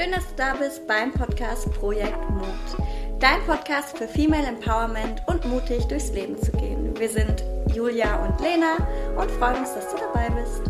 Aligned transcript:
Schön, 0.00 0.12
dass 0.12 0.28
du 0.28 0.34
da 0.34 0.54
bist 0.54 0.86
beim 0.86 1.12
Podcast 1.12 1.70
Projekt 1.72 2.18
Mut. 2.30 3.18
Dein 3.18 3.44
Podcast 3.44 3.98
für 3.98 4.08
Female 4.08 4.46
Empowerment 4.46 5.20
und 5.26 5.44
mutig 5.44 5.84
durchs 5.88 6.10
Leben 6.12 6.40
zu 6.40 6.52
gehen. 6.52 6.98
Wir 6.98 7.10
sind 7.10 7.44
Julia 7.74 8.24
und 8.24 8.40
Lena 8.40 8.76
und 9.20 9.30
freuen 9.32 9.58
uns, 9.58 9.74
dass 9.74 9.90
du 9.90 9.98
dabei 9.98 10.30
bist. 10.30 10.62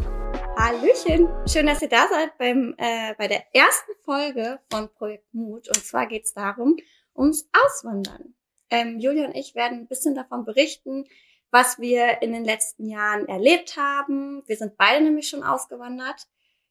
Hallöchen! 0.56 1.28
Schön, 1.46 1.66
dass 1.66 1.80
ihr 1.80 1.88
da 1.88 2.08
seid 2.08 2.36
beim, 2.38 2.74
äh, 2.76 3.14
bei 3.18 3.28
der 3.28 3.44
ersten 3.54 3.92
Folge 4.04 4.58
von 4.68 4.92
Projekt 4.94 5.32
Mut. 5.32 5.68
Und 5.68 5.84
zwar 5.84 6.08
geht 6.08 6.24
es 6.24 6.34
darum, 6.34 6.76
ums 7.14 7.48
Auswandern. 7.64 8.34
Ähm, 8.68 8.98
Julia 8.98 9.26
und 9.26 9.36
ich 9.36 9.54
werden 9.54 9.78
ein 9.78 9.86
bisschen 9.86 10.16
davon 10.16 10.44
berichten, 10.44 11.04
was 11.52 11.78
wir 11.78 12.20
in 12.20 12.32
den 12.32 12.44
letzten 12.44 12.88
Jahren 12.88 13.28
erlebt 13.28 13.76
haben. 13.76 14.42
Wir 14.46 14.56
sind 14.56 14.76
beide 14.76 15.04
nämlich 15.04 15.28
schon 15.28 15.44
ausgewandert. 15.44 16.26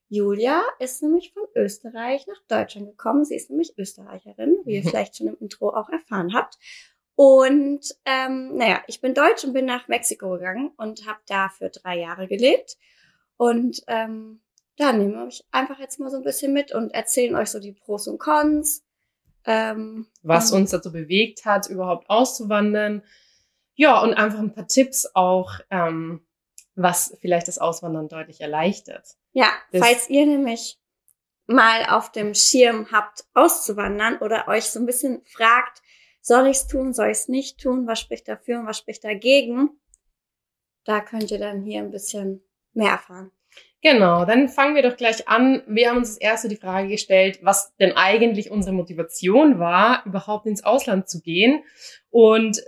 Julia 0.09 0.63
ist 0.79 1.03
nämlich 1.03 1.33
von 1.33 1.43
Österreich 1.55 2.25
nach 2.27 2.41
Deutschland 2.47 2.87
gekommen. 2.87 3.25
Sie 3.25 3.35
ist 3.35 3.49
nämlich 3.49 3.77
Österreicherin, 3.77 4.57
wie 4.65 4.75
ihr 4.75 4.83
vielleicht 4.83 5.17
schon 5.17 5.27
im 5.27 5.37
Intro 5.39 5.69
auch 5.69 5.89
erfahren 5.89 6.33
habt. 6.33 6.57
Und 7.15 7.95
ähm, 8.05 8.55
naja, 8.55 8.81
ich 8.87 9.01
bin 9.01 9.13
Deutsch 9.13 9.43
und 9.43 9.53
bin 9.53 9.65
nach 9.65 9.87
Mexiko 9.87 10.31
gegangen 10.31 10.71
und 10.77 11.05
habe 11.05 11.19
da 11.27 11.49
für 11.49 11.69
drei 11.69 11.99
Jahre 11.99 12.27
gelebt. 12.27 12.77
Und 13.37 13.83
ähm, 13.87 14.41
da 14.77 14.93
nehmen 14.93 15.13
wir 15.13 15.25
euch 15.25 15.43
einfach 15.51 15.79
jetzt 15.79 15.99
mal 15.99 16.09
so 16.09 16.17
ein 16.17 16.23
bisschen 16.23 16.53
mit 16.53 16.73
und 16.73 16.91
erzählen 16.91 17.35
euch 17.35 17.49
so 17.49 17.59
die 17.59 17.73
Pros 17.73 18.07
und 18.07 18.17
Cons. 18.17 18.83
Ähm, 19.45 20.07
Was 20.23 20.51
uns 20.51 20.71
dazu 20.71 20.91
bewegt 20.91 21.45
hat, 21.45 21.69
überhaupt 21.69 22.09
auszuwandern. 22.09 23.03
Ja, 23.75 24.01
und 24.01 24.13
einfach 24.13 24.39
ein 24.39 24.53
paar 24.53 24.67
Tipps 24.67 25.05
auch, 25.13 25.51
ähm, 25.69 26.25
was 26.75 27.15
vielleicht 27.21 27.47
das 27.47 27.59
Auswandern 27.59 28.07
deutlich 28.07 28.41
erleichtert. 28.41 29.18
Ja, 29.31 29.51
das 29.71 29.81
falls 29.81 30.09
ihr 30.09 30.25
nämlich 30.25 30.79
mal 31.47 31.85
auf 31.85 32.11
dem 32.11 32.33
Schirm 32.33 32.91
habt, 32.91 33.25
auszuwandern 33.33 34.17
oder 34.19 34.47
euch 34.47 34.65
so 34.65 34.79
ein 34.79 34.85
bisschen 34.85 35.23
fragt, 35.25 35.81
soll 36.21 36.47
ich 36.47 36.57
es 36.57 36.67
tun, 36.67 36.93
soll 36.93 37.07
ich 37.07 37.17
es 37.17 37.27
nicht 37.27 37.59
tun, 37.59 37.87
was 37.87 37.99
spricht 37.99 38.27
dafür 38.27 38.59
und 38.59 38.67
was 38.67 38.77
spricht 38.77 39.03
dagegen, 39.03 39.69
da 40.85 41.01
könnt 41.01 41.31
ihr 41.31 41.39
dann 41.39 41.61
hier 41.61 41.79
ein 41.79 41.91
bisschen 41.91 42.43
mehr 42.73 42.91
erfahren. 42.91 43.31
Genau, 43.81 44.25
dann 44.25 44.49
fangen 44.49 44.75
wir 44.75 44.83
doch 44.83 44.97
gleich 44.97 45.27
an. 45.29 45.63
Wir 45.65 45.89
haben 45.89 45.97
uns 45.97 46.09
das 46.09 46.17
erste 46.17 46.49
die 46.49 46.57
Frage 46.57 46.89
gestellt, 46.89 47.39
was 47.41 47.75
denn 47.77 47.93
eigentlich 47.93 48.51
unsere 48.51 48.75
Motivation 48.75 49.57
war, 49.57 50.03
überhaupt 50.05 50.45
ins 50.47 50.63
Ausland 50.63 51.07
zu 51.07 51.21
gehen. 51.21 51.63
Und 52.09 52.61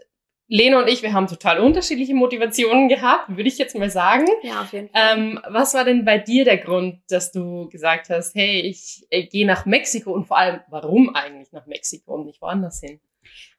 Lena 0.53 0.80
und 0.80 0.89
ich, 0.89 1.02
wir 1.02 1.13
haben 1.13 1.27
total 1.27 1.59
unterschiedliche 1.59 2.13
Motivationen 2.13 2.89
gehabt, 2.89 3.30
würde 3.30 3.47
ich 3.47 3.57
jetzt 3.57 3.73
mal 3.73 3.89
sagen. 3.89 4.27
Ja, 4.44 4.63
auf 4.63 4.73
jeden 4.73 4.89
Fall. 4.89 5.17
Ähm, 5.17 5.39
was 5.47 5.73
war 5.73 5.85
denn 5.85 6.03
bei 6.03 6.17
dir 6.17 6.43
der 6.43 6.58
Grund, 6.58 6.99
dass 7.09 7.31
du 7.31 7.69
gesagt 7.69 8.09
hast, 8.09 8.35
hey, 8.35 8.59
ich 8.59 9.08
äh, 9.11 9.25
gehe 9.27 9.47
nach 9.47 9.66
Mexiko 9.66 10.11
und 10.11 10.25
vor 10.25 10.38
allem, 10.38 10.59
warum 10.69 11.16
eigentlich 11.16 11.53
nach 11.53 11.67
Mexiko 11.67 12.16
und 12.16 12.25
nicht 12.25 12.41
woanders 12.41 12.81
hin? 12.81 12.99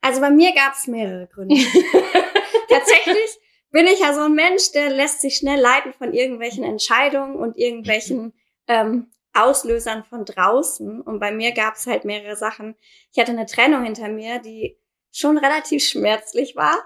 Also 0.02 0.20
bei 0.20 0.28
mir 0.28 0.52
gab 0.52 0.74
es 0.74 0.86
mehrere 0.86 1.28
Gründe. 1.28 1.54
Tatsächlich 2.68 3.38
bin 3.70 3.86
ich 3.86 4.00
ja 4.00 4.12
so 4.12 4.24
ein 4.24 4.34
Mensch, 4.34 4.72
der 4.72 4.90
lässt 4.90 5.22
sich 5.22 5.36
schnell 5.36 5.60
leiten 5.60 5.94
von 5.94 6.12
irgendwelchen 6.12 6.62
Entscheidungen 6.62 7.36
und 7.36 7.56
irgendwelchen 7.56 8.34
ähm, 8.68 9.06
Auslösern 9.32 10.04
von 10.04 10.26
draußen. 10.26 11.00
Und 11.00 11.20
bei 11.20 11.32
mir 11.32 11.52
gab 11.52 11.76
es 11.76 11.86
halt 11.86 12.04
mehrere 12.04 12.36
Sachen. 12.36 12.74
Ich 13.12 13.18
hatte 13.18 13.32
eine 13.32 13.46
Trennung 13.46 13.84
hinter 13.84 14.10
mir, 14.10 14.40
die 14.40 14.76
schon 15.12 15.38
relativ 15.38 15.84
schmerzlich 15.84 16.56
war. 16.56 16.76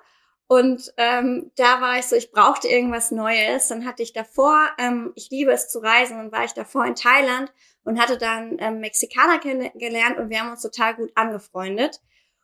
Und 0.49 0.93
ähm, 0.97 1.51
da 1.57 1.81
war 1.81 1.99
ich 1.99 2.07
so, 2.07 2.15
ich 2.15 2.31
brauchte 2.31 2.69
irgendwas 2.69 3.11
Neues. 3.11 3.69
Dann 3.69 3.85
hatte 3.85 4.03
ich 4.03 4.13
davor, 4.13 4.69
ähm, 4.79 5.13
ich 5.17 5.31
liebe 5.31 5.51
es 5.51 5.69
zu 5.69 5.81
reisen, 5.81 6.21
und 6.21 6.33
war 6.33 6.45
ich 6.45 6.53
davor 6.53 6.85
in 6.87 6.95
Thailand 6.95 7.53
und 7.83 8.01
hatte 8.01 8.17
dann 8.19 8.57
ähm, 8.61 8.81
Mexikaner 8.81 9.39
kennengelernt 9.39 10.19
und 10.19 10.31
wir 10.31 10.41
haben 10.41 10.51
uns 10.51 10.63
total 10.63 10.95
gut 10.95 11.11
angefreundet. 11.15 12.01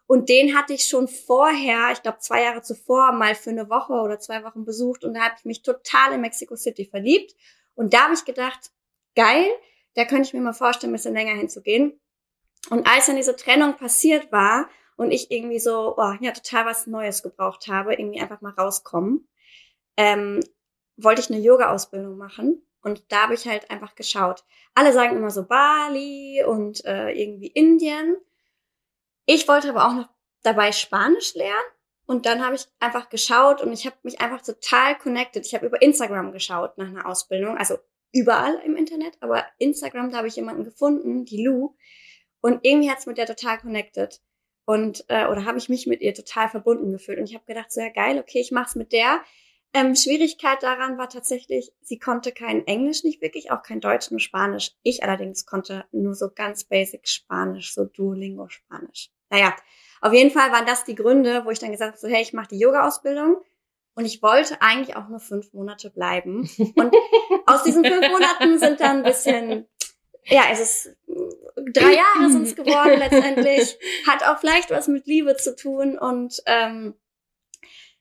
Und 0.06 0.28
den 0.28 0.56
hatte 0.56 0.72
ich 0.72 0.84
schon 0.84 1.08
vorher, 1.08 1.90
ich 1.92 2.02
glaube 2.02 2.18
zwei 2.18 2.42
Jahre 2.42 2.62
zuvor, 2.62 3.12
mal 3.12 3.34
für 3.34 3.50
eine 3.50 3.70
Woche 3.70 3.92
oder 3.92 4.18
zwei 4.18 4.42
Wochen 4.44 4.64
besucht 4.64 5.04
und 5.04 5.14
da 5.14 5.22
habe 5.22 5.34
ich 5.38 5.44
mich 5.44 5.62
total 5.62 6.12
in 6.12 6.20
Mexico 6.20 6.56
City 6.56 6.84
verliebt. 6.84 7.34
Und 7.74 7.94
da 7.94 8.04
habe 8.04 8.14
ich 8.14 8.24
gedacht, 8.24 8.72
geil, 9.14 9.46
da 9.94 10.04
könnte 10.04 10.28
ich 10.28 10.34
mir 10.34 10.40
mal 10.40 10.52
vorstellen, 10.52 10.92
ein 10.92 10.96
bisschen 10.96 11.14
länger 11.14 11.34
hinzugehen. 11.34 12.00
Und 12.70 12.86
als 12.86 13.06
dann 13.06 13.16
diese 13.16 13.36
Trennung 13.36 13.76
passiert 13.76 14.30
war 14.32 14.68
und 15.02 15.10
ich 15.10 15.30
irgendwie 15.30 15.58
so, 15.58 15.96
oh, 15.96 16.12
ja, 16.20 16.32
total 16.32 16.66
was 16.66 16.86
Neues 16.86 17.22
gebraucht 17.22 17.66
habe, 17.68 17.94
irgendwie 17.94 18.20
einfach 18.20 18.40
mal 18.40 18.52
rauskommen, 18.52 19.28
ähm, 19.96 20.40
wollte 20.96 21.20
ich 21.20 21.30
eine 21.30 21.40
Yoga-Ausbildung 21.40 22.16
machen. 22.16 22.62
Und 22.82 23.04
da 23.12 23.22
habe 23.22 23.34
ich 23.34 23.46
halt 23.46 23.70
einfach 23.70 23.94
geschaut. 23.94 24.44
Alle 24.74 24.92
sagen 24.92 25.16
immer 25.16 25.30
so 25.30 25.44
Bali 25.44 26.42
und 26.46 26.84
äh, 26.84 27.10
irgendwie 27.10 27.48
Indien. 27.48 28.16
Ich 29.26 29.46
wollte 29.46 29.68
aber 29.68 29.86
auch 29.86 29.94
noch 29.94 30.08
dabei 30.42 30.72
Spanisch 30.72 31.34
lernen. 31.34 31.54
Und 32.06 32.26
dann 32.26 32.44
habe 32.44 32.56
ich 32.56 32.66
einfach 32.80 33.08
geschaut 33.08 33.62
und 33.62 33.72
ich 33.72 33.86
habe 33.86 33.96
mich 34.02 34.20
einfach 34.20 34.42
total 34.42 34.98
connected. 34.98 35.46
Ich 35.46 35.54
habe 35.54 35.66
über 35.66 35.80
Instagram 35.80 36.32
geschaut 36.32 36.76
nach 36.76 36.88
einer 36.88 37.06
Ausbildung, 37.06 37.56
also 37.56 37.78
überall 38.12 38.60
im 38.64 38.76
Internet, 38.76 39.16
aber 39.20 39.46
Instagram, 39.58 40.10
da 40.10 40.18
habe 40.18 40.28
ich 40.28 40.36
jemanden 40.36 40.64
gefunden, 40.64 41.24
die 41.24 41.44
Lou. 41.44 41.74
Und 42.40 42.60
irgendwie 42.64 42.90
hat's 42.90 43.06
mit 43.06 43.18
der 43.18 43.26
total 43.26 43.58
connected 43.58 44.20
und 44.64 45.04
äh, 45.08 45.26
oder 45.26 45.44
habe 45.44 45.58
ich 45.58 45.68
mich 45.68 45.86
mit 45.86 46.00
ihr 46.00 46.14
total 46.14 46.48
verbunden 46.48 46.92
gefühlt 46.92 47.18
und 47.18 47.24
ich 47.28 47.34
habe 47.34 47.44
gedacht, 47.46 47.72
so 47.72 47.80
ja 47.80 47.88
geil, 47.88 48.18
okay, 48.18 48.40
ich 48.40 48.52
mach's 48.52 48.74
mit 48.74 48.92
der. 48.92 49.20
Ähm, 49.74 49.96
Schwierigkeit 49.96 50.62
daran 50.62 50.98
war 50.98 51.08
tatsächlich, 51.08 51.72
sie 51.80 51.98
konnte 51.98 52.32
kein 52.32 52.66
Englisch 52.66 53.04
nicht 53.04 53.22
wirklich, 53.22 53.50
auch 53.50 53.62
kein 53.62 53.80
Deutsch, 53.80 54.10
nur 54.10 54.20
Spanisch. 54.20 54.72
Ich 54.82 55.02
allerdings 55.02 55.46
konnte 55.46 55.86
nur 55.92 56.14
so 56.14 56.28
ganz 56.34 56.64
basic 56.64 57.08
Spanisch, 57.08 57.72
so 57.72 57.84
Duolingo 57.84 58.48
Spanisch. 58.48 59.10
Naja, 59.30 59.56
auf 60.02 60.12
jeden 60.12 60.30
Fall 60.30 60.52
waren 60.52 60.66
das 60.66 60.84
die 60.84 60.94
Gründe, 60.94 61.46
wo 61.46 61.50
ich 61.50 61.58
dann 61.58 61.70
gesagt 61.70 61.92
habe, 61.92 61.98
so, 61.98 62.08
hey, 62.08 62.20
ich 62.20 62.34
mache 62.34 62.48
die 62.48 62.58
Yoga-Ausbildung. 62.58 63.36
Und 63.94 64.04
ich 64.04 64.22
wollte 64.22 64.60
eigentlich 64.60 64.96
auch 64.96 65.08
nur 65.08 65.20
fünf 65.20 65.52
Monate 65.52 65.90
bleiben. 65.90 66.48
Und 66.58 66.94
aus 67.46 67.62
diesen 67.62 67.84
fünf 67.84 68.08
Monaten 68.10 68.58
sind 68.58 68.80
dann 68.80 68.98
ein 68.98 69.02
bisschen 69.04 69.66
ja, 70.24 70.44
es 70.50 70.60
ist 70.60 70.96
drei 71.72 71.94
Jahre 71.96 72.30
sind 72.30 72.46
es 72.46 72.56
geworden 72.56 72.98
letztendlich. 72.98 73.78
Hat 74.06 74.24
auch 74.24 74.38
vielleicht 74.38 74.70
was 74.70 74.88
mit 74.88 75.06
Liebe 75.06 75.36
zu 75.36 75.54
tun 75.56 75.98
und 75.98 76.42
ähm, 76.46 76.94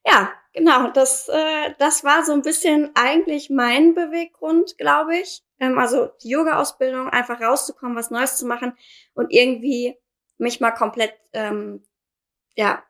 ja, 0.06 0.32
genau, 0.54 0.90
das, 0.92 1.30
äh, 1.30 1.74
das 1.78 2.04
war 2.04 2.26
so 2.26 2.34
ein 2.34 2.42
bisschen 2.42 2.92
eigentlich 2.96 3.50
mein 3.50 3.94
Beweggrund, 3.94 4.78
glaube 4.78 5.18
ich. 5.18 5.44
Ähm, 5.60 5.78
also 5.78 6.10
die 6.24 6.30
Yoga-Ausbildung, 6.30 7.10
einfach 7.10 7.40
rauszukommen, 7.40 7.96
was 7.96 8.10
Neues 8.10 8.38
zu 8.38 8.46
machen 8.46 8.74
und 9.14 9.32
irgendwie 9.32 9.96
mich 10.38 10.60
mal 10.60 10.72
komplett, 10.72 11.14
ähm, 11.34 11.84
ja, 12.56 12.84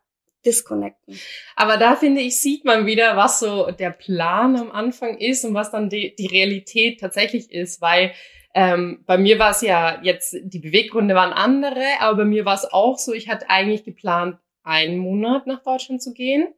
disconnecten. 0.46 1.20
Aber 1.56 1.78
da 1.78 1.96
finde 1.96 2.22
ich, 2.22 2.40
sieht 2.40 2.66
man 2.66 2.88
wieder, 2.88 3.16
was 3.16 3.40
so 3.40 3.70
der 3.70 3.92
Plan 3.92 4.56
am 4.56 4.72
Anfang 4.72 5.20
ist 5.20 5.46
und 5.46 5.54
was 5.54 5.70
dann 5.70 5.90
die, 5.90 6.16
die 6.16 6.26
Realität 6.26 7.00
tatsächlich 7.00 7.52
ist, 7.52 7.80
weil 7.80 8.14
ähm, 8.54 9.04
bei 9.06 9.18
mir 9.18 9.40
war 9.40 9.52
es 9.52 9.62
ja 9.62 10.00
jetzt, 10.02 10.36
die 10.42 10.60
Beweggründe 10.60 11.16
waren 11.16 11.34
andere, 11.34 11.84
aber 12.00 12.18
bei 12.18 12.26
mir 12.26 12.46
war 12.46 12.56
es 12.56 12.66
auch 12.66 12.98
so, 12.98 13.14
ich 13.14 13.30
hatte 13.30 13.50
eigentlich 13.50 13.84
geplant, 13.84 14.38
einen 14.64 14.98
Monat 14.98 15.48
nach 15.48 15.64
Deutschland 15.64 16.02
zu 16.02 16.14
gehen. 16.14 16.54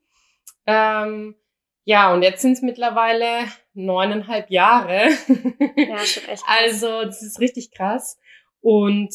Ähm, 0.66 1.36
ja, 1.86 2.14
und 2.14 2.24
jetzt 2.24 2.42
sind 2.42 2.54
es 2.54 2.62
mittlerweile 2.62 3.46
neuneinhalb 3.74 4.50
Jahre. 4.50 5.10
Ja, 5.76 5.98
schon 6.00 6.24
echt. 6.30 6.44
Krass. 6.44 6.44
Also, 6.48 7.04
das 7.04 7.22
ist 7.22 7.40
richtig 7.40 7.72
krass. 7.72 8.18
Und 8.62 9.14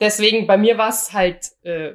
deswegen, 0.00 0.46
bei 0.46 0.58
mir 0.58 0.76
war 0.76 0.90
es 0.90 1.12
halt, 1.12 1.52
äh, 1.62 1.94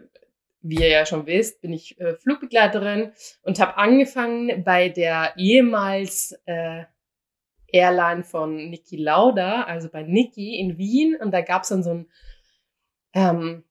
wie 0.61 0.79
ihr 0.79 0.89
ja 0.89 1.05
schon 1.05 1.27
wisst, 1.27 1.61
bin 1.61 1.73
ich 1.73 1.99
äh, 1.99 2.15
Flugbegleiterin 2.15 3.13
und 3.43 3.59
habe 3.59 3.77
angefangen 3.77 4.63
bei 4.63 4.89
der 4.89 5.33
ehemals 5.37 6.37
äh, 6.45 6.83
Airline 7.67 8.23
von 8.23 8.69
Niki 8.69 8.97
Lauda, 8.97 9.63
also 9.63 9.89
bei 9.89 10.03
Niki 10.03 10.59
in 10.59 10.77
Wien. 10.77 11.15
Und 11.15 11.31
da 11.31 11.41
gab 11.41 11.63
es 11.63 11.69
dann 11.69 11.83
so 11.83 11.91
ein, 11.91 12.07
ähm, 13.13 13.63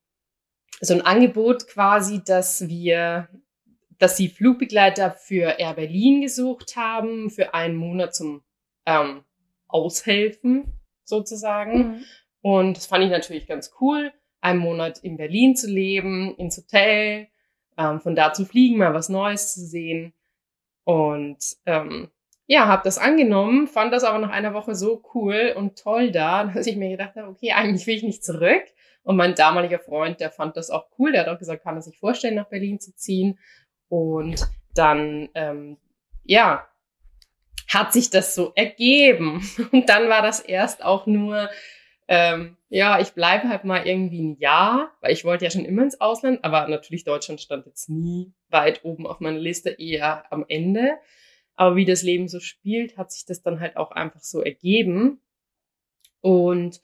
so 0.80 0.94
ein 0.94 1.02
Angebot 1.02 1.66
quasi, 1.68 2.22
dass 2.22 2.68
wir, 2.68 3.28
dass 3.98 4.16
sie 4.16 4.28
Flugbegleiter 4.28 5.12
für 5.12 5.58
Air 5.58 5.74
Berlin 5.74 6.20
gesucht 6.20 6.76
haben, 6.76 7.30
für 7.30 7.54
einen 7.54 7.76
Monat 7.76 8.14
zum 8.14 8.42
ähm, 8.84 9.24
Aushelfen 9.68 10.80
sozusagen. 11.04 11.78
Mhm. 11.78 12.04
Und 12.42 12.76
das 12.76 12.86
fand 12.86 13.04
ich 13.04 13.10
natürlich 13.10 13.46
ganz 13.46 13.72
cool, 13.80 14.12
einen 14.40 14.60
Monat 14.60 14.98
in 14.98 15.16
Berlin 15.16 15.56
zu 15.56 15.68
leben, 15.68 16.36
ins 16.36 16.58
Hotel, 16.58 17.28
ähm, 17.76 18.00
von 18.00 18.14
da 18.14 18.32
zu 18.32 18.44
fliegen, 18.44 18.78
mal 18.78 18.94
was 18.94 19.08
Neues 19.08 19.54
zu 19.54 19.60
sehen. 19.64 20.12
Und 20.84 21.38
ähm, 21.66 22.10
ja, 22.46 22.66
habe 22.66 22.82
das 22.84 22.98
angenommen, 22.98 23.66
fand 23.66 23.92
das 23.92 24.04
aber 24.04 24.18
nach 24.18 24.30
einer 24.30 24.54
Woche 24.54 24.74
so 24.74 25.02
cool 25.14 25.54
und 25.56 25.78
toll 25.78 26.12
da, 26.12 26.44
dass 26.54 26.66
ich 26.66 26.76
mir 26.76 26.90
gedacht 26.90 27.16
habe, 27.16 27.28
okay, 27.28 27.52
eigentlich 27.52 27.86
will 27.86 27.96
ich 27.96 28.02
nicht 28.02 28.24
zurück. 28.24 28.64
Und 29.02 29.16
mein 29.16 29.34
damaliger 29.36 29.78
Freund, 29.78 30.20
der 30.20 30.30
fand 30.30 30.56
das 30.56 30.70
auch 30.70 30.86
cool, 30.98 31.12
der 31.12 31.22
hat 31.22 31.28
auch 31.28 31.38
gesagt, 31.38 31.62
kann 31.62 31.76
er 31.76 31.82
sich 31.82 31.98
vorstellen, 31.98 32.34
nach 32.34 32.48
Berlin 32.48 32.80
zu 32.80 32.94
ziehen. 32.94 33.38
Und 33.88 34.48
dann, 34.74 35.28
ähm, 35.34 35.76
ja, 36.24 36.66
hat 37.68 37.92
sich 37.92 38.10
das 38.10 38.34
so 38.34 38.52
ergeben. 38.56 39.48
Und 39.72 39.88
dann 39.88 40.08
war 40.08 40.22
das 40.22 40.40
erst 40.40 40.84
auch 40.84 41.06
nur 41.06 41.48
ähm, 42.08 42.56
ja, 42.68 43.00
ich 43.00 43.12
bleibe 43.12 43.48
halt 43.48 43.64
mal 43.64 43.86
irgendwie 43.86 44.22
ein 44.22 44.38
Jahr, 44.38 44.92
weil 45.00 45.12
ich 45.12 45.24
wollte 45.24 45.44
ja 45.44 45.50
schon 45.50 45.64
immer 45.64 45.82
ins 45.82 46.00
Ausland, 46.00 46.44
aber 46.44 46.68
natürlich 46.68 47.04
Deutschland 47.04 47.40
stand 47.40 47.66
jetzt 47.66 47.88
nie 47.88 48.32
weit 48.48 48.84
oben 48.84 49.06
auf 49.06 49.20
meiner 49.20 49.38
Liste, 49.38 49.70
eher 49.70 50.30
am 50.32 50.44
Ende. 50.48 50.98
Aber 51.56 51.76
wie 51.76 51.84
das 51.84 52.02
Leben 52.02 52.28
so 52.28 52.40
spielt, 52.40 52.96
hat 52.96 53.10
sich 53.12 53.24
das 53.24 53.42
dann 53.42 53.60
halt 53.60 53.76
auch 53.76 53.90
einfach 53.90 54.22
so 54.22 54.42
ergeben. 54.42 55.20
Und 56.20 56.80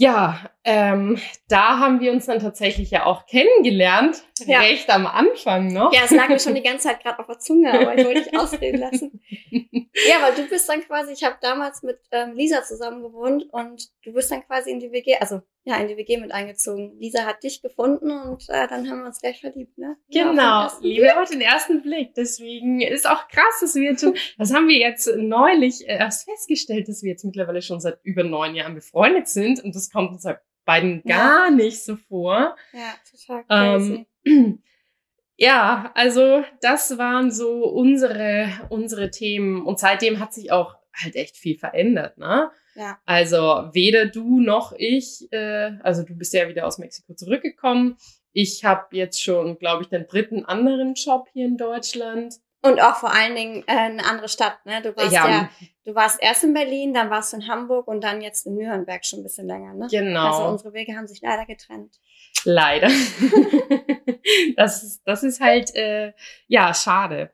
ja, 0.00 0.48
ähm, 0.62 1.20
da 1.48 1.80
haben 1.80 1.98
wir 1.98 2.12
uns 2.12 2.26
dann 2.26 2.38
tatsächlich 2.38 2.92
ja 2.92 3.04
auch 3.04 3.26
kennengelernt, 3.26 4.22
ja. 4.46 4.60
recht 4.60 4.88
am 4.90 5.08
Anfang 5.08 5.72
noch. 5.72 5.92
Ja, 5.92 6.02
es 6.04 6.12
lag 6.12 6.28
mir 6.28 6.38
schon 6.38 6.54
die 6.54 6.62
ganze 6.62 6.86
Zeit 6.86 7.02
gerade 7.02 7.18
auf 7.18 7.26
der 7.26 7.40
Zunge, 7.40 7.72
aber 7.72 7.98
ich 7.98 8.06
wollte 8.06 8.22
dich 8.22 8.38
ausreden 8.38 8.78
lassen. 8.78 9.20
ja, 9.50 10.22
weil 10.22 10.36
du 10.36 10.48
bist 10.48 10.68
dann 10.68 10.82
quasi, 10.82 11.14
ich 11.14 11.24
habe 11.24 11.36
damals 11.40 11.82
mit 11.82 11.98
ähm, 12.12 12.34
Lisa 12.34 12.62
zusammen 12.62 13.02
gewohnt 13.02 13.46
und 13.50 13.88
du 14.04 14.12
bist 14.12 14.30
dann 14.30 14.46
quasi 14.46 14.70
in 14.70 14.78
die 14.78 14.92
WG, 14.92 15.16
also 15.16 15.42
ja, 15.68 15.76
in 15.76 15.88
die 15.88 15.98
WG 15.98 16.16
mit 16.16 16.32
eingezogen. 16.32 16.98
Lisa 16.98 17.26
hat 17.26 17.42
dich 17.42 17.60
gefunden 17.60 18.10
und 18.10 18.48
äh, 18.48 18.66
dann 18.68 18.88
haben 18.88 19.00
wir 19.00 19.06
uns 19.06 19.20
gleich 19.20 19.42
verliebt, 19.42 19.76
ne? 19.76 19.98
Genau, 20.10 20.66
Liebe 20.80 21.20
auf 21.20 21.28
den 21.28 21.42
ersten 21.42 21.82
Blick. 21.82 22.14
Deswegen 22.14 22.80
ist 22.80 23.06
auch 23.06 23.28
krass, 23.28 23.60
dass 23.60 23.74
wir 23.74 23.82
jetzt 23.82 24.00
schon, 24.00 24.16
das 24.38 24.54
haben 24.54 24.66
wir 24.66 24.78
jetzt 24.78 25.10
neulich 25.18 25.86
erst 25.86 26.24
festgestellt, 26.26 26.88
dass 26.88 27.02
wir 27.02 27.10
jetzt 27.10 27.24
mittlerweile 27.24 27.60
schon 27.60 27.80
seit 27.80 27.98
über 28.02 28.24
neun 28.24 28.54
Jahren 28.54 28.74
befreundet 28.74 29.28
sind 29.28 29.62
und 29.62 29.74
das 29.74 29.90
kommt 29.90 30.12
uns 30.12 30.24
halt 30.24 30.38
beiden 30.64 31.02
gar 31.02 31.48
ja. 31.48 31.50
nicht 31.50 31.84
so 31.84 31.96
vor. 31.96 32.56
Ja, 32.72 32.94
total 33.10 33.44
crazy. 33.44 34.06
Ähm, 34.24 34.62
ja, 35.36 35.92
also 35.94 36.44
das 36.62 36.96
waren 36.96 37.30
so 37.30 37.66
unsere, 37.66 38.48
unsere 38.70 39.10
Themen 39.10 39.66
und 39.66 39.78
seitdem 39.78 40.18
hat 40.18 40.32
sich 40.32 40.50
auch 40.50 40.76
halt 40.94 41.14
echt 41.14 41.36
viel 41.36 41.58
verändert, 41.58 42.16
ne? 42.16 42.50
Ja. 42.78 42.96
Also 43.06 43.70
weder 43.72 44.06
du 44.06 44.40
noch 44.40 44.72
ich, 44.76 45.30
äh, 45.32 45.72
also 45.82 46.04
du 46.04 46.14
bist 46.14 46.32
ja 46.32 46.48
wieder 46.48 46.64
aus 46.64 46.78
Mexiko 46.78 47.12
zurückgekommen. 47.12 47.96
Ich 48.32 48.64
habe 48.64 48.96
jetzt 48.96 49.20
schon, 49.20 49.58
glaube 49.58 49.82
ich, 49.82 49.88
den 49.88 50.06
dritten 50.06 50.44
anderen 50.44 50.94
Job 50.94 51.26
hier 51.32 51.46
in 51.46 51.56
Deutschland. 51.56 52.36
Und 52.62 52.80
auch 52.80 52.94
vor 52.94 53.12
allen 53.12 53.34
Dingen 53.34 53.64
äh, 53.66 53.72
eine 53.72 54.04
andere 54.04 54.28
Stadt, 54.28 54.64
ne? 54.64 54.80
Du 54.80 54.96
warst 54.96 55.12
ja. 55.12 55.28
ja, 55.28 55.50
du 55.84 55.94
warst 55.96 56.22
erst 56.22 56.44
in 56.44 56.54
Berlin, 56.54 56.94
dann 56.94 57.10
warst 57.10 57.32
du 57.32 57.38
in 57.38 57.48
Hamburg 57.48 57.88
und 57.88 58.02
dann 58.02 58.20
jetzt 58.20 58.46
in 58.46 58.54
Nürnberg 58.54 59.04
schon 59.04 59.20
ein 59.20 59.22
bisschen 59.24 59.48
länger, 59.48 59.74
ne? 59.74 59.88
Genau. 59.90 60.26
Also 60.26 60.48
unsere 60.48 60.72
Wege 60.72 60.96
haben 60.96 61.08
sich 61.08 61.20
leider 61.20 61.46
getrennt. 61.46 61.98
Leider. 62.44 62.88
das, 64.56 64.84
ist, 64.84 65.02
das 65.04 65.24
ist 65.24 65.40
halt, 65.40 65.74
äh, 65.74 66.12
ja, 66.46 66.72
schade. 66.74 67.32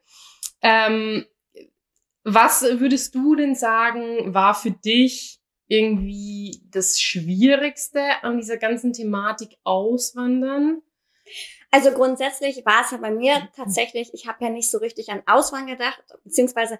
Ähm, 0.62 1.26
was 2.24 2.62
würdest 2.62 3.14
du 3.14 3.34
denn 3.34 3.54
sagen, 3.54 4.34
war 4.34 4.54
für 4.54 4.70
dich 4.70 5.40
irgendwie 5.66 6.62
das 6.70 7.00
Schwierigste 7.00 8.02
an 8.22 8.38
dieser 8.38 8.56
ganzen 8.56 8.92
Thematik 8.92 9.56
Auswandern? 9.64 10.82
Also 11.70 11.90
grundsätzlich 11.90 12.64
war 12.64 12.82
es 12.84 12.90
ja 12.90 12.98
bei 12.98 13.10
mir 13.10 13.48
tatsächlich, 13.56 14.12
ich 14.14 14.26
habe 14.26 14.44
ja 14.44 14.50
nicht 14.50 14.70
so 14.70 14.78
richtig 14.78 15.10
an 15.10 15.22
Auswandern 15.26 15.76
gedacht, 15.76 16.02
beziehungsweise 16.22 16.78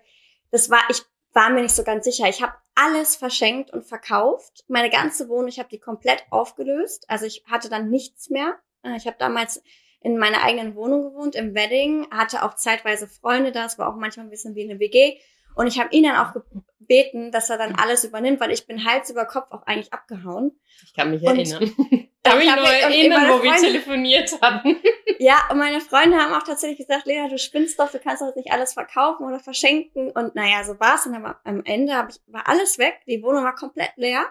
das 0.51 0.71
war, 0.71 0.81
ich 0.89 1.03
war 1.35 1.51
mir 1.51 1.63
nicht 1.63 1.75
so 1.75 1.83
ganz 1.83 2.05
sicher. 2.05 2.29
Ich 2.29 2.43
habe 2.43 2.55
alles 2.75 3.17
verschenkt 3.17 3.73
und 3.73 3.85
verkauft. 3.85 4.65
Meine 4.69 4.89
ganze 4.89 5.29
Wohnung, 5.29 5.49
ich 5.49 5.59
habe 5.59 5.69
die 5.69 5.81
komplett 5.81 6.25
aufgelöst. 6.31 7.05
Also 7.09 7.27
ich 7.27 7.43
hatte 7.51 7.69
dann 7.69 7.91
nichts 7.91 8.31
mehr. 8.31 8.57
Äh, 8.83 8.97
ich 8.97 9.07
habe 9.07 9.17
damals 9.19 9.63
in 10.01 10.17
meiner 10.17 10.43
eigenen 10.43 10.77
Wohnung 10.77 11.03
gewohnt, 11.03 11.35
im 11.35 11.55
Wedding, 11.55 12.07
hatte 12.11 12.45
auch 12.45 12.55
zeitweise 12.55 13.09
Freunde 13.09 13.53
da, 13.53 13.65
es 13.65 13.79
war 13.79 13.89
auch 13.89 13.97
manchmal 13.97 14.27
ein 14.27 14.31
bisschen 14.31 14.55
wie 14.55 14.63
eine 14.63 14.79
WG. 14.79 15.19
Und 15.55 15.67
ich 15.67 15.79
habe 15.79 15.95
ihn 15.95 16.03
dann 16.03 16.17
auch 16.17 16.33
gebeten, 16.79 17.31
dass 17.31 17.51
er 17.51 17.59
dann 17.59 17.75
alles 17.77 18.05
übernimmt, 18.05 18.41
weil 18.41 18.51
ich 18.51 18.67
bin 18.67 18.85
Hals 18.85 19.11
über 19.11 19.25
Kopf 19.25 19.51
auch 19.51 19.67
eigentlich 19.67 19.93
abgehauen. 19.93 20.59
Ich 20.85 20.95
kann 20.95 21.11
mich 21.11 21.23
und 21.23 21.29
erinnern. 21.39 21.63
Ich 21.63 22.23
kann 22.23 22.39
mich 22.39 22.55
nur 22.55 22.69
erinnern, 22.69 23.29
wo 23.29 23.43
wir 23.43 23.57
telefoniert 23.57 24.31
hatten. 24.41 24.77
Ja, 25.21 25.47
und 25.49 25.59
meine 25.59 25.81
Freunde 25.81 26.17
haben 26.17 26.35
auch 26.35 26.43
tatsächlich 26.43 26.79
gesagt, 26.79 27.07
Lena, 27.07 27.29
du 27.29 27.39
spinnst 27.39 27.79
doch, 27.79 27.89
du 27.89 28.01
kannst 28.01 28.21
doch 28.21 28.35
nicht 28.35 28.51
alles 28.51 28.73
verkaufen 28.73 29.25
oder 29.25 29.39
verschenken. 29.39 30.11
Und 30.11 30.35
naja, 30.35 30.65
so 30.65 30.79
war's. 30.81 31.07
Und 31.07 31.13
dann 31.13 31.35
am 31.45 31.63
Ende 31.65 31.95
hab 31.95 32.11
ich, 32.11 32.17
war 32.27 32.49
alles 32.49 32.79
weg, 32.79 33.01
die 33.07 33.23
Wohnung 33.23 33.45
war 33.45 33.55
komplett 33.55 33.93
leer. 33.95 34.27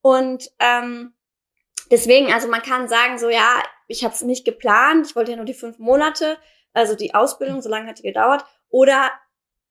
Und 0.00 0.50
ähm, 0.58 1.12
deswegen, 1.90 2.32
also 2.32 2.48
man 2.48 2.62
kann 2.62 2.88
sagen, 2.88 3.18
so 3.18 3.28
ja, 3.28 3.62
ich 3.88 4.04
habe 4.04 4.14
es 4.14 4.22
nicht 4.22 4.46
geplant, 4.46 5.06
ich 5.06 5.16
wollte 5.16 5.32
ja 5.32 5.36
nur 5.36 5.46
die 5.46 5.54
fünf 5.54 5.78
Monate, 5.78 6.38
also 6.72 6.96
die 6.96 7.14
Ausbildung, 7.14 7.60
so 7.60 7.68
lange 7.68 7.88
hat 7.88 7.98
die 7.98 8.04
gedauert. 8.04 8.44
Oder 8.70 9.10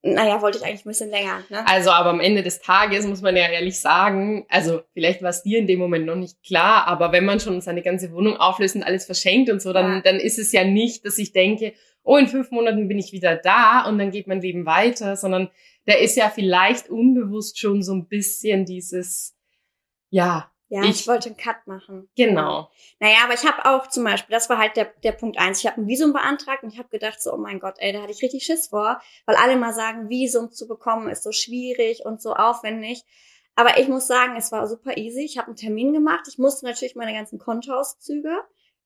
naja, 0.07 0.39
wollte 0.43 0.59
ich 0.59 0.63
eigentlich 0.63 0.85
ein 0.85 0.89
bisschen 0.89 1.09
länger. 1.09 1.43
Ne? 1.49 1.67
Also, 1.67 1.89
aber 1.89 2.11
am 2.11 2.19
Ende 2.19 2.43
des 2.43 2.61
Tages 2.61 3.07
muss 3.07 3.23
man 3.23 3.35
ja 3.35 3.49
ehrlich 3.49 3.79
sagen, 3.79 4.45
also 4.49 4.81
vielleicht 4.93 5.23
war 5.23 5.31
es 5.31 5.41
dir 5.41 5.57
in 5.57 5.65
dem 5.65 5.79
Moment 5.79 6.05
noch 6.05 6.15
nicht 6.15 6.43
klar, 6.43 6.87
aber 6.87 7.11
wenn 7.11 7.25
man 7.25 7.39
schon 7.39 7.59
seine 7.59 7.81
ganze 7.81 8.11
Wohnung 8.11 8.37
auflöst 8.37 8.75
und 8.75 8.83
alles 8.83 9.05
verschenkt 9.05 9.49
und 9.49 9.63
so, 9.63 9.73
dann, 9.73 9.93
ja. 9.95 10.01
dann 10.01 10.17
ist 10.17 10.37
es 10.37 10.51
ja 10.51 10.63
nicht, 10.63 11.05
dass 11.05 11.17
ich 11.17 11.31
denke, 11.31 11.73
oh, 12.03 12.17
in 12.17 12.27
fünf 12.27 12.51
Monaten 12.51 12.87
bin 12.87 12.99
ich 12.99 13.13
wieder 13.13 13.35
da 13.35 13.85
und 13.87 13.97
dann 13.97 14.11
geht 14.11 14.27
mein 14.27 14.41
Leben 14.41 14.67
weiter, 14.67 15.15
sondern 15.15 15.49
da 15.87 15.93
ist 15.93 16.15
ja 16.15 16.29
vielleicht 16.29 16.87
unbewusst 16.87 17.59
schon 17.59 17.81
so 17.81 17.93
ein 17.93 18.07
bisschen 18.07 18.65
dieses, 18.65 19.35
ja, 20.11 20.51
ja, 20.75 20.83
ich, 20.83 21.01
ich, 21.01 21.07
wollte 21.07 21.29
einen 21.29 21.37
Cut 21.37 21.67
machen. 21.67 22.09
Genau. 22.17 22.69
Naja, 22.99 23.19
aber 23.23 23.33
ich 23.33 23.45
habe 23.45 23.63
auch 23.65 23.87
zum 23.87 24.03
Beispiel, 24.03 24.33
das 24.33 24.49
war 24.49 24.57
halt 24.57 24.75
der, 24.75 24.91
der 25.05 25.13
Punkt 25.13 25.39
eins. 25.39 25.59
Ich 25.59 25.67
habe 25.67 25.79
ein 25.79 25.87
Visum 25.87 26.11
beantragt 26.11 26.63
und 26.63 26.73
ich 26.73 26.77
habe 26.77 26.89
gedacht 26.89 27.21
so, 27.21 27.33
oh 27.33 27.37
mein 27.37 27.61
Gott, 27.61 27.75
ey, 27.77 27.93
da 27.93 28.01
hatte 28.01 28.11
ich 28.11 28.21
richtig 28.21 28.43
Schiss 28.43 28.67
vor, 28.67 28.99
weil 29.25 29.37
alle 29.37 29.55
mal 29.55 29.73
sagen, 29.73 30.09
Visum 30.09 30.51
zu 30.51 30.67
bekommen 30.67 31.07
ist 31.07 31.23
so 31.23 31.31
schwierig 31.31 32.05
und 32.05 32.21
so 32.21 32.33
aufwendig. 32.33 33.03
Aber 33.55 33.79
ich 33.79 33.87
muss 33.87 34.05
sagen, 34.05 34.35
es 34.35 34.51
war 34.51 34.67
super 34.67 34.97
easy. 34.97 35.21
Ich 35.21 35.37
habe 35.37 35.47
einen 35.47 35.55
Termin 35.55 35.93
gemacht. 35.93 36.25
Ich 36.27 36.37
musste 36.37 36.65
natürlich 36.65 36.95
meine 36.95 37.13
ganzen 37.13 37.39
Kontoauszüge 37.39 38.35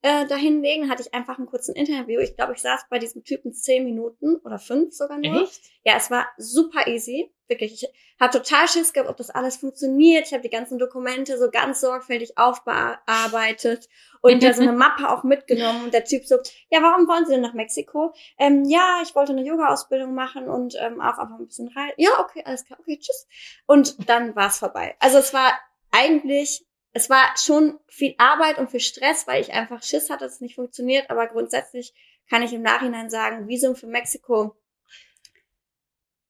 äh, 0.02 0.26
dahin 0.28 0.62
legen, 0.62 0.90
hatte 0.90 1.02
ich 1.02 1.14
einfach 1.14 1.38
einen 1.38 1.48
kurzen 1.48 1.76
Interview. 1.76 2.20
Ich 2.22 2.36
glaube, 2.36 2.54
ich 2.54 2.62
saß 2.62 2.86
bei 2.90 3.00
diesem 3.00 3.24
Typen 3.24 3.54
zehn 3.54 3.84
Minuten 3.84 4.38
oder 4.38 4.58
fünf 4.58 4.94
sogar 4.94 5.18
nur. 5.18 5.44
Echt? 5.44 5.62
Ja, 5.84 5.96
es 5.98 6.10
war 6.10 6.28
super 6.38 6.88
easy. 6.88 7.34
Wirklich. 7.50 7.84
Ich 7.84 7.90
habe 8.20 8.38
total 8.38 8.68
Schiss 8.68 8.94
gehabt, 8.94 9.10
ob 9.10 9.18
das 9.18 9.30
alles 9.30 9.58
funktioniert. 9.58 10.28
Ich 10.28 10.34
habe 10.34 10.44
die 10.44 10.50
ganzen 10.50 10.78
Dokumente 10.78 11.38
so 11.38 11.50
ganz 11.50 11.82
sorgfältig 11.82 12.38
aufbearbeitet 12.38 13.90
und 14.22 14.44
da 14.44 14.54
so 14.54 14.62
eine 14.62 14.72
Mappe 14.78 15.10
auch 15.10 15.24
mitgenommen. 15.24 15.86
Und 15.86 15.94
der 15.94 16.06
Typ 16.06 16.26
so, 16.26 16.38
ja, 16.70 16.82
warum 16.82 17.08
wollen 17.08 17.26
Sie 17.26 17.34
denn 17.34 17.42
nach 17.42 17.54
Mexiko? 17.54 18.14
Ähm, 18.38 18.66
ja, 18.66 19.00
ich 19.04 19.16
wollte 19.16 19.32
eine 19.32 19.44
Yoga-Ausbildung 19.44 20.14
machen 20.14 20.48
und 20.48 20.76
ähm, 20.80 21.02
auch 21.02 21.18
einfach 21.18 21.40
ein 21.40 21.48
bisschen 21.48 21.70
rein. 21.70 21.92
Ja, 21.98 22.20
okay, 22.20 22.44
alles 22.46 22.66
klar, 22.66 22.80
okay, 22.80 23.00
tschüss. 23.00 23.28
Und 23.66 24.08
dann 24.08 24.36
war 24.36 24.48
es 24.48 24.60
vorbei. 24.60 24.96
Also 25.00 25.18
es 25.18 25.34
war 25.34 25.52
eigentlich 25.92 26.66
es 26.94 27.10
war 27.10 27.34
schon 27.38 27.80
viel 27.88 28.16
Arbeit 28.18 28.58
und 28.58 28.72
viel 28.72 28.80
Stress, 28.80 29.28
weil 29.28 29.42
ich 29.42 29.54
einfach 29.54 29.84
Schiss 29.84 30.10
hatte, 30.10 30.26
dass 30.26 30.36
es 30.36 30.42
nicht 30.42 30.56
funktioniert. 30.56 31.10
Aber 31.10 31.28
grundsätzlich 31.28 31.94
kann 32.30 32.42
ich 32.42 32.54
im 32.54 32.62
Nachhinein 32.62 33.10
sagen, 33.10 33.48
Visum 33.48 33.76
für 33.76 33.88
Mexiko. 33.88 34.56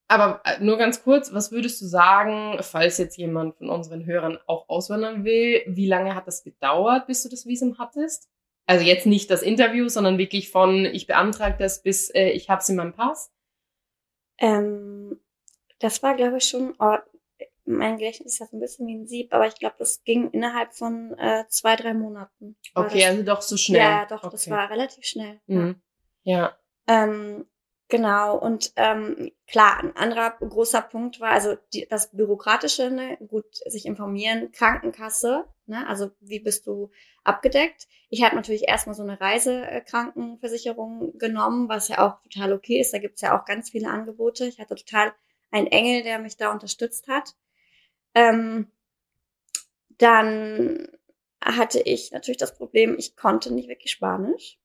Aber 0.07 0.41
äh, 0.43 0.61
nur 0.61 0.77
ganz 0.77 1.03
kurz, 1.03 1.33
was 1.33 1.51
würdest 1.51 1.81
du 1.81 1.85
sagen, 1.85 2.57
falls 2.61 2.97
jetzt 2.97 3.17
jemand 3.17 3.55
von 3.57 3.69
unseren 3.69 4.05
Hörern 4.05 4.39
auch 4.47 4.67
auswandern 4.67 5.23
will, 5.23 5.63
wie 5.67 5.87
lange 5.87 6.15
hat 6.15 6.27
das 6.27 6.43
gedauert, 6.43 7.05
bis 7.07 7.23
du 7.23 7.29
das 7.29 7.45
Visum 7.45 7.77
hattest? 7.77 8.27
Also 8.65 8.83
jetzt 8.83 9.05
nicht 9.05 9.29
das 9.29 9.43
Interview, 9.43 9.87
sondern 9.87 10.17
wirklich 10.17 10.51
von 10.51 10.85
ich 10.85 11.07
beantrage 11.07 11.57
das 11.57 11.83
bis 11.83 12.09
äh, 12.09 12.29
ich 12.29 12.49
hab's 12.49 12.69
in 12.69 12.75
meinem 12.75 12.93
Pass? 12.93 13.31
Ähm, 14.39 15.19
das 15.79 16.03
war, 16.03 16.15
glaube 16.15 16.37
ich, 16.37 16.43
schon 16.45 16.75
mein 17.69 17.97
Gedächtnis 17.97 18.33
ist 18.33 18.39
ja 18.39 18.47
so 18.47 18.57
ein 18.57 18.59
bisschen 18.59 18.87
wie 18.87 18.95
ein 18.95 19.07
Sieb, 19.07 19.33
aber 19.33 19.47
ich 19.47 19.55
glaube, 19.55 19.75
das 19.77 20.03
ging 20.03 20.31
innerhalb 20.31 20.73
von 20.73 21.17
äh, 21.17 21.45
zwei, 21.49 21.75
drei 21.75 21.93
Monaten. 21.93 22.57
Okay, 22.73 23.01
das. 23.01 23.09
also 23.09 23.23
doch 23.23 23.41
so 23.41 23.57
schnell. 23.57 23.81
Ja, 23.81 24.05
doch, 24.05 24.23
okay. 24.23 24.31
das 24.31 24.49
war 24.49 24.69
relativ 24.69 25.05
schnell. 25.05 25.39
Mhm. 25.45 25.81
Ja. 26.23 26.57
Ähm, 26.87 27.45
genau, 27.87 28.37
und 28.37 28.73
ähm, 28.75 29.31
klar, 29.47 29.79
ein 29.83 29.95
anderer 29.95 30.31
großer 30.31 30.81
Punkt 30.81 31.19
war, 31.19 31.31
also 31.31 31.55
die, 31.73 31.87
das 31.87 32.11
Bürokratische, 32.11 32.89
ne, 32.89 33.17
gut 33.27 33.45
sich 33.67 33.85
informieren, 33.85 34.51
Krankenkasse, 34.51 35.45
ne, 35.67 35.87
also 35.87 36.09
wie 36.19 36.39
bist 36.39 36.65
du 36.65 36.89
abgedeckt. 37.23 37.87
Ich 38.09 38.23
habe 38.23 38.35
natürlich 38.35 38.67
erstmal 38.67 38.95
so 38.95 39.03
eine 39.03 39.21
Reisekrankenversicherung 39.21 41.17
genommen, 41.19 41.69
was 41.69 41.87
ja 41.87 41.99
auch 41.99 42.21
total 42.23 42.53
okay 42.53 42.79
ist. 42.79 42.93
Da 42.93 42.97
gibt's 42.97 43.21
ja 43.21 43.39
auch 43.39 43.45
ganz 43.45 43.69
viele 43.69 43.89
Angebote. 43.89 44.45
Ich 44.45 44.59
hatte 44.59 44.73
total 44.73 45.13
einen 45.51 45.67
Engel, 45.67 46.01
der 46.03 46.17
mich 46.17 46.37
da 46.37 46.51
unterstützt 46.51 47.07
hat. 47.07 47.35
Ähm, 48.13 48.67
dann 49.97 50.87
hatte 51.43 51.79
ich 51.81 52.11
natürlich 52.11 52.37
das 52.37 52.55
Problem, 52.55 52.95
ich 52.97 53.15
konnte 53.15 53.53
nicht 53.53 53.69
wirklich 53.69 53.91
Spanisch. 53.91 54.57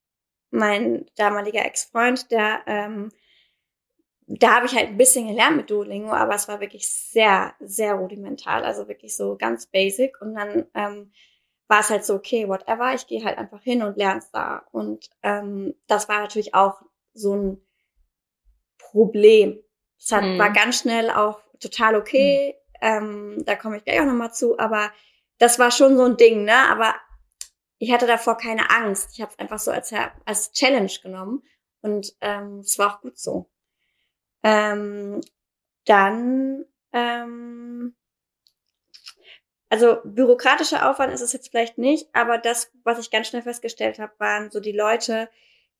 Mein 0.50 1.06
damaliger 1.16 1.64
Ex-Freund, 1.64 2.30
der, 2.30 2.62
ähm, 2.66 3.10
da 4.26 4.56
habe 4.56 4.66
ich 4.66 4.74
halt 4.74 4.88
ein 4.88 4.96
bisschen 4.96 5.28
gelernt 5.28 5.56
mit 5.56 5.70
Duolingo, 5.70 6.12
aber 6.12 6.34
es 6.34 6.48
war 6.48 6.60
wirklich 6.60 6.88
sehr, 6.88 7.54
sehr 7.60 7.94
rudimental, 7.94 8.64
also 8.64 8.88
wirklich 8.88 9.16
so 9.16 9.36
ganz 9.36 9.66
basic. 9.66 10.20
Und 10.20 10.34
dann 10.34 10.66
ähm, 10.74 11.12
war 11.68 11.80
es 11.80 11.90
halt 11.90 12.04
so, 12.04 12.14
okay, 12.14 12.48
whatever, 12.48 12.94
ich 12.94 13.06
gehe 13.06 13.24
halt 13.24 13.38
einfach 13.38 13.62
hin 13.62 13.82
und 13.82 13.96
lerne 13.96 14.20
es 14.20 14.30
da. 14.30 14.64
Und 14.70 15.10
ähm, 15.22 15.74
das 15.86 16.08
war 16.08 16.20
natürlich 16.20 16.54
auch 16.54 16.80
so 17.12 17.34
ein 17.34 17.60
Problem. 18.78 19.58
Es 19.98 20.12
hat, 20.12 20.24
mhm. 20.24 20.38
war 20.38 20.52
ganz 20.52 20.78
schnell 20.80 21.10
auch 21.10 21.40
total 21.58 21.96
okay. 21.96 22.56
Ähm, 22.84 23.42
da 23.46 23.56
komme 23.56 23.78
ich 23.78 23.84
gleich 23.84 23.98
auch 23.98 24.04
nochmal 24.04 24.34
zu, 24.34 24.58
aber 24.58 24.92
das 25.38 25.58
war 25.58 25.70
schon 25.70 25.96
so 25.96 26.04
ein 26.04 26.18
Ding, 26.18 26.44
ne? 26.44 26.68
Aber 26.68 26.94
ich 27.78 27.90
hatte 27.90 28.06
davor 28.06 28.36
keine 28.36 28.68
Angst. 28.68 29.08
Ich 29.14 29.22
habe 29.22 29.32
es 29.32 29.38
einfach 29.38 29.58
so 29.58 29.70
als, 29.70 29.90
als 30.26 30.52
Challenge 30.52 30.92
genommen 31.02 31.42
und 31.80 32.14
ähm, 32.20 32.58
es 32.58 32.78
war 32.78 32.94
auch 32.94 33.00
gut 33.00 33.18
so. 33.18 33.50
Ähm, 34.42 35.22
dann, 35.86 36.66
ähm, 36.92 37.96
also 39.70 39.96
bürokratischer 40.04 40.90
Aufwand 40.90 41.10
ist 41.14 41.22
es 41.22 41.32
jetzt 41.32 41.48
vielleicht 41.48 41.78
nicht, 41.78 42.14
aber 42.14 42.36
das, 42.36 42.70
was 42.84 42.98
ich 42.98 43.10
ganz 43.10 43.28
schnell 43.28 43.42
festgestellt 43.42 43.98
habe, 43.98 44.12
waren 44.18 44.50
so 44.50 44.60
die 44.60 44.72
Leute, 44.72 45.30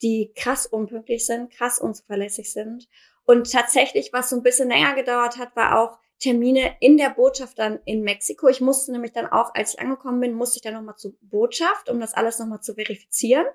die 0.01 0.33
krass 0.35 0.67
unpünktlich 0.67 1.27
sind, 1.27 1.53
krass 1.53 1.79
unzuverlässig 1.79 2.51
sind. 2.51 2.89
Und 3.25 3.53
tatsächlich, 3.53 4.11
was 4.15 4.31
so 4.31 4.37
ein 4.37 4.43
bisschen 4.43 4.71
länger 4.71 4.95
gedauert 4.95 5.37
hat, 5.37 5.55
war 5.55 5.79
auch 5.79 5.99
Termine 6.19 6.77
in 6.81 6.97
der 6.97 7.11
Botschaft 7.11 7.59
dann 7.59 7.81
in 7.85 8.03
Mexiko. 8.03 8.49
Ich 8.49 8.61
musste 8.61 8.93
nämlich 8.93 9.13
dann 9.13 9.27
auch, 9.27 9.55
als 9.55 9.75
ich 9.75 9.81
angekommen 9.81 10.21
bin, 10.21 10.35
musste 10.35 10.57
ich 10.57 10.63
dann 10.63 10.75
nochmal 10.75 10.97
zur 10.97 11.15
Botschaft, 11.21 11.91
um 11.91 12.01
das 12.01 12.15
alles 12.15 12.39
nochmal 12.39 12.61
zu 12.61 12.75
verifizieren. 12.75 13.47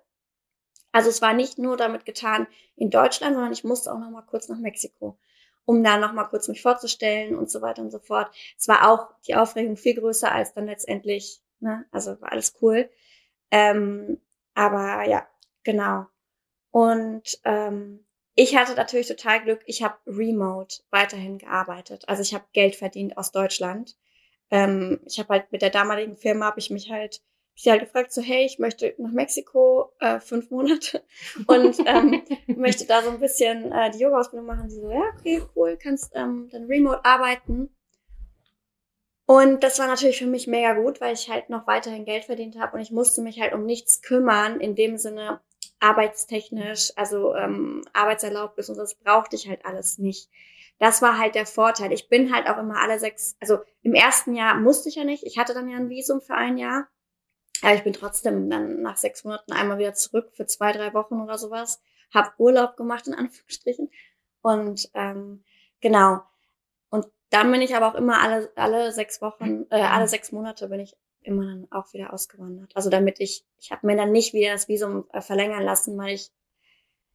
Also 0.92 1.10
es 1.10 1.22
war 1.22 1.34
nicht 1.34 1.58
nur 1.58 1.78
damit 1.78 2.06
getan 2.06 2.48
in 2.76 2.90
Deutschland, 2.90 3.36
sondern 3.36 3.52
ich 3.54 3.64
musste 3.64 3.94
auch 3.94 4.00
nochmal 4.00 4.26
kurz 4.26 4.50
nach 4.50 4.58
Mexiko, 4.58 5.18
um 5.66 5.84
da 5.84 5.98
nochmal 5.98 6.28
kurz 6.28 6.48
mich 6.48 6.62
vorzustellen 6.62 7.36
und 7.36 7.50
so 7.50 7.62
weiter 7.62 7.82
und 7.82 7.92
so 7.92 8.00
fort. 8.00 8.32
Es 8.58 8.68
war 8.68 8.90
auch 8.92 9.14
die 9.28 9.36
Aufregung 9.36 9.78
viel 9.78 9.96
größer 9.96 10.32
als 10.32 10.54
dann 10.54 10.66
letztendlich, 10.66 11.42
ne? 11.60 11.86
Also 11.92 12.20
war 12.22 12.32
alles 12.32 12.56
cool. 12.62 12.90
Ähm, 13.52 14.20
aber 14.56 15.08
ja, 15.08 15.28
genau. 15.64 16.08
Und 16.72 17.40
ähm, 17.46 18.06
ich 18.40 18.56
hatte 18.56 18.74
natürlich 18.74 19.10
total 19.10 19.44
Glück, 19.44 19.60
ich 19.66 19.84
habe 19.84 19.98
remote 20.08 20.78
weiterhin 20.92 21.40
gearbeitet. 21.40 22.08
Also 22.08 22.22
ich 22.22 22.34
habe 22.34 22.46
Geld 22.54 22.78
verdient 22.78 23.18
aus 23.18 23.34
Deutschland. 23.34 23.98
Ähm, 24.50 25.02
ich 25.06 25.20
habe 25.20 25.34
halt 25.34 25.52
mit 25.52 25.62
der 25.62 25.72
damaligen 25.72 26.16
Firma, 26.16 26.46
habe 26.46 26.60
ich 26.62 26.70
mich 26.70 26.90
halt, 26.90 27.22
ich 27.54 27.68
halt 27.68 27.82
gefragt, 27.82 28.14
so 28.14 28.22
hey, 28.22 28.46
ich 28.46 28.58
möchte 28.58 28.96
nach 28.98 29.12
Mexiko 29.12 29.92
äh, 30.00 30.22
fünf 30.22 30.52
Monate 30.52 31.04
und 31.48 31.80
ähm, 31.86 32.24
möchte 32.48 32.86
da 32.86 33.02
so 33.02 33.10
ein 33.10 33.20
bisschen 33.20 33.74
äh, 33.74 33.92
die 33.92 34.00
Yoga-Ausbildung 34.00 34.48
machen. 34.48 34.70
Sie 34.70 34.80
so, 34.80 34.90
ja, 34.90 35.04
okay, 35.18 35.42
cool, 35.58 35.78
kannst 35.78 36.14
ähm, 36.16 36.48
dann 36.50 36.64
remote 36.64 37.04
arbeiten. 37.04 37.76
Und 39.26 39.66
das 39.66 39.80
war 39.80 39.88
natürlich 39.88 40.20
für 40.20 40.28
mich 40.28 40.48
mega 40.48 40.76
gut, 40.76 41.02
weil 41.02 41.14
ich 41.14 41.30
halt 41.30 41.50
noch 41.50 41.68
weiterhin 41.68 42.06
Geld 42.06 42.24
verdient 42.24 42.58
habe 42.58 42.78
und 42.78 42.82
ich 42.82 42.92
musste 42.92 43.22
mich 43.22 43.42
halt 43.42 43.52
um 43.54 43.66
nichts 43.66 44.02
kümmern, 44.02 44.62
in 44.62 44.76
dem 44.76 44.98
Sinne, 44.98 45.42
arbeitstechnisch, 45.80 46.92
also 46.96 47.36
ähm, 47.36 47.84
Arbeitserlaubnis 47.94 48.70
und 48.70 48.78
das 48.78 48.96
brauchte 48.96 49.36
ich 49.36 49.48
halt 49.48 49.66
alles 49.66 49.98
nicht. 49.98 50.30
Das 50.80 51.02
war 51.02 51.18
halt 51.18 51.36
der 51.36 51.46
Vorteil. 51.46 51.92
Ich 51.92 52.08
bin 52.08 52.34
halt 52.34 52.48
auch 52.48 52.58
immer 52.58 52.82
alle 52.82 53.00
sechs, 53.00 53.36
also 53.42 53.60
im 53.82 53.94
ersten 53.94 54.34
Jahr 54.34 54.56
musste 54.56 54.90
ich 54.90 54.96
ja 54.96 55.04
nicht. 55.04 55.24
Ich 55.24 55.38
hatte 55.38 55.54
dann 55.54 55.70
ja 55.70 55.78
ein 55.78 55.90
Visum 55.90 56.22
für 56.22 56.36
ein 56.36 56.58
Jahr. 56.58 56.88
Aber 57.62 57.74
ich 57.74 57.84
bin 57.84 57.92
trotzdem 57.92 58.50
dann 58.50 58.82
nach 58.82 58.96
sechs 58.96 59.26
Monaten 59.26 59.52
einmal 59.52 59.78
wieder 59.78 59.94
zurück 59.94 60.32
für 60.34 60.46
zwei, 60.46 60.72
drei 60.72 60.94
Wochen 60.94 61.22
oder 61.22 61.38
sowas. 61.38 61.82
Hab 62.14 62.40
Urlaub 62.40 62.78
gemacht, 62.78 63.08
in 63.08 63.14
Anführungsstrichen. 63.14 63.92
Und 64.42 64.90
ähm, 64.94 65.44
genau. 65.82 66.22
Und 66.90 67.08
dann 67.30 67.52
bin 67.52 67.62
ich 67.62 67.76
aber 67.76 67.90
auch 67.90 67.96
immer 67.96 68.22
alle, 68.22 68.50
alle 68.56 68.94
sechs 68.94 69.22
Wochen, 69.22 69.66
äh, 69.70 69.82
alle 69.82 70.08
sechs 70.08 70.32
Monate 70.32 70.70
bin 70.70 70.80
ich 70.80 70.96
immer 71.22 71.46
dann 71.46 71.68
auch 71.72 71.94
wieder 71.94 72.14
ausgewandert. 72.14 72.76
Also 72.76 72.90
damit 72.90 73.20
ich, 73.20 73.44
ich 73.60 73.72
habe 73.72 73.88
mir 73.88 73.96
dann 73.96 74.12
nicht 74.12 74.34
wieder 74.34 74.54
das 74.54 74.68
Visum 74.68 75.06
äh, 75.12 75.22
verlängern 75.22 75.64
lassen, 75.64 75.98
weil 75.98 76.16
ich, 76.16 76.30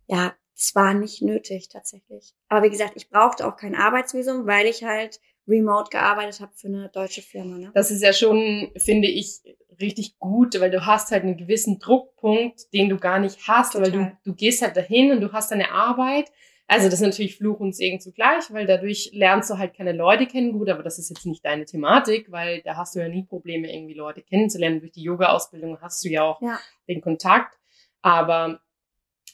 ja, 0.07 0.35
es 0.57 0.75
war 0.75 0.95
nicht 0.95 1.23
nötig 1.23 1.69
tatsächlich. 1.69 2.35
Aber 2.49 2.65
wie 2.65 2.71
gesagt, 2.71 2.93
ich 2.97 3.09
brauchte 3.09 3.47
auch 3.47 3.57
kein 3.57 3.75
Arbeitsvisum, 3.75 4.47
weil 4.47 4.67
ich 4.67 4.85
halt 4.85 5.21
remote 5.49 5.91
gearbeitet 5.91 6.41
habe 6.41 6.53
für 6.55 6.69
eine 6.69 6.89
deutsche 6.89 7.23
Firma. 7.23 7.59
Ne? 7.59 7.71
Das 7.75 7.91
ist 7.91 8.03
ja 8.03 8.13
schon, 8.13 8.71
finde 8.77 9.09
ich, 9.09 9.41
richtig 9.81 10.19
gut, 10.19 10.59
weil 10.61 10.71
du 10.71 10.87
hast 10.87 11.11
halt 11.11 11.25
einen 11.25 11.37
gewissen 11.37 11.79
Druckpunkt, 11.79 12.73
den 12.73 12.89
du 12.89 12.97
gar 12.97 13.19
nicht 13.19 13.49
hast, 13.49 13.73
Total. 13.73 13.93
weil 13.93 13.99
du, 13.99 14.19
du 14.25 14.35
gehst 14.35 14.63
halt 14.63 14.77
dahin 14.77 15.11
und 15.11 15.21
du 15.21 15.33
hast 15.33 15.51
deine 15.51 15.71
Arbeit 15.73 16.31
also 16.67 16.87
das 16.87 16.95
ist 16.95 17.07
natürlich 17.07 17.37
Fluch 17.37 17.61
und 17.61 17.77
Segen 17.77 18.01
zugleich, 18.01 18.51
weil 18.51 18.67
dadurch 18.67 19.11
lernst 19.13 19.51
du 19.51 19.59
halt 19.59 19.75
keine 19.75 19.93
Leute 19.93 20.27
kennen. 20.27 20.53
Gut, 20.53 20.71
aber 20.71 20.83
das 20.83 20.99
ist 20.99 21.11
jetzt 21.11 21.27
nicht 21.27 21.45
deine 21.45 21.67
Thematik, 21.67 22.33
weil 22.33 22.63
da 22.63 22.77
hast 22.77 22.95
du 22.95 23.01
ja 23.01 23.09
nie 23.09 23.25
Probleme, 23.25 23.73
irgendwie 23.73 23.95
Leute 23.95 24.23
kennenzulernen. 24.23 24.81
Durch 24.81 24.93
die 24.93 25.03
Yoga-Ausbildung 25.03 25.81
hast 25.83 26.05
du 26.05 26.09
ja 26.09 26.23
auch 26.23 26.41
ja. 26.41 26.59
den 26.89 27.03
Kontakt. 27.03 27.59
Aber 28.01 28.61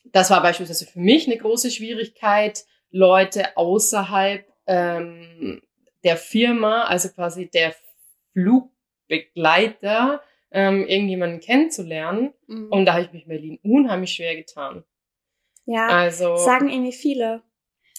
das 0.05 0.31
war 0.31 0.43
beispielsweise 0.43 0.87
für 0.87 0.99
mich 0.99 1.27
eine 1.27 1.37
große 1.37 1.71
Schwierigkeit, 1.71 2.65
Leute 2.91 3.57
außerhalb 3.57 4.45
ähm, 4.67 5.63
der 6.03 6.17
Firma, 6.17 6.85
also 6.85 7.11
quasi 7.11 7.49
der 7.49 7.75
Flugbegleiter, 8.33 10.23
ähm, 10.51 10.87
irgendjemanden 10.87 11.41
kennenzulernen. 11.41 12.33
Mhm. 12.49 12.69
Und 12.73 12.87
da 12.87 12.95
habe 12.95 13.05
ich 13.05 13.13
mich 13.13 13.23
in 13.23 13.29
Berlin 13.29 13.59
unheimlich 13.63 14.13
schwer 14.13 14.35
getan. 14.35 14.85
Ja, 15.67 15.89
also, 15.89 16.37
sagen 16.37 16.69
irgendwie 16.69 16.93
viele. 16.93 17.43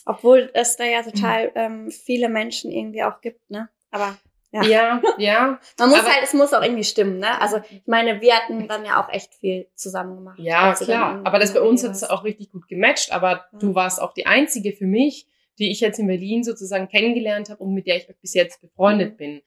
Obwohl 0.06 0.50
es 0.54 0.78
da 0.78 0.84
ja 0.84 1.04
total 1.04 1.52
ähm, 1.56 1.92
viele 1.92 2.28
Menschen 2.28 2.72
irgendwie 2.72 3.04
auch 3.04 3.22
gibt, 3.22 3.50
ne? 3.50 3.70
Aber 3.92 4.18
ja. 4.52 4.64
Ja, 4.64 5.02
ja. 5.18 5.60
Man 5.80 5.90
muss 5.90 6.00
aber, 6.00 6.10
halt, 6.10 6.24
es 6.24 6.34
muss 6.34 6.54
auch 6.54 6.62
irgendwie 6.62 6.84
stimmen, 6.84 7.20
ne? 7.20 7.40
Also 7.40 7.62
ich 7.70 7.88
meine, 7.88 8.20
wir 8.20 8.36
hatten 8.36 8.68
dann 8.68 8.84
ja 8.84 9.02
auch 9.02 9.12
echt 9.12 9.34
viel 9.36 9.68
zusammen 9.76 10.16
gemacht. 10.16 10.40
Ja, 10.40 10.74
klar. 10.74 11.22
Aber 11.24 11.40
das 11.40 11.54
bei 11.54 11.62
uns 11.62 11.84
hat 11.84 11.92
es 11.92 12.04
auch 12.04 12.24
richtig 12.24 12.52
gut 12.52 12.68
gematcht. 12.68 13.14
Aber 13.14 13.46
ja. 13.52 13.60
du 13.60 13.76
warst 13.76 14.02
auch 14.02 14.14
die 14.14 14.26
einzige 14.26 14.74
für 14.74 14.86
mich, 14.86 15.28
die 15.58 15.72
ich 15.72 15.80
jetzt 15.80 16.00
in 16.00 16.08
Berlin 16.08 16.44
sozusagen 16.44 16.90
kennengelernt 16.90 17.50
habe 17.50 17.64
und 17.64 17.74
mit 17.74 17.88
der 17.88 17.98
ich 17.98 18.08
bis 18.22 18.34
jetzt 18.34 18.62
befreundet 18.62 19.14
mhm. 19.14 19.18
bin. 19.18 19.42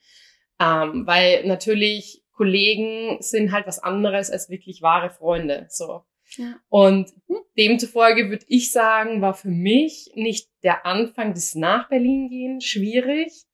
Ähm, 0.60 1.06
weil 1.06 1.46
natürlich 1.46 2.22
Kollegen 2.32 3.18
sind 3.20 3.52
halt 3.52 3.66
was 3.66 3.80
anderes 3.80 4.30
als 4.30 4.48
wirklich 4.48 4.80
wahre 4.80 5.10
Freunde. 5.10 5.66
So. 5.68 6.04
Und 6.68 7.12
demzufolge 7.56 8.30
würde 8.30 8.44
ich 8.48 8.72
sagen, 8.72 9.20
war 9.20 9.34
für 9.34 9.50
mich 9.50 10.10
nicht 10.14 10.50
der 10.62 10.86
Anfang 10.86 11.34
des 11.34 11.54
nach 11.54 11.88
Berlin 11.88 12.28
gehen 12.28 12.60
schwierig, 12.60 13.44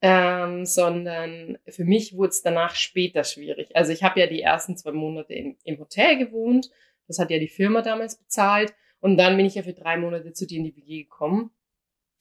ähm, 0.00 0.64
sondern 0.64 1.58
für 1.68 1.84
mich 1.84 2.16
wurde 2.16 2.30
es 2.30 2.42
danach 2.42 2.74
später 2.74 3.24
schwierig. 3.24 3.74
Also 3.74 3.92
ich 3.92 4.02
habe 4.02 4.20
ja 4.20 4.26
die 4.26 4.42
ersten 4.42 4.76
zwei 4.76 4.92
Monate 4.92 5.34
in, 5.34 5.56
im 5.64 5.78
Hotel 5.78 6.18
gewohnt, 6.18 6.70
das 7.06 7.18
hat 7.18 7.30
ja 7.30 7.38
die 7.38 7.48
Firma 7.48 7.82
damals 7.82 8.16
bezahlt 8.16 8.74
und 9.00 9.16
dann 9.16 9.36
bin 9.36 9.46
ich 9.46 9.54
ja 9.54 9.62
für 9.62 9.72
drei 9.72 9.96
Monate 9.96 10.32
zu 10.32 10.46
dir 10.46 10.58
in 10.58 10.64
die 10.64 10.76
WG 10.76 11.04
gekommen, 11.04 11.50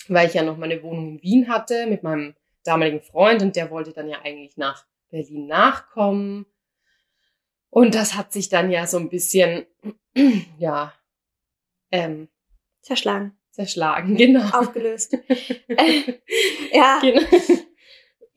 weil 0.08 0.28
ich 0.28 0.34
ja 0.34 0.44
noch 0.44 0.58
meine 0.58 0.82
Wohnung 0.82 1.10
in 1.10 1.22
Wien 1.22 1.50
hatte 1.50 1.88
mit 1.88 2.04
meinem 2.04 2.36
damaligen 2.64 3.02
Freund 3.02 3.42
und 3.42 3.56
der 3.56 3.70
wollte 3.70 3.94
dann 3.94 4.08
ja 4.08 4.22
eigentlich 4.24 4.58
nach 4.58 4.86
Berlin 5.10 5.48
nachkommen 5.48 6.46
und 7.70 7.96
das 7.96 8.16
hat 8.16 8.32
sich 8.32 8.50
dann 8.50 8.72
ja 8.72 8.88
so 8.88 8.98
ein 8.98 9.10
bisschen, 9.10 9.66
ja, 10.58 10.94
ähm, 11.92 12.28
zerschlagen. 12.82 13.38
Zerschlagen, 13.52 14.16
genau. 14.16 14.48
Aufgelöst. 14.52 15.18
ja. 16.72 17.00
Genau. 17.02 17.22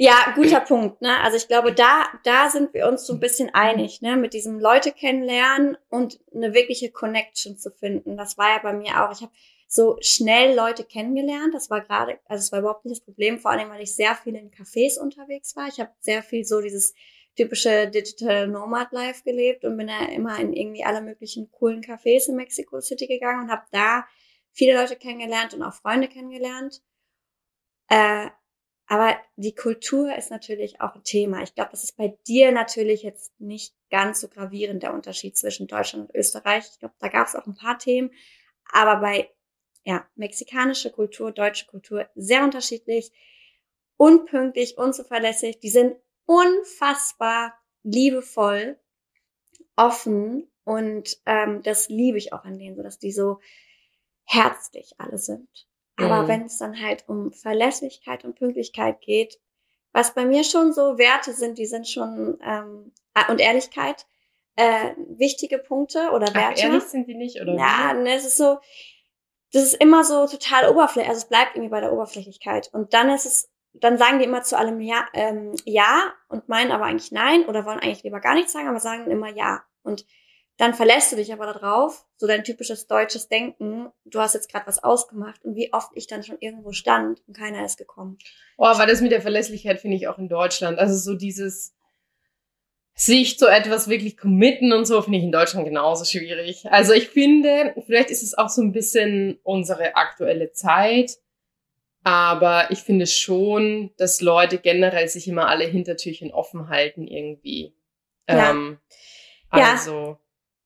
Ja, 0.03 0.33
guter 0.35 0.61
Punkt. 0.61 1.03
Ne? 1.03 1.21
Also 1.21 1.37
ich 1.37 1.47
glaube, 1.47 1.75
da, 1.75 2.07
da 2.25 2.49
sind 2.49 2.73
wir 2.73 2.89
uns 2.89 3.07
so 3.07 3.13
ein 3.13 3.21
bisschen 3.21 3.53
einig, 3.53 4.01
ne? 4.01 4.17
mit 4.17 4.33
diesem 4.33 4.59
Leute 4.59 4.93
kennenlernen 4.93 5.77
und 5.91 6.19
eine 6.35 6.55
wirkliche 6.55 6.91
Connection 6.91 7.59
zu 7.59 7.71
finden. 7.71 8.17
Das 8.17 8.39
war 8.39 8.49
ja 8.49 8.61
bei 8.63 8.73
mir 8.73 9.05
auch. 9.05 9.13
Ich 9.13 9.21
habe 9.21 9.33
so 9.69 9.99
schnell 10.01 10.57
Leute 10.57 10.85
kennengelernt. 10.85 11.53
Das 11.53 11.69
war 11.69 11.83
gerade, 11.83 12.19
also 12.25 12.41
es 12.41 12.51
war 12.51 12.61
überhaupt 12.61 12.87
nicht 12.87 12.97
das 12.97 13.05
Problem, 13.05 13.39
vor 13.39 13.51
allem, 13.51 13.69
weil 13.69 13.83
ich 13.83 13.95
sehr 13.95 14.15
viel 14.15 14.37
in 14.37 14.51
Cafés 14.51 14.99
unterwegs 14.99 15.55
war. 15.55 15.69
Ich 15.69 15.79
habe 15.81 15.91
sehr 16.01 16.23
viel 16.23 16.47
so 16.47 16.63
dieses 16.63 16.95
typische 17.37 17.89
Digital 17.89 18.49
Nomad 18.49 18.93
Life 18.93 19.23
gelebt 19.25 19.65
und 19.65 19.77
bin 19.77 19.87
da 19.87 20.07
immer 20.07 20.39
in 20.39 20.53
irgendwie 20.53 20.85
alle 20.85 21.01
möglichen 21.01 21.51
coolen 21.51 21.83
Cafés 21.83 22.29
in 22.29 22.37
Mexico 22.37 22.81
City 22.81 23.07
gegangen 23.07 23.45
und 23.45 23.51
habe 23.51 23.65
da 23.71 24.07
viele 24.53 24.75
Leute 24.75 24.97
kennengelernt 24.97 25.55
und 25.55 25.63
auch 25.63 25.75
Freunde 25.75 26.09
kennengelernt. 26.09 26.83
Äh, 27.89 28.29
aber 28.87 29.17
die 29.37 29.55
Kultur 29.55 30.17
ist 30.17 30.33
natürlich 30.33 30.81
auch 30.81 30.97
ein 30.97 31.05
Thema. 31.05 31.43
Ich 31.43 31.55
glaube, 31.55 31.71
das 31.71 31.85
ist 31.85 31.97
bei 31.97 32.19
dir 32.27 32.51
natürlich 32.51 33.05
jetzt 33.05 33.33
nicht 33.41 33.73
ganz 33.89 34.21
so 34.21 34.29
gravierend 34.29 34.83
der 34.83 34.93
Unterschied 34.93 35.37
zwischen 35.37 35.69
Deutschland 35.69 36.09
und 36.09 36.17
Österreich. 36.17 36.65
Ich 36.73 36.81
glaube, 36.81 36.95
da 36.99 37.07
gab 37.07 37.29
es 37.29 37.37
auch 37.37 37.47
ein 37.47 37.55
paar 37.55 37.79
Themen. 37.79 38.11
Aber 38.73 38.97
bei 39.01 39.31
ja, 39.85 40.05
mexikanische 40.17 40.91
Kultur, 40.91 41.31
deutsche 41.31 41.67
Kultur 41.67 42.09
sehr 42.17 42.43
unterschiedlich, 42.43 43.13
unpünktlich, 43.97 44.77
unzuverlässig. 44.77 45.61
Die 45.61 45.71
sind 45.71 45.97
unfassbar 46.31 47.55
liebevoll, 47.83 48.79
offen 49.75 50.49
und 50.63 51.19
ähm, 51.27 51.63
das 51.65 51.89
liebe 51.89 52.19
ich 52.19 52.33
auch 52.33 52.45
an 52.45 52.59
denen, 52.59 52.77
so 52.77 52.83
dass 52.83 53.01
die 53.01 53.11
so 53.11 53.41
herzlich 54.25 54.95
alle 54.99 55.19
sind. 55.19 55.49
Aber 55.97 56.23
mhm. 56.23 56.29
wenn 56.29 56.43
es 56.43 56.59
dann 56.59 56.81
halt 56.81 57.05
um 57.09 57.33
Verlässlichkeit 57.33 58.25
und 58.25 58.37
Pünktlichkeit 58.37 59.01
geht, 59.01 59.41
was 59.93 60.15
bei 60.15 60.25
mir 60.25 60.45
schon 60.45 60.73
so 60.73 60.99
Werte 60.99 61.33
sind, 61.33 61.59
die 61.59 61.67
sind 61.67 61.89
schon 61.89 62.39
ähm, 62.45 62.93
und 63.29 63.41
Ehrlichkeit 63.41 64.07
äh, 64.55 64.95
wichtige 65.09 65.59
Punkte 65.59 66.11
oder 66.11 66.33
Werte. 66.33 66.61
Ach, 66.61 66.65
ehrlich 66.65 66.85
sind 66.85 67.09
die 67.09 67.17
nicht 67.17 67.41
oder? 67.41 67.57
Ja, 67.57 67.93
ne, 67.93 68.15
es 68.15 68.25
ist 68.25 68.37
so, 68.37 68.59
das 69.53 69.65
ist 69.65 69.75
immer 69.75 70.05
so 70.05 70.29
total 70.29 70.71
oberflächlich, 70.71 71.09
also 71.09 71.23
es 71.23 71.29
bleibt 71.29 71.57
irgendwie 71.57 71.71
bei 71.71 71.81
der 71.81 71.93
Oberflächlichkeit 71.93 72.71
und 72.73 72.95
dann 72.95 73.11
ist 73.11 73.27
es 73.27 73.51
dann 73.73 73.99
sagen 73.99 74.19
die 74.19 74.25
immer 74.25 74.43
zu 74.43 74.59
allem 74.59 74.81
ja, 74.81 75.07
ähm, 75.15 75.55
ja 75.65 76.13
und 76.29 76.49
meinen 76.49 76.73
aber 76.73 76.85
eigentlich 76.85 77.13
nein 77.13 77.45
oder 77.47 77.65
wollen 77.65 77.79
eigentlich 77.79 78.03
lieber 78.03 78.21
gar 78.21 78.35
nichts 78.35 78.53
sagen, 78.53 78.69
aber 78.69 78.81
sagen 78.81 79.11
immer 79.11 79.29
ja. 79.29 79.63
Und 79.83 80.05
dann 80.57 80.75
verlässt 80.75 81.11
du 81.11 81.17
dich 81.17 81.33
aber 81.33 81.47
darauf, 81.47 82.05
so 82.19 82.27
dein 82.27 82.45
typisches 82.45 82.87
deutsches 82.87 83.29
Denken, 83.29 83.89
du 84.05 84.21
hast 84.21 84.35
jetzt 84.35 84.53
gerade 84.53 84.67
was 84.67 84.85
ausgemacht 84.85 85.43
und 85.43 85.55
wie 85.55 85.73
oft 85.73 85.91
ich 85.95 86.07
dann 86.07 86.23
schon 86.23 86.37
irgendwo 86.39 86.73
stand 86.73 87.23
und 87.27 87.35
keiner 87.35 87.65
ist 87.65 87.79
gekommen. 87.79 88.19
Oh, 88.59 88.67
aber 88.67 88.87
das 88.87 89.01
mit 89.01 89.11
der 89.11 89.23
Verlässlichkeit 89.23 89.81
finde 89.81 89.97
ich 89.97 90.07
auch 90.09 90.19
in 90.19 90.29
Deutschland. 90.29 90.79
Also 90.79 90.97
so 90.97 91.17
dieses 91.17 91.75
sich 92.95 93.39
zu 93.39 93.47
etwas 93.47 93.89
wirklich 93.89 94.19
committen 94.19 94.75
und 94.75 94.85
so 94.85 95.01
finde 95.01 95.17
ich 95.19 95.25
in 95.25 95.33
Deutschland 95.33 95.65
genauso 95.65 96.05
schwierig. 96.05 96.67
Also 96.71 96.93
ich 96.93 97.09
finde, 97.09 97.75
vielleicht 97.87 98.11
ist 98.11 98.23
es 98.23 98.37
auch 98.37 98.51
so 98.51 98.61
ein 98.61 98.73
bisschen 98.73 99.39
unsere 99.43 99.97
aktuelle 99.97 100.53
Zeit, 100.53 101.17
aber 102.03 102.71
ich 102.71 102.81
finde 102.81 103.07
schon, 103.07 103.91
dass 103.97 104.21
Leute 104.21 104.59
generell 104.59 105.09
sich 105.09 105.29
immer 105.29 105.49
alle 105.49 105.65
Hintertürchen 105.65 106.33
offen 106.33 106.69
halten 106.69 107.07
irgendwie. 107.07 107.75
Ja. 108.29 108.51
Ähm, 108.51 108.79
also. 109.51 110.19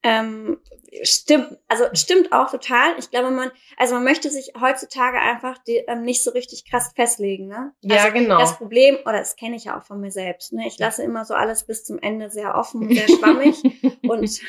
Ja. 0.05 0.21
Ähm, 0.21 0.59
Stimmt, 1.03 1.59
also 1.67 1.85
stimmt 1.93 2.33
auch 2.33 2.51
total. 2.51 2.97
Ich 2.99 3.11
glaube, 3.11 3.31
man, 3.31 3.51
also 3.77 3.95
man 3.95 4.05
möchte 4.05 4.31
sich 4.31 4.53
heutzutage 4.61 5.19
einfach 5.19 5.59
die, 5.59 5.79
ähm, 5.89 6.03
nicht 6.03 6.23
so 6.23 6.31
richtig 6.31 6.71
krass 6.71 6.93
festlegen, 6.95 7.49
ne? 7.49 7.73
Ja, 7.81 7.97
also 7.97 8.13
genau. 8.13 8.39
Das 8.39 8.57
Problem, 8.57 8.97
oder 9.05 9.19
das 9.19 9.35
kenne 9.35 9.57
ich 9.57 9.65
ja 9.65 9.79
auch 9.79 9.83
von 9.83 10.01
mir 10.01 10.13
selbst, 10.13 10.53
ne? 10.53 10.67
Ich 10.67 10.79
lasse 10.79 11.03
immer 11.03 11.25
so 11.25 11.35
alles 11.35 11.65
bis 11.67 11.85
zum 11.85 11.99
Ende 11.99 12.31
sehr 12.31 12.55
offen 12.55 12.83
und 12.83 12.95
sehr 12.95 13.09
schwammig. 13.09 13.57
und 14.09 14.41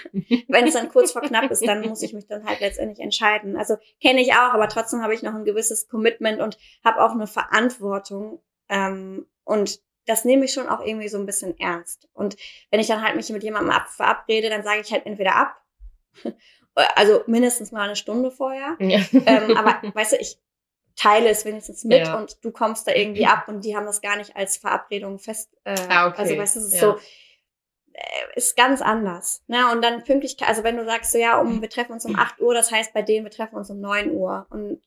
wenn 0.48 0.68
es 0.68 0.74
dann 0.74 0.90
kurz 0.90 1.14
vor 1.14 1.22
knapp 1.24 1.50
ist, 1.50 1.66
dann 1.66 1.82
muss 1.88 2.04
ich 2.04 2.14
mich 2.14 2.28
dann 2.28 2.46
halt 2.46 2.60
letztendlich 2.60 3.00
entscheiden. 3.00 3.58
Also 3.58 3.78
kenne 4.02 4.22
ich 4.22 4.34
auch, 4.34 4.54
aber 4.54 4.68
trotzdem 4.68 5.02
habe 5.02 5.16
ich 5.16 5.24
noch 5.24 5.34
ein 5.34 5.46
gewisses 5.46 5.88
Commitment 5.88 6.42
und 6.42 6.58
habe 6.84 7.04
auch 7.04 7.12
eine 7.12 7.28
Verantwortung. 7.28 8.42
Ähm, 8.70 9.26
und 9.46 9.80
das 10.06 10.26
nehme 10.26 10.46
ich 10.46 10.54
schon 10.54 10.68
auch 10.68 10.86
irgendwie 10.86 11.08
so 11.08 11.18
ein 11.18 11.26
bisschen 11.26 11.58
ernst. 11.60 12.08
Und 12.14 12.38
wenn 12.72 12.80
ich 12.80 12.88
dann 12.88 13.04
halt 13.04 13.16
mich 13.16 13.30
mit 13.30 13.44
jemandem 13.44 13.72
ab, 13.72 13.88
verabrede, 13.90 14.50
dann 14.50 14.64
sage 14.64 14.82
ich 14.82 14.92
halt 14.92 15.06
entweder 15.06 15.36
ab 15.36 15.62
also 16.76 17.24
mindestens 17.28 17.72
mal 17.72 17.82
eine 17.82 17.96
Stunde 17.96 18.32
vorher. 18.32 18.76
Ja. 18.80 19.00
Ähm, 19.12 19.58
aber 19.58 19.82
weißt 19.94 20.14
du, 20.14 20.18
ich 20.18 20.38
teile 20.96 21.30
es 21.30 21.46
wenigstens 21.46 21.84
mit 21.84 22.00
ja. 22.00 22.18
und 22.18 22.44
du 22.44 22.52
kommst 22.52 22.88
da 22.88 22.94
irgendwie 22.94 23.26
ab 23.26 23.48
und 23.48 23.66
die 23.66 23.76
haben 23.76 23.86
das 23.86 24.02
gar 24.02 24.18
nicht 24.18 24.36
als 24.36 24.58
Verabredung 24.58 25.20
fest. 25.20 25.52
Äh, 25.64 25.76
ah, 25.90 26.08
okay. 26.08 26.22
Also 26.22 26.38
weißt 26.38 26.56
du, 26.56 26.60
es 26.60 26.66
ist 26.68 26.74
ja. 26.74 26.80
so, 26.80 26.98
äh, 27.94 28.36
ist 28.36 28.56
ganz 28.56 28.82
anders. 28.82 29.44
Ne? 29.48 29.72
Und 29.72 29.82
dann 29.82 30.04
Pünktlichkeit, 30.04 30.48
also 30.48 30.64
wenn 30.64 30.78
du 30.78 30.86
sagst, 30.86 31.12
so 31.12 31.18
ja, 31.18 31.40
um, 31.40 31.62
wir 31.62 31.70
treffen 31.70 31.94
uns 31.94 32.06
um 32.06 32.18
8 32.18 32.40
Uhr, 32.40 32.54
das 32.54 32.72
heißt 32.72 32.94
bei 32.94 33.02
denen, 33.02 33.26
wir 33.26 33.32
treffen 33.32 33.56
uns 33.56 33.70
um 33.70 33.80
9 33.80 34.12
Uhr. 34.12 34.48
Und 34.50 34.82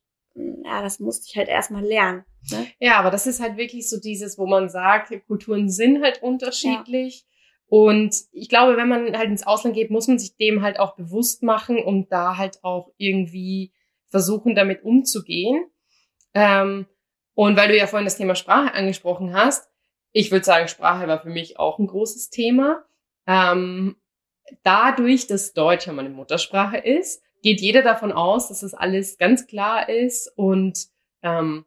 ja, 0.64 0.83
das 0.83 1.00
musste 1.00 1.26
ich 1.28 1.37
halt 1.37 1.49
erstmal 1.49 1.85
lernen. 1.85 2.25
Ne? 2.50 2.66
Ja, 2.78 2.99
aber 2.99 3.11
das 3.11 3.26
ist 3.26 3.40
halt 3.40 3.57
wirklich 3.57 3.88
so 3.88 3.99
dieses, 4.00 4.38
wo 4.38 4.47
man 4.47 4.68
sagt, 4.68 5.12
Kulturen 5.26 5.68
sind 5.68 6.02
halt 6.02 6.23
unterschiedlich. 6.23 7.23
Ja. 7.23 7.28
Und 7.71 8.14
ich 8.33 8.49
glaube, 8.49 8.76
wenn 8.76 8.88
man 8.88 9.16
halt 9.16 9.28
ins 9.28 9.47
Ausland 9.47 9.75
geht, 9.75 9.90
muss 9.90 10.09
man 10.09 10.18
sich 10.18 10.37
dem 10.37 10.62
halt 10.62 10.78
auch 10.78 10.97
bewusst 10.97 11.42
machen 11.42 11.78
und 11.78 12.11
da 12.11 12.37
halt 12.37 12.64
auch 12.64 12.92
irgendwie 12.97 13.73
versuchen, 14.09 14.54
damit 14.54 14.85
umzugehen. 14.85 15.66
Ähm, 16.35 16.87
und 17.35 17.57
weil 17.57 17.68
du 17.68 17.76
ja 17.76 17.87
vorhin 17.87 18.07
das 18.07 18.16
Thema 18.16 18.35
Sprache 18.35 18.73
angesprochen 18.73 19.35
hast, 19.35 19.68
ich 20.12 20.30
würde 20.30 20.45
sagen, 20.45 20.68
Sprache 20.68 21.07
war 21.07 21.21
für 21.21 21.28
mich 21.28 21.59
auch 21.59 21.78
ein 21.78 21.87
großes 21.87 22.30
Thema. 22.30 22.85
Ähm, 23.26 23.97
dadurch, 24.62 25.26
dass 25.26 25.52
Deutsch 25.52 25.87
ja 25.87 25.92
meine 25.92 26.09
Muttersprache 26.09 26.78
ist, 26.78 27.23
geht 27.42 27.61
jeder 27.61 27.83
davon 27.83 28.12
aus, 28.12 28.49
dass 28.49 28.61
das 28.61 28.75
alles 28.75 29.18
ganz 29.18 29.47
klar 29.47 29.88
ist 29.88 30.33
und 30.37 30.87
ähm, 31.23 31.64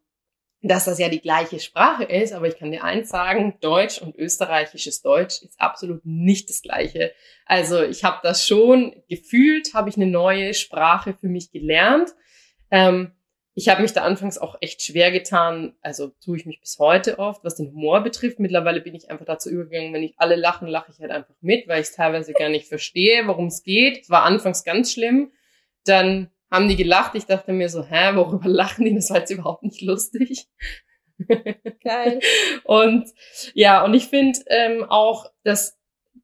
dass 0.63 0.85
das 0.85 0.99
ja 0.99 1.09
die 1.09 1.21
gleiche 1.21 1.59
Sprache 1.59 2.03
ist, 2.03 2.33
aber 2.33 2.47
ich 2.47 2.57
kann 2.57 2.71
dir 2.71 2.83
eins 2.83 3.09
sagen, 3.09 3.55
Deutsch 3.61 3.99
und 3.99 4.15
österreichisches 4.15 5.01
Deutsch 5.01 5.41
ist 5.41 5.59
absolut 5.59 6.05
nicht 6.05 6.49
das 6.49 6.61
gleiche. 6.61 7.13
Also 7.45 7.81
ich 7.81 8.03
habe 8.03 8.19
das 8.21 8.45
schon 8.45 8.95
gefühlt, 9.09 9.73
habe 9.73 9.89
ich 9.89 9.95
eine 9.95 10.05
neue 10.05 10.53
Sprache 10.53 11.15
für 11.19 11.27
mich 11.27 11.51
gelernt. 11.51 12.13
Ähm, 12.69 13.11
ich 13.53 13.67
habe 13.69 13.81
mich 13.81 13.91
da 13.91 14.03
anfangs 14.03 14.37
auch 14.37 14.55
echt 14.61 14.81
schwer 14.81 15.11
getan, 15.11 15.73
also 15.81 16.11
tue 16.23 16.37
ich 16.37 16.45
mich 16.45 16.61
bis 16.61 16.79
heute 16.79 17.19
oft, 17.19 17.43
was 17.43 17.55
den 17.55 17.71
Humor 17.71 18.01
betrifft. 18.01 18.39
Mittlerweile 18.39 18.81
bin 18.81 18.95
ich 18.95 19.09
einfach 19.09 19.25
dazu 19.25 19.49
übergegangen, 19.49 19.93
wenn 19.93 20.03
ich 20.03 20.13
alle 20.17 20.35
lachen, 20.35 20.67
lache 20.67 20.91
ich 20.91 20.99
halt 20.99 21.11
einfach 21.11 21.35
mit, 21.41 21.67
weil 21.67 21.81
ich 21.81 21.91
teilweise 21.91 22.33
gar 22.33 22.49
nicht 22.49 22.67
verstehe, 22.67 23.27
worum 23.27 23.47
es 23.47 23.63
geht. 23.63 24.03
Es 24.03 24.09
war 24.09 24.23
anfangs 24.23 24.63
ganz 24.63 24.93
schlimm. 24.93 25.31
Dann 25.85 26.29
haben 26.51 26.67
die 26.67 26.75
gelacht. 26.75 27.15
Ich 27.15 27.25
dachte 27.25 27.53
mir 27.53 27.69
so, 27.69 27.83
hä, 27.83 28.15
worüber 28.15 28.47
lachen 28.49 28.85
die? 28.85 28.95
Das 28.95 29.09
war 29.09 29.19
jetzt 29.19 29.31
überhaupt 29.31 29.63
nicht 29.63 29.81
lustig. 29.81 30.47
Geil. 31.83 32.19
und 32.63 33.07
ja, 33.53 33.83
und 33.83 33.93
ich 33.93 34.07
finde 34.07 34.39
ähm, 34.47 34.83
auch, 34.83 35.31
dass 35.43 35.77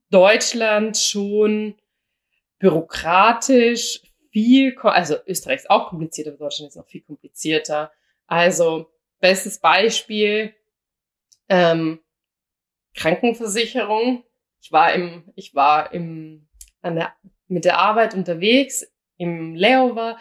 Deutschland 0.09 0.97
schon 0.97 1.75
bürokratisch 2.59 4.01
viel, 4.31 4.77
also 4.79 5.15
Österreich 5.25 5.61
ist 5.61 5.69
auch 5.69 5.89
komplizierter, 5.89 6.31
aber 6.31 6.45
Deutschland 6.45 6.69
ist 6.69 6.75
noch 6.75 6.87
viel 6.87 7.01
komplizierter. 7.01 7.91
Also, 8.25 8.91
bestes 9.19 9.59
Beispiel, 9.59 10.53
ähm, 11.49 11.99
Krankenversicherung. 12.95 14.23
Ich 14.61 14.71
war 14.71 14.93
im, 14.93 15.31
ich 15.35 15.55
war 15.55 15.93
im, 15.93 16.47
an 16.81 16.95
der, 16.95 17.13
mit 17.47 17.65
der 17.65 17.77
Arbeit 17.77 18.13
unterwegs 18.15 18.85
im 19.17 19.55
Layover 19.55 20.17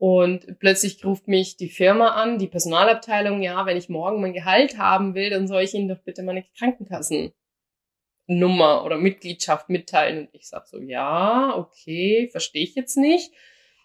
und 0.00 0.58
plötzlich 0.58 1.04
ruft 1.04 1.28
mich 1.28 1.58
die 1.58 1.68
Firma 1.68 2.12
an, 2.12 2.38
die 2.38 2.46
Personalabteilung, 2.46 3.42
ja, 3.42 3.66
wenn 3.66 3.76
ich 3.76 3.90
morgen 3.90 4.22
mein 4.22 4.32
Gehalt 4.32 4.78
haben 4.78 5.14
will, 5.14 5.28
dann 5.28 5.46
soll 5.46 5.62
ich 5.62 5.74
Ihnen 5.74 5.88
doch 5.88 6.00
bitte 6.02 6.22
meine 6.22 6.42
Krankenkassennummer 6.56 7.34
oder 8.82 8.96
Mitgliedschaft 8.96 9.68
mitteilen. 9.68 10.20
Und 10.20 10.30
ich 10.32 10.48
sag 10.48 10.66
so, 10.66 10.80
ja, 10.80 11.54
okay, 11.54 12.30
verstehe 12.32 12.62
ich 12.62 12.74
jetzt 12.76 12.96
nicht. 12.96 13.30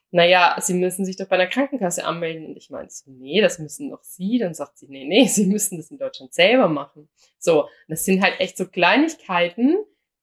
Naja, 0.10 0.56
Sie 0.62 0.76
müssen 0.76 1.04
sich 1.04 1.18
doch 1.18 1.28
bei 1.28 1.36
der 1.36 1.50
Krankenkasse 1.50 2.06
anmelden. 2.06 2.46
Und 2.46 2.56
ich 2.56 2.70
meine 2.70 2.90
so, 2.90 3.12
nee, 3.12 3.42
das 3.42 3.60
müssen 3.60 3.90
doch 3.90 4.04
Sie. 4.04 4.38
Dann 4.38 4.54
sagt 4.54 4.78
sie, 4.78 4.88
nee, 4.88 5.04
nee, 5.04 5.26
Sie 5.28 5.48
müssen 5.48 5.76
das 5.76 5.92
in 5.92 5.98
Deutschland 5.98 6.34
selber 6.34 6.70
machen. 6.70 7.10
So, 7.40 7.68
das 7.90 8.06
sind 8.06 8.24
halt 8.24 8.40
echt 8.40 8.56
so 8.56 8.66
Kleinigkeiten, 8.66 9.76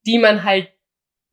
die 0.06 0.18
man 0.18 0.42
halt 0.42 0.72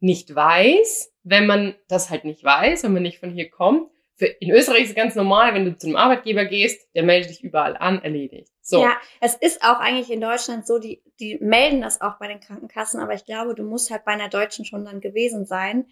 nicht 0.02 0.36
weiß, 0.36 1.14
wenn 1.30 1.46
man 1.46 1.76
das 1.88 2.10
halt 2.10 2.26
nicht 2.26 2.44
weiß, 2.44 2.84
wenn 2.84 2.94
man 2.94 3.04
nicht 3.04 3.20
von 3.20 3.32
hier 3.32 3.50
kommt. 3.50 3.90
Für, 4.16 4.26
in 4.26 4.52
Österreich 4.52 4.84
ist 4.84 4.90
es 4.90 4.96
ganz 4.96 5.16
normal, 5.16 5.54
wenn 5.54 5.66
du 5.66 5.78
zu 5.78 5.88
einem 5.88 5.96
Arbeitgeber 5.96 6.46
gehst, 6.46 6.90
der 6.96 7.04
meldet 7.04 7.30
dich 7.30 7.44
überall 7.44 7.78
an, 7.78 8.02
erledigt. 8.02 8.52
So. 8.62 8.82
Ja, 8.82 8.98
es 9.22 9.36
ist 9.36 9.64
auch 9.64 9.80
eigentlich 9.80 10.12
in 10.12 10.22
Deutschland 10.22 10.68
so, 10.68 10.80
die, 10.80 11.02
die 11.20 11.38
melden 11.40 11.82
das 11.82 12.02
auch 12.02 12.18
bei 12.20 12.28
den 12.28 12.40
Krankenkassen, 12.40 13.00
aber 13.00 13.14
ich 13.14 13.26
glaube, 13.26 13.56
du 13.56 13.64
musst 13.64 13.92
halt 13.92 14.06
bei 14.06 14.12
einer 14.12 14.28
Deutschen 14.28 14.66
schon 14.66 14.84
dann 14.84 15.02
gewesen 15.02 15.46
sein. 15.46 15.86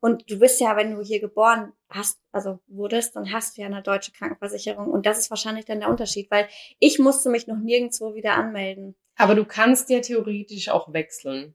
Und 0.00 0.30
du 0.30 0.38
bist 0.38 0.60
ja, 0.60 0.76
wenn 0.76 0.94
du 0.94 1.02
hier 1.02 1.20
geboren 1.20 1.72
hast, 1.88 2.20
also 2.30 2.60
wurdest, 2.66 3.16
dann 3.16 3.32
hast 3.32 3.56
du 3.56 3.62
ja 3.62 3.66
eine 3.66 3.82
deutsche 3.82 4.12
Krankenversicherung. 4.12 4.90
Und 4.90 5.06
das 5.06 5.18
ist 5.18 5.30
wahrscheinlich 5.30 5.64
dann 5.64 5.80
der 5.80 5.88
Unterschied, 5.88 6.30
weil 6.30 6.46
ich 6.78 6.98
musste 6.98 7.30
mich 7.30 7.46
noch 7.46 7.56
nirgendwo 7.56 8.14
wieder 8.14 8.34
anmelden. 8.34 8.94
Aber 9.16 9.34
du 9.34 9.44
kannst 9.44 9.88
ja 9.90 10.00
theoretisch 10.00 10.68
auch 10.68 10.92
wechseln. 10.92 11.54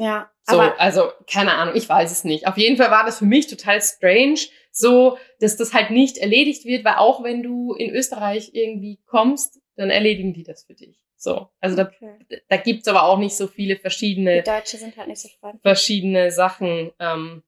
Ja. 0.00 0.30
So, 0.44 0.58
also 0.58 1.12
keine 1.30 1.52
Ahnung, 1.52 1.76
ich 1.76 1.86
weiß 1.86 2.10
es 2.10 2.24
nicht. 2.24 2.46
Auf 2.46 2.56
jeden 2.56 2.78
Fall 2.78 2.90
war 2.90 3.04
das 3.04 3.18
für 3.18 3.26
mich 3.26 3.48
total 3.48 3.82
strange, 3.82 4.40
so, 4.72 5.18
dass 5.40 5.58
das 5.58 5.74
halt 5.74 5.90
nicht 5.90 6.16
erledigt 6.16 6.64
wird, 6.64 6.86
weil 6.86 6.94
auch 6.94 7.22
wenn 7.22 7.42
du 7.42 7.74
in 7.74 7.94
Österreich 7.94 8.52
irgendwie 8.54 8.98
kommst, 9.04 9.60
dann 9.76 9.90
erledigen 9.90 10.32
die 10.32 10.42
das 10.42 10.64
für 10.64 10.74
dich. 10.74 11.04
So, 11.16 11.50
also 11.60 11.76
da, 11.76 11.82
okay. 11.82 12.42
da 12.48 12.56
gibt's 12.56 12.88
aber 12.88 13.02
auch 13.02 13.18
nicht 13.18 13.36
so 13.36 13.46
viele 13.46 13.76
verschiedene. 13.76 14.38
Die 14.42 14.50
Deutsche 14.50 14.78
sind 14.78 14.96
halt 14.96 15.08
nicht 15.08 15.20
so 15.20 15.28
spannend. 15.28 15.60
Verschiedene 15.60 16.30
Sachen. 16.30 16.92
Ähm, 16.98 17.42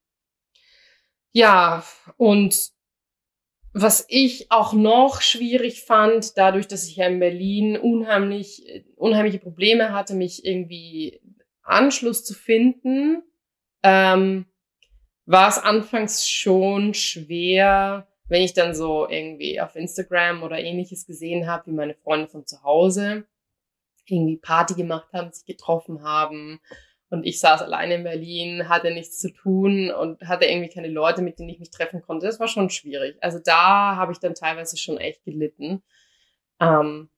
ja, 1.32 1.82
und 2.18 2.70
was 3.72 4.04
ich 4.08 4.52
auch 4.52 4.74
noch 4.74 5.22
schwierig 5.22 5.84
fand, 5.84 6.36
dadurch, 6.36 6.68
dass 6.68 6.86
ich 6.86 6.96
ja 6.96 7.06
in 7.06 7.18
Berlin 7.18 7.78
unheimlich, 7.78 8.84
unheimliche 8.96 9.38
Probleme 9.38 9.94
hatte, 9.94 10.12
mich 10.12 10.44
irgendwie 10.44 11.18
Anschluss 11.62 12.24
zu 12.24 12.34
finden, 12.34 13.22
ähm, 13.82 14.46
war 15.26 15.48
es 15.48 15.58
anfangs 15.58 16.28
schon 16.28 16.94
schwer, 16.94 18.08
wenn 18.26 18.42
ich 18.42 18.54
dann 18.54 18.74
so 18.74 19.08
irgendwie 19.08 19.60
auf 19.60 19.76
Instagram 19.76 20.42
oder 20.42 20.58
ähnliches 20.58 21.06
gesehen 21.06 21.46
habe, 21.46 21.66
wie 21.66 21.74
meine 21.74 21.94
Freunde 21.94 22.28
von 22.28 22.46
zu 22.46 22.62
Hause 22.62 23.26
irgendwie 24.06 24.36
Party 24.36 24.74
gemacht 24.74 25.08
haben, 25.12 25.30
sich 25.30 25.46
getroffen 25.46 26.02
haben 26.02 26.60
und 27.12 27.24
ich 27.24 27.40
saß 27.40 27.60
alleine 27.60 27.96
in 27.96 28.04
Berlin, 28.04 28.68
hatte 28.70 28.90
nichts 28.90 29.18
zu 29.18 29.30
tun 29.32 29.90
und 29.90 30.22
hatte 30.22 30.46
irgendwie 30.46 30.70
keine 30.70 30.88
Leute, 30.88 31.20
mit 31.20 31.38
denen 31.38 31.50
ich 31.50 31.60
mich 31.60 31.70
treffen 31.70 32.00
konnte. 32.00 32.24
Das 32.24 32.40
war 32.40 32.48
schon 32.48 32.70
schwierig. 32.70 33.18
Also 33.20 33.38
da 33.38 33.96
habe 33.96 34.12
ich 34.12 34.18
dann 34.18 34.34
teilweise 34.34 34.78
schon 34.78 34.96
echt 34.96 35.22
gelitten. 35.24 35.82
Ähm, 36.58 37.10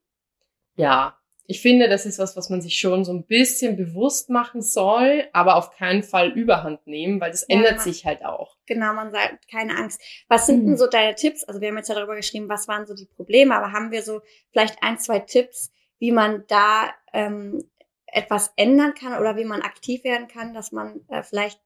ja, 0.75 1.17
ich 1.47 1.61
finde, 1.61 1.89
das 1.89 2.07
ist 2.07 2.19
was, 2.19 2.37
was 2.37 2.49
man 2.49 2.63
sich 2.63 2.79
schon 2.79 3.05
so 3.05 3.13
ein 3.13 3.25
bisschen 3.25 3.77
bewusst 3.77 4.31
machen 4.31 4.63
soll, 4.63 5.29
aber 5.33 5.57
auf 5.57 5.71
keinen 5.73 6.03
Fall 6.03 6.31
Überhand 6.31 6.87
nehmen, 6.87 7.21
weil 7.21 7.31
das 7.31 7.47
ja, 7.49 7.57
ändert 7.57 7.81
sich 7.81 8.07
halt 8.07 8.25
auch. 8.25 8.57
Genau, 8.67 8.95
man 8.95 9.13
sagt, 9.13 9.49
keine 9.51 9.77
Angst. 9.77 10.01
Was 10.29 10.47
sind 10.47 10.63
mhm. 10.63 10.69
denn 10.69 10.77
so 10.79 10.87
deine 10.87 11.15
Tipps? 11.15 11.45
Also 11.45 11.61
wir 11.61 11.69
haben 11.69 11.77
jetzt 11.77 11.89
ja 11.89 11.95
darüber 11.95 12.17
geschrieben, 12.17 12.49
was 12.49 12.67
waren 12.67 12.87
so 12.87 12.95
die 12.95 13.07
Probleme, 13.07 13.55
aber 13.55 13.73
haben 13.73 13.91
wir 13.91 14.03
so 14.03 14.23
vielleicht 14.53 14.83
ein, 14.83 14.99
zwei 14.99 15.19
Tipps, 15.19 15.71
wie 15.99 16.13
man 16.13 16.45
da 16.49 16.95
ähm, 17.13 17.63
etwas 18.07 18.53
ändern 18.57 18.95
kann 18.95 19.19
oder 19.19 19.37
wie 19.37 19.45
man 19.45 19.61
aktiv 19.61 20.03
werden 20.05 20.29
kann, 20.29 20.55
dass 20.55 20.73
man 20.73 21.01
äh, 21.09 21.23
vielleicht 21.23 21.61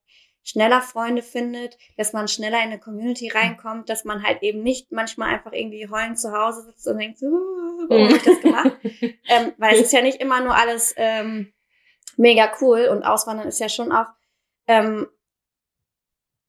schneller 0.48 0.80
Freunde 0.80 1.22
findet, 1.22 1.76
dass 1.98 2.12
man 2.14 2.26
schneller 2.26 2.58
in 2.58 2.70
eine 2.70 2.78
Community 2.78 3.28
reinkommt, 3.28 3.90
dass 3.90 4.04
man 4.04 4.22
halt 4.22 4.42
eben 4.42 4.62
nicht 4.62 4.90
manchmal 4.92 5.28
einfach 5.34 5.52
irgendwie 5.52 5.88
heulend 5.90 6.18
zu 6.18 6.32
Hause 6.32 6.62
sitzt 6.62 6.86
und 6.88 6.96
denkt, 6.98 7.20
warum 7.20 8.06
habe 8.06 8.16
ich 8.16 8.22
das 8.22 8.40
gemacht? 8.40 8.72
ähm, 9.28 9.52
weil 9.58 9.74
es 9.74 9.82
ist 9.82 9.92
ja 9.92 10.00
nicht 10.00 10.20
immer 10.20 10.40
nur 10.40 10.54
alles 10.54 10.94
ähm, 10.96 11.52
mega 12.16 12.50
cool 12.62 12.86
und 12.86 13.02
Auswandern 13.02 13.46
ist 13.48 13.60
ja 13.60 13.68
schon 13.68 13.92
auch 13.92 14.06
ähm, 14.66 15.06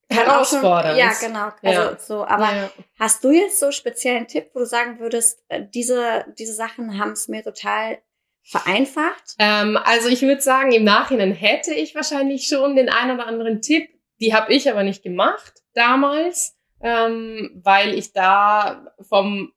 herausfordernd. 0.10 0.98
ja, 0.98 1.12
genau. 1.20 1.50
Also 1.62 1.82
Ja. 1.92 2.00
so, 2.00 2.26
aber 2.26 2.52
Ja. 2.54 2.72
hast 2.98 3.24
du 3.24 3.32
jetzt 3.32 3.60
so 3.60 3.72
speziellen 3.72 4.28
Tipp, 4.28 4.50
wo 4.54 4.60
du 4.60 4.66
sagen 4.66 5.00
würdest, 5.00 5.44
äh, 5.50 5.66
diese, 5.68 6.26
diese 6.38 6.54
Sachen 6.54 6.98
haben 7.00 7.12
es 7.12 7.28
mir 7.28 7.44
total 7.44 8.02
vereinfacht? 8.44 9.36
Ähm, 9.40 9.78
also 9.78 10.10
ich 10.10 10.22
würde 10.22 10.42
sagen, 10.42 10.72
im 10.72 10.84
Nachhinein 10.84 11.34
hätte 11.34 11.74
ich 11.74 11.96
wahrscheinlich 11.96 12.48
schon 12.48 12.76
den 12.76 12.90
einen 12.90 13.12
oder 13.12 13.28
anderen 13.28 13.62
Tipp. 13.62 13.90
Die 14.20 14.34
habe 14.34 14.54
ich 14.54 14.70
aber 14.70 14.84
nicht 14.84 15.04
gemacht 15.04 15.54
damals, 15.74 16.58
ähm, 16.82 17.62
weil 17.64 17.94
ich 17.94 18.12
da 18.12 18.94
vom 19.02 19.54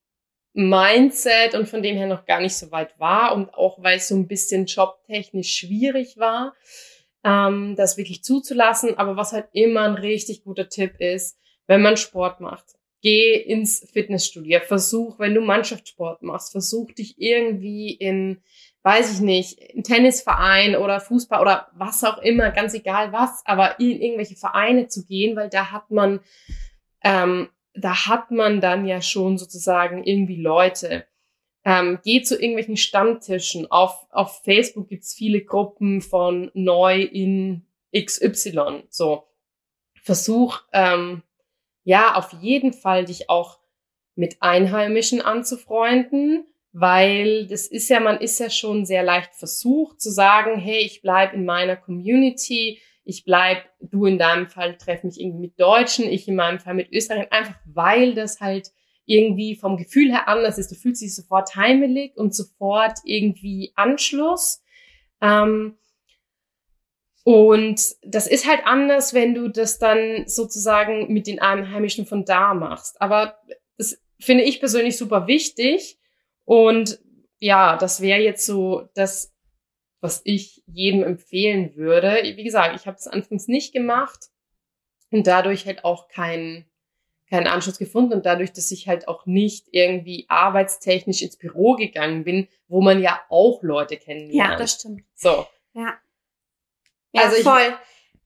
Mindset 0.55 1.55
und 1.55 1.69
von 1.69 1.83
dem 1.83 1.97
her 1.97 2.07
noch 2.07 2.27
gar 2.27 2.41
nicht 2.41 2.57
so 2.57 2.71
weit 2.71 2.99
war 2.99 3.35
und 3.35 3.55
auch 3.55 3.83
weil 3.83 3.97
es 3.97 4.09
so 4.09 4.15
ein 4.15 4.29
bisschen 4.29 4.67
jobtechnisch 4.67 5.55
schwierig 5.55 6.19
war, 6.19 6.55
ähm, 7.25 7.75
das 7.77 7.97
wirklich 7.97 8.23
zuzulassen. 8.23 8.99
Aber 8.99 9.17
was 9.17 9.33
halt 9.33 9.47
immer 9.53 9.83
ein 9.83 9.95
richtig 9.95 10.45
guter 10.45 10.69
Tipp 10.69 11.01
ist, 11.01 11.39
wenn 11.67 11.81
man 11.81 11.97
Sport 11.97 12.41
macht, 12.41 12.67
geh 13.01 13.35
ins 13.35 13.89
Fitnessstudio, 13.93 14.61
versuch, 14.61 15.19
wenn 15.19 15.35
du 15.35 15.41
Mannschaftssport 15.41 16.23
machst, 16.23 16.53
versuch 16.53 16.93
dich 16.93 17.15
irgendwie 17.19 17.93
in 17.93 18.43
weiß 18.83 19.15
ich 19.15 19.21
nicht, 19.21 19.61
ein 19.75 19.85
Tennisverein 19.85 20.77
oder 20.77 21.01
Fußball 21.01 21.41
oder 21.41 21.69
was 21.73 22.03
auch 22.03 22.19
immer, 22.19 22.51
ganz 22.51 22.75
egal 22.75 23.13
was, 23.13 23.43
aber 23.47 23.79
in 23.79 24.01
irgendwelche 24.01 24.35
Vereine 24.35 24.89
zu 24.89 25.07
gehen, 25.07 25.37
weil 25.37 25.49
da 25.49 25.71
hat 25.71 25.91
man, 25.91 26.21
ähm, 27.03 27.49
da 27.75 28.07
hat 28.07 28.31
man 28.31 28.61
dann 28.61 28.85
ja 28.85 29.01
schon 29.01 29.39
sozusagen 29.39 30.03
irgendwie 30.05 30.41
Leute. 30.41 31.07
Ähm, 31.65 32.01
geh 32.03 32.23
zu 32.23 32.35
irgendwelchen 32.35 32.77
Stammtischen. 32.77 33.71
Auf, 33.71 34.07
auf 34.11 34.43
Facebook 34.43 34.89
gibt's 34.89 35.15
viele 35.15 35.43
Gruppen 35.43 36.01
von 36.01 36.51
neu 36.55 37.03
in 37.03 37.65
XY. 37.97 38.85
So. 38.89 39.29
Versuch, 40.03 40.59
ähm, 40.73 41.23
ja, 41.85 42.17
auf 42.17 42.33
jeden 42.33 42.73
Fall 42.73 43.05
dich 43.05 43.31
auch 43.31 43.61
mit 44.17 44.39
Einheimischen 44.41 45.23
anzufreunden 45.23 46.47
weil 46.73 47.47
das 47.47 47.67
ist 47.67 47.89
ja, 47.91 48.01
man 48.01 48.19
ist 48.19 48.41
ja 48.41 48.51
schon 48.51 48.85
sehr 48.85 49.03
leicht 49.03 49.35
versucht 49.35 50.01
zu 50.01 50.11
sagen, 50.11 50.59
hey, 50.59 50.79
ich 50.79 51.03
bleib 51.03 51.35
in 51.35 51.45
meiner 51.45 51.77
Community, 51.77 52.81
ich 53.05 53.25
bleib, 53.25 53.65
du 53.81 54.07
in 54.07 54.19
deinem 54.19 54.49
Fall 54.49 54.77
treff 54.79 55.05
mich 55.05 55.21
irgendwie 55.21 55.41
mit 55.41 55.61
Deutschen, 55.61 56.07
ich 56.07 56.29
in 56.29 56.37
meinem 56.37 56.61
Fall 56.61 56.75
mit 56.75 56.91
Österreichern, 56.93 57.31
einfach 57.31 57.57
weil 57.67 58.15
das 58.15 58.41
halt 58.41 58.71
irgendwie 59.05 59.57
vom 59.57 59.77
Gefühl 59.77 60.11
her 60.11 60.29
anders 60.29 60.59
ist. 60.59 60.71
Du 60.71 60.77
fühlst 60.77 61.03
dich 61.03 61.15
sofort 61.15 61.57
heimelig 61.57 62.17
und 62.17 62.35
sofort 62.35 62.99
irgendwie 63.05 63.73
Anschluss. 63.75 64.63
Ähm, 65.21 65.77
und 67.25 67.81
das 68.03 68.27
ist 68.27 68.49
halt 68.49 68.61
anders, 68.65 69.15
wenn 69.15 69.35
du 69.35 69.49
das 69.49 69.79
dann 69.79 70.27
sozusagen 70.27 71.13
mit 71.13 71.27
den 71.27 71.41
Einheimischen 71.41 72.07
von 72.07 72.25
da 72.25 72.55
machst. 72.55 73.01
Aber 73.01 73.39
das 73.77 74.01
finde 74.19 74.45
ich 74.45 74.61
persönlich 74.61 74.97
super 74.97 75.27
wichtig. 75.27 75.99
Und 76.53 76.99
ja, 77.39 77.79
das 77.79 78.03
wäre 78.03 78.21
jetzt 78.21 78.45
so 78.45 78.89
das, 78.95 79.35
was 80.01 80.21
ich 80.25 80.63
jedem 80.67 81.03
empfehlen 81.03 81.77
würde. 81.77 82.21
Wie 82.37 82.45
gesagt, 82.45 82.77
ich 82.77 82.87
habe 82.87 82.99
es 82.99 83.07
anfangs 83.07 83.49
nicht 83.49 83.73
gemacht 83.73 84.27
und 85.11 85.27
dadurch 85.27 85.65
halt 85.67 85.85
auch 85.85 86.09
keinen 86.09 86.67
keinen 87.31 87.47
Anschluss 87.47 87.79
gefunden 87.79 88.13
und 88.13 88.27
dadurch, 88.27 88.53
dass 88.53 88.71
ich 88.71 88.87
halt 88.89 89.09
auch 89.09 89.25
nicht 89.25 89.69
irgendwie 89.71 90.27
arbeitstechnisch 90.29 91.23
ins 91.23 91.39
Büro 91.39 91.77
gegangen 91.77 92.25
bin, 92.25 92.49
wo 92.69 92.83
man 92.83 93.01
ja 93.01 93.19
auch 93.31 93.63
Leute 93.63 93.97
kennenlernt. 93.97 94.51
Ja, 94.53 94.57
das 94.57 94.75
stimmt. 94.75 95.03
so. 95.15 95.47
Ja. 95.73 95.95
Ja, 97.13 97.23
Also 97.23 97.37
ich- 97.39 97.43
voll. 97.45 97.75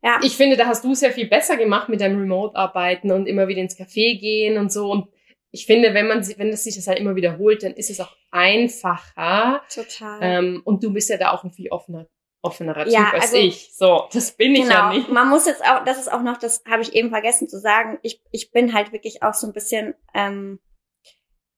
Ja. 0.02 0.18
Ich 0.24 0.36
finde, 0.36 0.56
da 0.56 0.66
hast 0.66 0.82
du 0.84 0.90
es 0.90 1.00
ja 1.02 1.10
viel 1.10 1.28
besser 1.28 1.56
gemacht 1.56 1.88
mit 1.88 2.00
deinem 2.00 2.18
Remote-Arbeiten 2.18 3.12
und 3.12 3.26
immer 3.28 3.46
wieder 3.46 3.60
ins 3.60 3.78
Café 3.78 4.18
gehen 4.18 4.58
und 4.58 4.72
so. 4.72 4.90
Und 4.90 5.08
ich 5.50 5.66
finde, 5.66 5.94
wenn 5.94 6.06
man, 6.08 6.26
wenn 6.38 6.50
das 6.50 6.64
sich 6.64 6.76
das 6.76 6.86
halt 6.86 6.98
immer 6.98 7.16
wiederholt, 7.16 7.62
dann 7.62 7.72
ist 7.72 7.90
es 7.90 8.00
auch 8.00 8.14
einfacher. 8.30 9.62
Total. 9.72 10.18
Ähm, 10.20 10.62
und 10.64 10.82
du 10.82 10.92
bist 10.92 11.08
ja 11.08 11.16
da 11.16 11.30
auch 11.32 11.44
ein 11.44 11.50
viel 11.50 11.68
offener, 11.70 12.06
offenerer 12.42 12.84
Typ 12.84 12.92
Ja, 12.92 13.10
als 13.12 13.24
also- 13.24 13.36
ich. 13.36 13.74
So, 13.74 14.08
das 14.12 14.32
bin 14.32 14.54
ich 14.54 14.68
ja 14.68 14.92
nicht. 14.92 15.08
Man 15.08 15.28
muss 15.28 15.46
jetzt 15.46 15.62
auch, 15.64 15.84
das 15.84 15.98
ist 15.98 16.12
auch 16.12 16.22
noch, 16.22 16.36
das 16.36 16.62
habe 16.68 16.82
ich 16.82 16.92
eben 16.94 17.10
vergessen 17.10 17.48
zu 17.48 17.58
sagen. 17.58 17.98
Ich, 18.02 18.22
ich 18.32 18.50
bin 18.50 18.74
halt 18.74 18.92
wirklich 18.92 19.22
auch 19.22 19.34
so 19.34 19.46
ein 19.46 19.52
bisschen 19.52 19.94
ähm, 20.14 20.58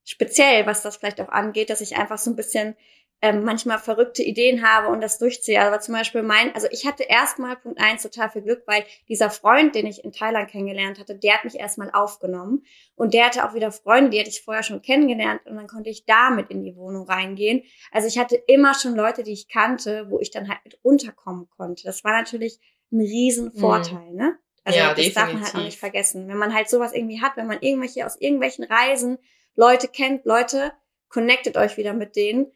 speziell, 0.04 0.66
was 0.66 0.82
das 0.82 0.96
vielleicht 0.96 1.20
auch 1.20 1.28
angeht, 1.28 1.70
dass 1.70 1.80
ich 1.80 1.96
einfach 1.96 2.18
so 2.18 2.30
ein 2.30 2.36
bisschen 2.36 2.76
ähm, 3.20 3.42
manchmal 3.42 3.78
verrückte 3.78 4.22
Ideen 4.22 4.62
habe 4.62 4.88
und 4.88 5.00
das 5.00 5.18
durchziehe. 5.18 5.60
Aber 5.60 5.80
zum 5.80 5.94
Beispiel 5.94 6.22
mein, 6.22 6.54
also 6.54 6.68
ich 6.70 6.86
hatte 6.86 7.02
erstmal 7.02 7.56
Punkt 7.56 7.80
eins 7.80 8.02
total 8.02 8.30
viel 8.30 8.42
Glück, 8.42 8.62
weil 8.66 8.84
dieser 9.08 9.28
Freund, 9.30 9.74
den 9.74 9.86
ich 9.86 10.04
in 10.04 10.12
Thailand 10.12 10.48
kennengelernt 10.48 11.00
hatte, 11.00 11.16
der 11.16 11.34
hat 11.34 11.44
mich 11.44 11.56
erstmal 11.56 11.90
aufgenommen 11.90 12.64
und 12.94 13.14
der 13.14 13.26
hatte 13.26 13.48
auch 13.48 13.54
wieder 13.54 13.72
Freunde, 13.72 14.10
die 14.10 14.20
hatte 14.20 14.30
ich 14.30 14.42
vorher 14.42 14.62
schon 14.62 14.82
kennengelernt 14.82 15.40
und 15.46 15.56
dann 15.56 15.66
konnte 15.66 15.90
ich 15.90 16.04
damit 16.06 16.50
in 16.50 16.62
die 16.62 16.76
Wohnung 16.76 17.08
reingehen. 17.08 17.64
Also 17.90 18.06
ich 18.06 18.18
hatte 18.18 18.36
immer 18.46 18.74
schon 18.74 18.94
Leute, 18.94 19.24
die 19.24 19.32
ich 19.32 19.48
kannte, 19.48 20.06
wo 20.10 20.20
ich 20.20 20.30
dann 20.30 20.48
halt 20.48 20.60
mit 20.64 20.78
unterkommen 20.82 21.48
konnte. 21.56 21.82
Das 21.84 22.04
war 22.04 22.12
natürlich 22.12 22.60
ein 22.92 23.00
riesen 23.00 23.52
Vorteil, 23.52 24.12
ne? 24.12 24.38
Also 24.64 24.78
Mhm. 24.78 24.84
Ja, 24.84 24.94
das 24.94 25.14
darf 25.14 25.32
man 25.32 25.36
halt 25.36 25.42
auch 25.42 25.44
definitiv. 25.46 25.64
nicht 25.64 25.78
vergessen. 25.78 26.28
Wenn 26.28 26.36
man 26.36 26.54
halt 26.54 26.68
sowas 26.68 26.92
irgendwie 26.92 27.20
hat, 27.20 27.36
wenn 27.36 27.46
man 27.46 27.58
irgendwelche 27.60 28.06
aus 28.06 28.16
irgendwelchen 28.20 28.64
Reisen 28.64 29.18
Leute 29.56 29.88
kennt, 29.88 30.24
Leute, 30.24 30.72
connectet 31.08 31.56
euch 31.56 31.76
wieder 31.78 31.94
mit 31.94 32.14
denen 32.14 32.52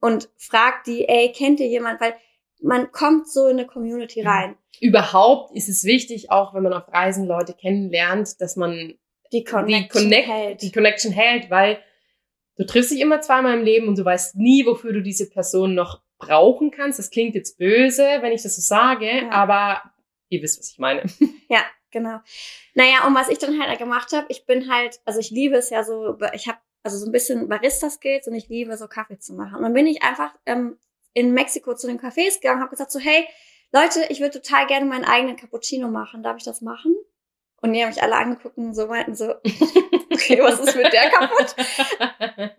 und 0.00 0.28
fragt 0.36 0.86
die, 0.86 1.08
ey, 1.08 1.32
kennt 1.32 1.60
ihr 1.60 1.68
jemand? 1.68 2.00
Weil 2.00 2.14
man 2.62 2.90
kommt 2.92 3.28
so 3.28 3.46
in 3.46 3.58
eine 3.58 3.66
Community 3.66 4.22
Mhm. 4.22 4.28
rein. 4.28 4.56
Überhaupt 4.80 5.54
ist 5.56 5.68
es 5.68 5.84
wichtig, 5.84 6.30
auch 6.30 6.54
wenn 6.54 6.62
man 6.62 6.72
auf 6.72 6.88
Reisen 6.92 7.26
Leute 7.26 7.54
kennenlernt, 7.54 8.40
dass 8.40 8.56
man 8.56 8.94
Die 9.32 9.44
Connection 9.44 9.82
die, 9.82 9.88
Connect 10.16 10.28
hält. 10.28 10.62
die 10.62 10.72
Connection 10.72 11.12
hält, 11.12 11.50
weil 11.50 11.78
du 12.56 12.64
triffst 12.66 12.90
dich 12.90 13.00
immer 13.00 13.20
zweimal 13.20 13.58
im 13.58 13.64
Leben 13.64 13.88
und 13.88 13.98
du 13.98 14.04
weißt 14.04 14.36
nie, 14.36 14.64
wofür 14.66 14.92
du 14.92 15.02
diese 15.02 15.28
Person 15.30 15.74
noch 15.74 16.02
brauchen 16.18 16.70
kannst. 16.70 16.98
Das 16.98 17.10
klingt 17.10 17.34
jetzt 17.34 17.58
böse, 17.58 18.02
wenn 18.20 18.32
ich 18.32 18.42
das 18.42 18.56
so 18.56 18.62
sage, 18.62 19.06
Ja. 19.10 19.30
aber 19.30 19.82
ihr 20.28 20.42
wisst, 20.42 20.58
was 20.58 20.70
ich 20.70 20.78
meine. 20.78 21.02
Ja, 21.48 21.60
genau. 21.90 22.18
Naja, 22.74 23.06
und 23.06 23.14
was 23.14 23.28
ich 23.28 23.38
dann 23.38 23.60
halt 23.62 23.78
gemacht 23.78 24.12
habe, 24.12 24.26
ich 24.30 24.46
bin 24.46 24.70
halt, 24.72 25.00
also 25.04 25.20
ich 25.20 25.30
liebe 25.30 25.56
es 25.56 25.70
ja 25.70 25.84
so, 25.84 26.18
ich 26.34 26.48
habe 26.48 26.58
also 26.86 26.98
so 26.98 27.06
ein 27.06 27.12
bisschen 27.12 27.48
Barista-Skills 27.48 28.28
und 28.28 28.34
ich 28.34 28.48
liebe 28.48 28.76
so 28.76 28.86
Kaffee 28.86 29.18
zu 29.18 29.34
machen. 29.34 29.56
Und 29.56 29.62
dann 29.62 29.74
bin 29.74 29.86
ich 29.86 30.02
einfach 30.02 30.34
ähm, 30.46 30.78
in 31.12 31.32
Mexiko 31.32 31.74
zu 31.74 31.88
den 31.88 31.98
Cafés 32.00 32.40
gegangen, 32.40 32.60
habe 32.60 32.70
gesagt 32.70 32.92
so, 32.92 33.00
hey, 33.00 33.26
Leute, 33.72 34.06
ich 34.08 34.20
würde 34.20 34.40
total 34.40 34.66
gerne 34.66 34.86
meinen 34.86 35.04
eigenen 35.04 35.36
Cappuccino 35.36 35.88
machen. 35.88 36.22
Darf 36.22 36.36
ich 36.36 36.44
das 36.44 36.60
machen? 36.60 36.94
Und 37.60 37.72
die 37.72 37.82
haben 37.82 37.88
mich 37.88 38.02
alle 38.02 38.14
angeguckt 38.14 38.56
und 38.56 38.74
so 38.74 38.86
meinten 38.86 39.16
so, 39.16 39.30
okay, 40.12 40.40
was 40.40 40.60
ist 40.60 40.76
mit 40.76 40.92
der 40.92 41.10
kaputt? 41.10 41.56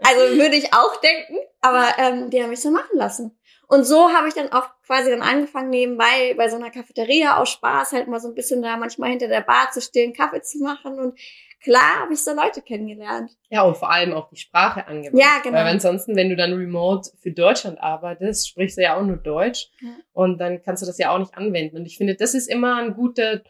Also 0.04 0.38
würde 0.38 0.56
ich 0.56 0.74
auch 0.74 1.00
denken, 1.00 1.38
aber 1.62 1.88
ähm, 1.98 2.30
die 2.30 2.42
haben 2.44 2.50
mich 2.50 2.62
so 2.62 2.72
machen 2.72 2.98
lassen. 2.98 3.40
Und 3.68 3.84
so 3.84 4.12
habe 4.12 4.28
ich 4.28 4.34
dann 4.34 4.52
auch 4.52 4.70
quasi 4.86 5.10
dann 5.10 5.22
angefangen, 5.22 5.70
nebenbei 5.70 6.34
bei 6.36 6.50
so 6.50 6.56
einer 6.56 6.72
Cafeteria 6.72 7.38
aus 7.38 7.50
Spaß 7.50 7.92
halt 7.92 8.08
mal 8.08 8.20
so 8.20 8.30
ein 8.30 8.36
bisschen 8.36 8.62
da 8.62 8.78
manchmal 8.78 9.10
hinter 9.10 9.28
der 9.28 9.42
Bar 9.42 9.72
zu 9.72 9.82
stehen, 9.82 10.14
Kaffee 10.14 10.42
zu 10.42 10.60
machen. 10.60 11.00
Und 11.00 11.20
klar 11.62 12.02
habe 12.02 12.14
ich 12.14 12.24
so 12.24 12.34
Leute 12.34 12.62
kennengelernt. 12.62 13.32
Ja, 13.50 13.64
und 13.64 13.78
vor 13.78 13.92
allem 13.92 14.14
auch 14.14 14.30
die 14.30 14.38
Sprache 14.38 14.88
angewandt. 14.88 15.20
Ja, 15.22 15.40
genau. 15.44 15.58
Weil 15.58 15.68
ansonsten, 15.68 16.16
wenn 16.16 16.30
du 16.30 16.36
dann 16.36 16.54
remote 16.54 17.10
für 17.22 17.32
Deutschland 17.32 17.80
arbeitest, 17.80 18.50
sprichst 18.50 18.78
du 18.78 18.82
ja 18.84 18.98
auch 18.98 19.04
nur 19.04 19.18
Deutsch. 19.18 19.70
Ja. 19.82 19.90
Und 20.14 20.40
dann 20.40 20.62
kannst 20.62 20.84
du 20.84 20.88
das 20.88 20.98
ja 20.98 21.12
auch 21.12 21.20
nicht 21.20 21.36
anwenden. 21.36 21.78
Und 21.78 21.86
ich 21.86 21.98
finde, 21.98 22.16
das 22.16 22.34
ist 22.34 22.48
immer 22.48 22.78
ein 22.78 22.94
guter 22.94 23.42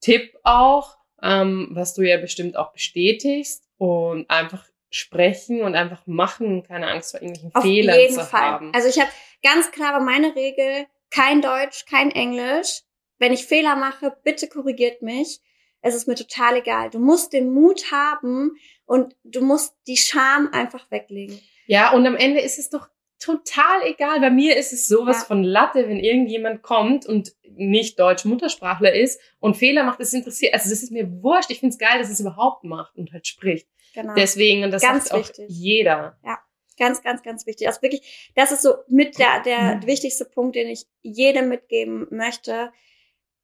Tipp 0.00 0.36
auch, 0.42 0.96
ähm, 1.22 1.68
was 1.72 1.94
du 1.94 2.02
ja 2.02 2.18
bestimmt 2.18 2.56
auch 2.56 2.72
bestätigst. 2.72 3.64
Und 3.78 4.28
einfach 4.28 4.64
sprechen 4.90 5.62
und 5.62 5.74
einfach 5.74 6.06
machen, 6.06 6.62
keine 6.62 6.88
Angst 6.88 7.12
vor 7.12 7.20
irgendwelchen 7.20 7.54
Auf 7.54 7.62
Fehlern 7.62 7.98
jeden 7.98 8.14
zu 8.14 8.24
Fall. 8.24 8.40
haben. 8.40 8.72
Also 8.74 8.88
ich 8.88 8.98
habe 8.98 9.10
ganz 9.42 9.70
klare 9.70 10.02
meine 10.02 10.34
Regel, 10.34 10.86
kein 11.10 11.42
Deutsch, 11.42 11.84
kein 11.86 12.10
Englisch. 12.10 12.82
Wenn 13.18 13.32
ich 13.32 13.46
Fehler 13.46 13.76
mache, 13.76 14.16
bitte 14.24 14.48
korrigiert 14.48 15.02
mich. 15.02 15.40
Es 15.80 15.94
ist 15.94 16.08
mir 16.08 16.14
total 16.16 16.56
egal. 16.56 16.90
Du 16.90 16.98
musst 16.98 17.32
den 17.32 17.50
Mut 17.52 17.92
haben 17.92 18.52
und 18.86 19.14
du 19.24 19.40
musst 19.42 19.74
die 19.86 19.96
Scham 19.96 20.48
einfach 20.52 20.90
weglegen. 20.90 21.40
Ja, 21.66 21.92
und 21.92 22.06
am 22.06 22.16
Ende 22.16 22.40
ist 22.40 22.58
es 22.58 22.70
doch 22.70 22.88
total 23.20 23.82
egal. 23.84 24.20
Bei 24.20 24.30
mir 24.30 24.56
ist 24.56 24.72
es 24.72 24.86
sowas 24.88 25.18
Ja. 25.20 25.24
von 25.26 25.42
Latte, 25.42 25.88
wenn 25.88 25.98
irgendjemand 25.98 26.62
kommt 26.62 27.04
und 27.06 27.32
nicht 27.50 27.98
Deutsch 27.98 28.24
Muttersprachler 28.24 28.92
ist 28.94 29.20
und 29.40 29.56
Fehler 29.56 29.82
macht, 29.84 30.00
das 30.00 30.12
interessiert, 30.12 30.54
also 30.54 30.70
das 30.70 30.82
ist 30.82 30.92
mir 30.92 31.10
wurscht. 31.22 31.50
Ich 31.50 31.60
find's 31.60 31.78
geil, 31.78 31.98
dass 31.98 32.10
es 32.10 32.20
überhaupt 32.20 32.64
macht 32.64 32.96
und 32.96 33.12
halt 33.12 33.26
spricht. 33.26 33.68
Genau. 33.94 34.14
Deswegen, 34.14 34.64
und 34.64 34.70
das 34.70 34.82
Ganz 34.82 35.08
sagt 35.08 35.14
auch 35.14 35.28
wichtig. 35.28 35.46
jeder. 35.48 36.18
Ja. 36.24 36.38
Ganz, 36.78 37.02
ganz, 37.02 37.22
ganz 37.24 37.44
wichtig. 37.46 37.66
Ist 37.66 37.82
wirklich, 37.82 38.30
das 38.36 38.52
ist 38.52 38.62
so 38.62 38.74
mit 38.86 39.18
der, 39.18 39.42
der 39.42 39.76
Mhm. 39.76 39.86
wichtigste 39.86 40.24
Punkt, 40.24 40.54
den 40.54 40.68
ich 40.68 40.86
jedem 41.02 41.48
mitgeben 41.48 42.06
möchte. 42.10 42.72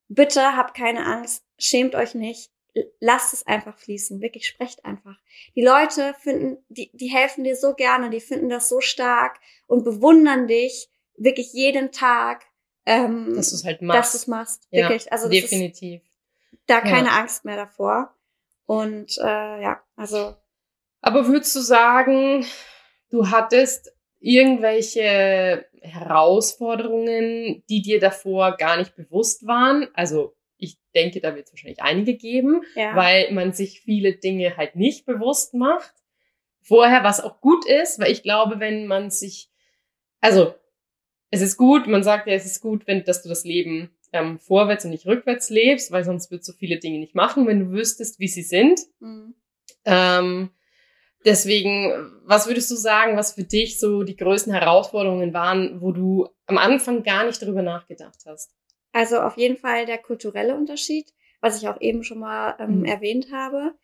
Bitte 0.09 0.57
habt 0.57 0.77
keine 0.77 1.05
Angst, 1.05 1.44
schämt 1.59 1.95
euch 1.95 2.15
nicht, 2.15 2.51
lasst 3.01 3.33
es 3.33 3.47
einfach 3.47 3.79
fließen, 3.79 4.21
wirklich 4.21 4.47
sprecht 4.47 4.85
einfach. 4.85 5.17
Die 5.55 5.63
Leute 5.63 6.15
finden, 6.21 6.59
die, 6.69 6.91
die 6.93 7.07
helfen 7.09 7.45
dir 7.45 7.57
so 7.57 7.75
gerne, 7.75 8.11
die 8.11 8.21
finden 8.21 8.49
das 8.49 8.69
so 8.69 8.81
stark 8.81 9.39
und 9.67 9.85
bewundern 9.85 10.49
dich 10.49 10.89
wirklich 11.17 11.53
jeden 11.53 11.93
Tag, 11.93 12.45
ähm, 12.87 13.35
Dass 13.37 13.51
du 13.51 13.57
es 13.57 13.65
halt 13.65 13.81
dass 13.81 13.87
machst. 13.87 14.15
du 14.15 14.19
es 14.19 14.27
machst. 14.27 14.69
Ja, 14.71 14.83
Wirklich, 14.89 15.13
also 15.13 15.29
das 15.29 15.37
ist 15.37 15.51
Definitiv. 15.53 16.03
da 16.67 16.75
Ja. 16.79 16.81
keine 16.81 17.13
Angst 17.13 17.45
mehr 17.45 17.57
davor. 17.57 18.13
Und 18.67 19.17
äh, 19.19 19.63
ja, 19.63 19.83
also 19.95 20.35
Aber 21.01 21.27
würdest 21.29 21.55
du 21.55 21.61
sagen, 21.61 22.45
du 23.11 23.31
hattest 23.31 23.93
irgendwelche 24.21 25.67
Herausforderungen, 25.81 27.63
die 27.69 27.83
dir 27.83 28.01
davor 28.01 28.57
gar 28.57 28.77
nicht 28.79 28.97
bewusst 28.97 29.47
waren? 29.47 29.89
Also 29.95 30.35
ich 30.65 30.79
denke, 30.95 31.21
da 31.21 31.35
wird 31.35 31.47
es 31.47 31.53
wahrscheinlich 31.53 31.83
einige 31.83 32.15
geben, 32.15 32.63
ja. 32.75 32.97
weil 32.97 33.31
man 33.33 33.53
sich 33.53 33.81
viele 33.81 34.15
Dinge 34.15 34.57
halt 34.57 34.77
nicht 34.77 35.07
bewusst 35.07 35.55
macht. 35.55 35.95
Vorher, 36.63 37.05
was 37.05 37.21
auch 37.21 37.41
gut 37.41 37.67
ist, 37.67 37.99
weil 37.99 38.11
ich 38.11 38.23
glaube, 38.23 38.59
wenn 38.59 38.87
man 38.87 39.11
sich, 39.11 39.51
also 40.21 40.55
es 41.31 41.43
ist 41.43 41.57
gut, 41.57 41.87
man 41.87 42.03
sagt 42.03 42.27
ja, 42.27 42.35
es 42.35 42.47
ist 42.47 42.61
gut, 42.61 42.87
wenn, 42.87 43.05
dass 43.05 43.23
du 43.23 43.29
das 43.29 43.45
Leben 43.45 43.91
ähm, 44.13 44.39
vorwärts 44.39 44.85
und 44.85 44.93
nicht 44.93 45.07
rückwärts 45.07 45.51
lebst, 45.51 45.91
weil 45.91 46.05
sonst 46.05 46.31
würdest 46.31 46.49
du 46.49 46.53
viele 46.53 46.79
Dinge 46.79 46.99
nicht 46.99 47.15
machen, 47.15 47.47
wenn 47.47 47.59
du 47.59 47.71
wüsstest, 47.71 48.21
wie 48.21 48.29
sie 48.29 48.43
sind. 48.43 48.81
Mhm. 49.01 49.35
Ähm, 49.85 50.51
deswegen, 51.25 52.13
was 52.25 52.47
würdest 52.47 52.71
du 52.71 52.77
sagen, 52.77 53.17
was 53.17 53.35
für 53.35 53.43
dich 53.43 53.81
so 53.81 54.05
die 54.05 54.17
größten 54.17 54.53
Herausforderungen 54.53 55.35
waren, 55.35 55.81
wo 55.81 55.93
du 55.93 56.29
am 56.47 56.59
Anfang 56.59 57.03
gar 57.03 57.27
nicht 57.27 57.43
darüber 57.43 57.63
nachgedacht 57.63 58.21
hast? 58.27 58.55
Also 58.95 59.21
auf 59.21 59.37
jeden 59.37 59.57
Fall 59.59 59.87
der 59.87 59.99
kulturelle 59.99 60.55
Unterschied, 60.55 61.13
was 61.41 61.61
ich 61.61 61.69
auch 61.69 61.81
eben 61.81 62.05
schon 62.05 62.21
mal 62.21 62.57
ähm, 62.61 62.79
Mhm. 62.79 62.85
erwähnt 62.85 63.27
habe. 63.33 63.75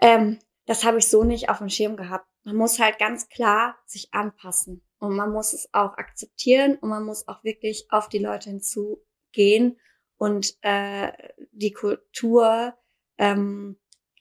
Ähm, 0.00 0.38
das 0.66 0.84
habe 0.84 0.98
ich 0.98 1.08
so 1.08 1.22
nicht 1.22 1.50
auf 1.50 1.58
dem 1.58 1.68
Schirm 1.68 1.96
gehabt. 1.96 2.26
Man 2.44 2.56
muss 2.56 2.78
halt 2.80 2.98
ganz 2.98 3.28
klar 3.28 3.76
sich 3.86 4.12
anpassen 4.14 4.82
und 4.98 5.14
man 5.14 5.30
muss 5.32 5.52
es 5.52 5.68
auch 5.72 5.98
akzeptieren 5.98 6.76
und 6.80 6.88
man 6.88 7.04
muss 7.04 7.28
auch 7.28 7.44
wirklich 7.44 7.86
auf 7.90 8.08
die 8.08 8.18
Leute 8.18 8.48
hinzugehen 8.50 9.78
und 10.16 10.56
äh, 10.62 11.12
die 11.52 11.72
Kultur, 11.72 12.74
ähm, 13.18 13.76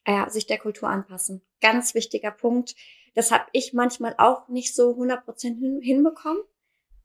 ja, 0.06 0.30
sich 0.30 0.46
der 0.46 0.58
Kultur 0.58 0.90
anpassen. 0.90 1.42
Ganz 1.62 1.96
wichtiger 1.96 2.32
Punkt. 2.32 2.76
Das 3.16 3.32
habe 3.32 3.46
ich 3.54 3.72
manchmal 3.74 4.16
auch 4.18 4.50
nicht 4.50 4.76
so 4.76 4.92
100% 4.98 5.58
hin, 5.60 5.80
hinbekommen. 5.82 6.44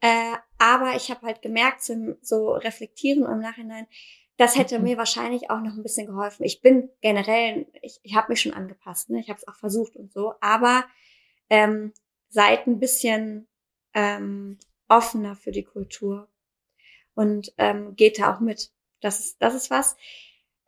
Äh, 0.00 0.36
aber 0.58 0.96
ich 0.96 1.10
habe 1.10 1.26
halt 1.26 1.42
gemerkt, 1.42 1.82
so, 1.82 2.16
so 2.20 2.52
reflektieren 2.52 3.24
im 3.24 3.40
Nachhinein, 3.40 3.86
das 4.36 4.56
hätte 4.56 4.78
Mhm. 4.78 4.84
mir 4.84 4.98
wahrscheinlich 4.98 5.50
auch 5.50 5.60
noch 5.60 5.74
ein 5.74 5.82
bisschen 5.82 6.06
geholfen. 6.06 6.44
Ich 6.44 6.60
bin 6.60 6.90
generell, 7.00 7.66
ich, 7.82 7.98
ich 8.02 8.14
habe 8.14 8.28
mich 8.30 8.40
schon 8.40 8.54
angepasst, 8.54 9.10
ne? 9.10 9.20
ich 9.20 9.28
habe 9.30 9.38
es 9.38 9.48
auch 9.48 9.56
versucht 9.56 9.96
und 9.96 10.12
so, 10.12 10.34
aber 10.40 10.84
ähm, 11.50 11.92
seid 12.28 12.66
ein 12.66 12.78
bisschen 12.78 13.48
ähm, 13.94 14.58
offener 14.88 15.34
für 15.34 15.50
die 15.50 15.64
Kultur 15.64 16.28
und 17.14 17.52
ähm, 17.58 17.96
geht 17.96 18.18
da 18.20 18.34
auch 18.34 18.40
mit. 18.40 18.70
Das 19.00 19.18
ist, 19.18 19.42
das 19.42 19.54
ist 19.54 19.70
was. 19.70 19.96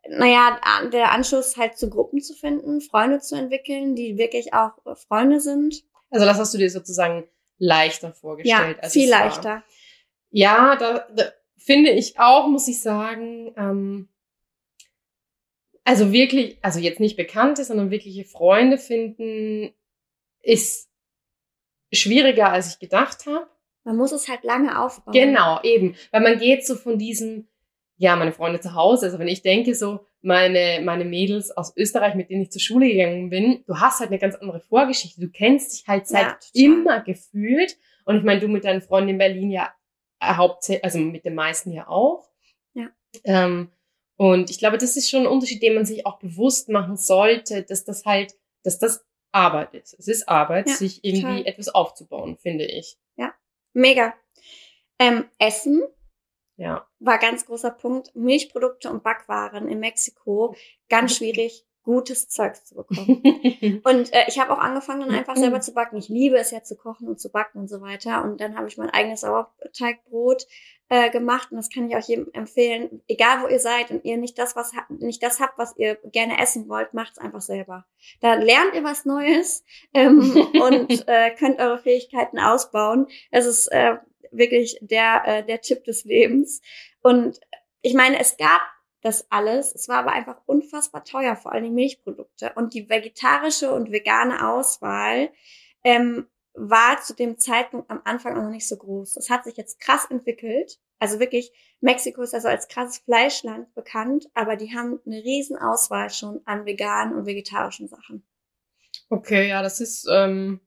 Naja, 0.09 0.59
der 0.91 1.11
Anschluss 1.11 1.57
halt 1.57 1.77
zu 1.77 1.89
Gruppen 1.89 2.21
zu 2.21 2.33
finden, 2.33 2.81
Freunde 2.81 3.19
zu 3.19 3.35
entwickeln, 3.35 3.95
die 3.95 4.17
wirklich 4.17 4.53
auch 4.53 4.71
Freunde 5.07 5.39
sind. 5.39 5.83
Also 6.09 6.25
das 6.25 6.37
hast 6.39 6.53
du 6.53 6.57
dir 6.57 6.69
sozusagen 6.69 7.27
leichter 7.57 8.11
vorgestellt. 8.13 8.77
Ja, 8.77 8.83
als 8.83 8.93
viel 8.93 9.05
es 9.05 9.11
war. 9.11 9.63
Ja, 10.31 10.75
da, 10.75 11.05
da 11.15 11.23
finde 11.57 11.91
ich 11.91 12.19
auch, 12.19 12.47
muss 12.47 12.67
ich 12.67 12.81
sagen, 12.81 13.53
ähm, 13.55 14.09
also 15.83 16.11
wirklich, 16.11 16.57
also 16.61 16.79
jetzt 16.79 16.99
nicht 16.99 17.17
Bekannte, 17.17 17.63
sondern 17.63 17.91
wirkliche 17.91 18.25
Freunde 18.25 18.77
finden, 18.77 19.73
ist 20.41 20.89
schwieriger, 21.91 22.51
als 22.51 22.73
ich 22.73 22.79
gedacht 22.79 23.25
habe. 23.25 23.47
Man 23.83 23.97
muss 23.97 24.11
es 24.11 24.27
halt 24.29 24.43
lange 24.43 24.79
aufbauen. 24.79 25.13
Genau, 25.13 25.59
eben. 25.63 25.95
Weil 26.11 26.21
man 26.21 26.39
geht 26.39 26.65
so 26.65 26.75
von 26.75 26.97
diesem, 26.97 27.47
ja, 27.97 28.15
meine 28.15 28.31
Freunde 28.31 28.59
zu 28.59 28.75
Hause, 28.75 29.07
also 29.07 29.19
wenn 29.19 29.27
ich 29.27 29.41
denke 29.41 29.75
so, 29.75 30.05
meine, 30.21 30.81
meine 30.83 31.03
Mädels 31.03 31.49
aus 31.51 31.75
Österreich, 31.75 32.13
mit 32.13 32.29
denen 32.29 32.43
ich 32.43 32.51
zur 32.51 32.61
Schule 32.61 32.87
gegangen 32.87 33.29
bin, 33.31 33.63
du 33.65 33.79
hast 33.79 33.99
halt 33.99 34.11
eine 34.11 34.19
ganz 34.19 34.35
andere 34.35 34.59
Vorgeschichte. 34.59 35.19
Du 35.19 35.29
kennst 35.29 35.73
dich 35.73 35.87
halt 35.87 36.07
seit 36.07 36.45
Ja, 36.53 36.65
immer 36.65 37.01
gefühlt. 37.01 37.75
Und 38.05 38.17
ich 38.17 38.23
meine, 38.23 38.39
du 38.39 38.47
mit 38.47 38.63
deinen 38.63 38.81
Freunden 38.81 39.09
in 39.09 39.17
Berlin 39.17 39.49
ja 39.49 39.73
hauptsächlich, 40.21 40.83
also 40.83 40.99
mit 40.99 41.25
den 41.25 41.35
meisten 41.35 41.71
ja 41.71 41.87
auch. 41.87 42.29
Ja. 42.73 42.89
Ähm, 43.23 43.71
und 44.17 44.49
ich 44.49 44.59
glaube, 44.59 44.77
das 44.77 44.95
ist 44.97 45.09
schon 45.09 45.21
ein 45.21 45.27
Unterschied, 45.27 45.61
den 45.63 45.73
man 45.75 45.85
sich 45.85 46.05
auch 46.05 46.19
bewusst 46.19 46.69
machen 46.69 46.95
sollte, 46.97 47.63
dass 47.63 47.83
das 47.83 48.05
halt, 48.05 48.35
dass 48.63 48.77
das 48.79 49.03
Arbeit 49.31 49.73
ist. 49.73 49.93
Es 49.97 50.07
ist 50.07 50.29
Arbeit, 50.29 50.67
Ja, 50.67 50.75
sich 50.75 51.03
irgendwie 51.03 51.37
total. 51.39 51.47
etwas 51.47 51.69
aufzubauen, 51.69 52.37
finde 52.37 52.65
ich. 52.65 52.97
Mega. 53.73 54.13
Ähm, 54.99 55.29
Essen 55.39 55.81
Ja. 56.57 56.85
war 56.99 57.17
ganz 57.19 57.45
großer 57.45 57.71
Punkt. 57.71 58.13
Milchprodukte 58.15 58.89
und 58.91 59.01
Backwaren 59.01 59.69
in 59.69 59.79
Mexiko, 59.79 60.53
ganz 60.89 61.15
schwierig, 61.15 61.65
gutes 61.83 62.29
Zeugs 62.29 62.65
zu 62.65 62.75
bekommen. 62.75 63.21
Und 63.83 64.13
äh, 64.13 64.25
ich 64.27 64.39
habe 64.39 64.51
auch 64.53 64.59
angefangen, 64.59 65.01
dann 65.01 65.11
einfach 65.11 65.35
Mhm. 65.35 65.39
selber 65.41 65.61
zu 65.61 65.73
backen. 65.73 65.97
Ich 65.97 66.09
liebe 66.09 66.37
es 66.37 66.51
ja 66.51 66.63
zu 66.63 66.75
kochen 66.75 67.07
und 67.07 67.19
zu 67.19 67.31
backen 67.31 67.59
und 67.59 67.67
so 67.69 67.81
weiter. 67.81 68.23
Und 68.23 68.39
dann 68.39 68.55
habe 68.55 68.67
ich 68.67 68.77
mein 68.77 68.89
eigenes 68.89 69.21
Sauerteigbrot 69.21 70.45
äh, 70.89 71.09
gemacht 71.09 71.51
und 71.51 71.57
das 71.57 71.69
kann 71.69 71.89
ich 71.89 71.95
auch 71.95 72.07
jedem 72.07 72.27
empfehlen. 72.33 73.01
Egal 73.07 73.41
wo 73.43 73.47
ihr 73.47 73.59
seid 73.59 73.91
und 73.91 74.03
ihr 74.05 74.17
nicht 74.17 74.37
das, 74.37 74.55
was 74.55 74.73
nicht 74.89 75.23
das 75.23 75.39
habt, 75.39 75.57
was 75.57 75.75
ihr 75.77 75.95
gerne 76.11 76.39
essen 76.39 76.67
wollt, 76.69 76.93
macht's 76.93 77.17
einfach 77.17 77.41
selber. 77.41 77.85
Da 78.19 78.33
lernt 78.35 78.73
ihr 78.75 78.83
was 78.83 79.05
Neues 79.05 79.63
ähm, 79.93 80.19
und 80.61 81.07
äh, 81.07 81.31
könnt 81.35 81.59
eure 81.59 81.79
Fähigkeiten 81.79 82.39
ausbauen. 82.39 83.07
Es 83.31 83.45
ist 83.45 83.67
äh, 83.67 83.97
wirklich 84.31 84.77
der 84.81 85.23
äh, 85.25 85.45
der 85.45 85.61
Tipp 85.61 85.83
des 85.85 86.03
Lebens. 86.03 86.61
Und 87.01 87.39
ich 87.81 87.93
meine, 87.93 88.19
es 88.19 88.37
gab 88.37 88.61
das 89.01 89.29
alles. 89.31 89.73
Es 89.73 89.89
war 89.89 89.97
aber 89.97 90.11
einfach 90.11 90.41
unfassbar 90.45 91.03
teuer, 91.03 91.35
vor 91.35 91.51
allem 91.51 91.65
die 91.65 91.69
Milchprodukte. 91.71 92.53
Und 92.55 92.73
die 92.73 92.89
vegetarische 92.89 93.71
und 93.71 93.91
vegane 93.91 94.47
Auswahl 94.47 95.31
ähm, 95.83 96.27
war 96.53 97.01
zu 97.01 97.15
dem 97.15 97.37
Zeitpunkt 97.37 97.89
am 97.89 98.01
Anfang 98.03 98.37
auch 98.37 98.43
noch 98.43 98.51
nicht 98.51 98.67
so 98.67 98.77
groß. 98.77 99.17
Es 99.17 99.29
hat 99.29 99.45
sich 99.45 99.57
jetzt 99.57 99.79
krass 99.79 100.05
entwickelt. 100.09 100.79
Also 100.99 101.19
wirklich, 101.19 101.51
Mexiko 101.79 102.21
ist 102.21 102.35
also 102.35 102.47
als 102.47 102.67
krasses 102.67 102.99
Fleischland 102.99 103.73
bekannt, 103.73 104.29
aber 104.33 104.55
die 104.55 104.75
haben 104.75 104.99
eine 105.05 105.23
riesen 105.23 105.57
Auswahl 105.57 106.11
schon 106.11 106.41
an 106.45 106.65
veganen 106.65 107.15
und 107.15 107.25
vegetarischen 107.25 107.87
Sachen. 107.87 108.23
Okay, 109.09 109.47
ja, 109.49 109.63
das 109.63 109.79
ist, 109.79 110.07
ähm, 110.11 110.59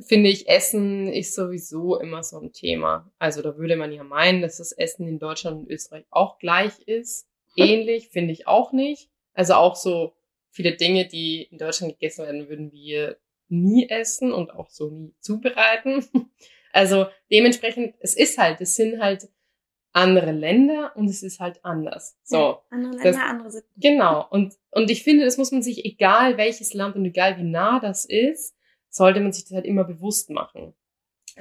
finde 0.00 0.30
ich, 0.30 0.48
Essen 0.48 1.08
ist 1.08 1.34
sowieso 1.34 1.98
immer 2.00 2.22
so 2.22 2.40
ein 2.40 2.52
Thema. 2.52 3.10
Also 3.18 3.42
da 3.42 3.56
würde 3.56 3.76
man 3.76 3.92
ja 3.92 4.02
meinen, 4.02 4.42
dass 4.42 4.56
das 4.56 4.72
Essen 4.72 5.06
in 5.06 5.18
Deutschland 5.18 5.58
und 5.58 5.70
Österreich 5.70 6.06
auch 6.10 6.38
gleich 6.38 6.80
ist. 6.80 7.28
Ähnlich 7.56 8.08
finde 8.08 8.32
ich 8.32 8.46
auch 8.46 8.72
nicht. 8.72 9.10
Also 9.34 9.54
auch 9.54 9.76
so 9.76 10.14
viele 10.50 10.76
Dinge, 10.76 11.06
die 11.06 11.42
in 11.50 11.58
Deutschland 11.58 11.92
gegessen 11.94 12.24
werden, 12.24 12.48
würden 12.48 12.72
wir 12.72 13.18
nie 13.48 13.88
essen 13.88 14.32
und 14.32 14.50
auch 14.52 14.70
so 14.70 14.90
nie 14.90 15.14
zubereiten. 15.20 16.04
Also 16.72 17.06
dementsprechend, 17.32 17.94
es 18.00 18.14
ist 18.14 18.36
halt, 18.36 18.60
es 18.60 18.76
sind 18.76 19.00
halt 19.00 19.30
andere 19.92 20.32
Länder 20.32 20.92
und 20.94 21.08
es 21.08 21.22
ist 21.22 21.40
halt 21.40 21.64
anders. 21.64 22.18
So. 22.22 22.36
Ja, 22.36 22.62
andere 22.68 22.92
Das- 22.96 23.02
Länder, 23.04 23.24
andere 23.24 23.50
Sitten. 23.50 23.80
Genau. 23.80 24.26
Und, 24.28 24.54
und 24.72 24.90
ich 24.90 25.02
finde, 25.02 25.24
das 25.24 25.38
muss 25.38 25.52
man 25.52 25.62
sich, 25.62 25.86
egal 25.86 26.36
welches 26.36 26.74
Land 26.74 26.94
und 26.96 27.06
egal 27.06 27.38
wie 27.38 27.44
nah 27.44 27.80
das 27.80 28.04
ist, 28.04 28.54
sollte 28.90 29.20
man 29.20 29.32
sich 29.32 29.44
das 29.44 29.54
halt 29.54 29.64
immer 29.64 29.84
bewusst 29.84 30.28
machen. 30.28 30.74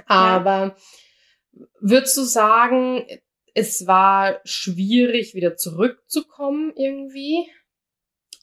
Aber 0.06 0.78
würdest 1.82 2.16
du 2.16 2.22
sagen, 2.22 3.06
es 3.56 3.88
war 3.88 4.42
schwierig, 4.44 5.34
wieder 5.34 5.56
zurückzukommen 5.56 6.74
irgendwie? 6.76 7.50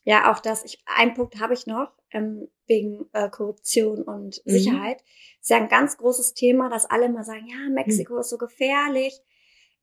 Ja, 0.05 0.33
auch 0.33 0.40
das. 0.40 0.64
Ich, 0.64 0.83
einen 0.87 1.14
Punkt 1.14 1.38
habe 1.38 1.55
ich 1.55 1.66
noch, 1.66 1.92
ähm, 2.11 2.48
wegen 2.66 3.09
äh, 3.12 3.29
Korruption 3.29 4.03
und 4.03 4.42
Mhm. 4.44 4.51
Sicherheit. 4.51 5.05
Ist 5.40 5.51
ja 5.51 5.59
ein 5.59 5.68
ganz 5.68 5.98
großes 5.98 6.35
Thema, 6.35 6.68
dass 6.70 6.87
alle 6.87 7.07
immer 7.07 7.25
sagen, 7.25 7.46
ja, 7.46 7.68
Mexiko 7.70 8.18
ist 8.18 8.31
so 8.31 8.38
gefährlich. 8.38 9.20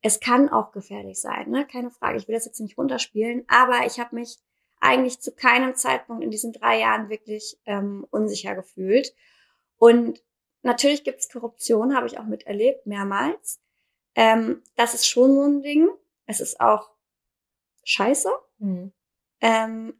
Es 0.02 0.18
kann 0.18 0.48
auch 0.48 0.72
gefährlich 0.72 1.20
sein, 1.20 1.50
ne? 1.50 1.66
Keine 1.66 1.90
Frage. 1.90 2.18
Ich 2.18 2.26
will 2.26 2.34
das 2.34 2.46
jetzt 2.46 2.60
nicht 2.60 2.76
runterspielen, 2.76 3.44
aber 3.48 3.86
ich 3.86 4.00
habe 4.00 4.16
mich 4.16 4.38
eigentlich 4.80 5.20
zu 5.20 5.32
keinem 5.32 5.74
Zeitpunkt 5.74 6.24
in 6.24 6.30
diesen 6.30 6.52
drei 6.52 6.80
Jahren 6.80 7.08
wirklich 7.08 7.58
ähm, 7.66 8.06
unsicher 8.10 8.54
gefühlt. 8.54 9.14
Und 9.76 10.22
natürlich 10.62 11.04
gibt's 11.04 11.28
Korruption, 11.28 11.94
habe 11.94 12.06
ich 12.06 12.18
auch 12.18 12.24
miterlebt, 12.26 12.86
mehrmals. 12.86 13.60
Ähm, 14.14 14.62
das 14.76 14.94
ist 14.94 15.06
schon 15.06 15.34
so 15.34 15.42
ein 15.44 15.62
Ding. 15.62 15.88
Es 16.26 16.40
ist 16.40 16.60
auch 16.60 16.90
scheiße. 17.84 18.30
Ähm, 19.40 19.94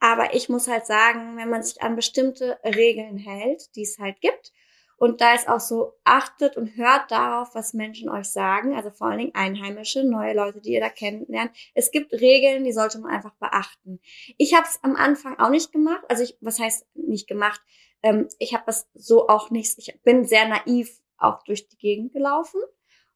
Aber 0.00 0.34
ich 0.34 0.48
muss 0.48 0.68
halt 0.68 0.86
sagen, 0.86 1.36
wenn 1.36 1.50
man 1.50 1.62
sich 1.62 1.82
an 1.82 1.96
bestimmte 1.96 2.58
Regeln 2.64 3.18
hält, 3.18 3.74
die 3.74 3.82
es 3.82 3.98
halt 3.98 4.20
gibt, 4.20 4.52
und 4.96 5.20
da 5.20 5.34
ist 5.34 5.48
auch 5.48 5.60
so, 5.60 5.94
achtet 6.04 6.56
und 6.56 6.76
hört 6.76 7.10
darauf, 7.12 7.54
was 7.54 7.72
Menschen 7.72 8.08
euch 8.08 8.28
sagen, 8.30 8.74
also 8.74 8.90
vor 8.90 9.06
allen 9.08 9.18
Dingen 9.18 9.34
Einheimische, 9.34 10.02
neue 10.04 10.34
Leute, 10.34 10.60
die 10.60 10.72
ihr 10.72 10.80
da 10.80 10.88
kennenlernt. 10.88 11.52
Es 11.74 11.90
gibt 11.92 12.12
Regeln, 12.12 12.64
die 12.64 12.72
sollte 12.72 12.98
man 12.98 13.12
einfach 13.12 13.34
beachten. 13.34 14.00
Ich 14.38 14.54
habe 14.54 14.66
es 14.66 14.80
am 14.82 14.96
Anfang 14.96 15.38
auch 15.38 15.50
nicht 15.50 15.70
gemacht, 15.72 16.04
also 16.08 16.24
ich, 16.24 16.36
was 16.40 16.58
heißt 16.58 16.84
nicht 16.94 17.28
gemacht? 17.28 17.60
Ähm, 18.02 18.28
ich 18.38 18.54
habe 18.54 18.64
das 18.66 18.88
so 18.94 19.28
auch 19.28 19.50
nicht, 19.50 19.78
ich 19.78 20.00
bin 20.02 20.24
sehr 20.24 20.48
naiv 20.48 21.00
auch 21.16 21.42
durch 21.44 21.68
die 21.68 21.78
Gegend 21.78 22.12
gelaufen. 22.12 22.60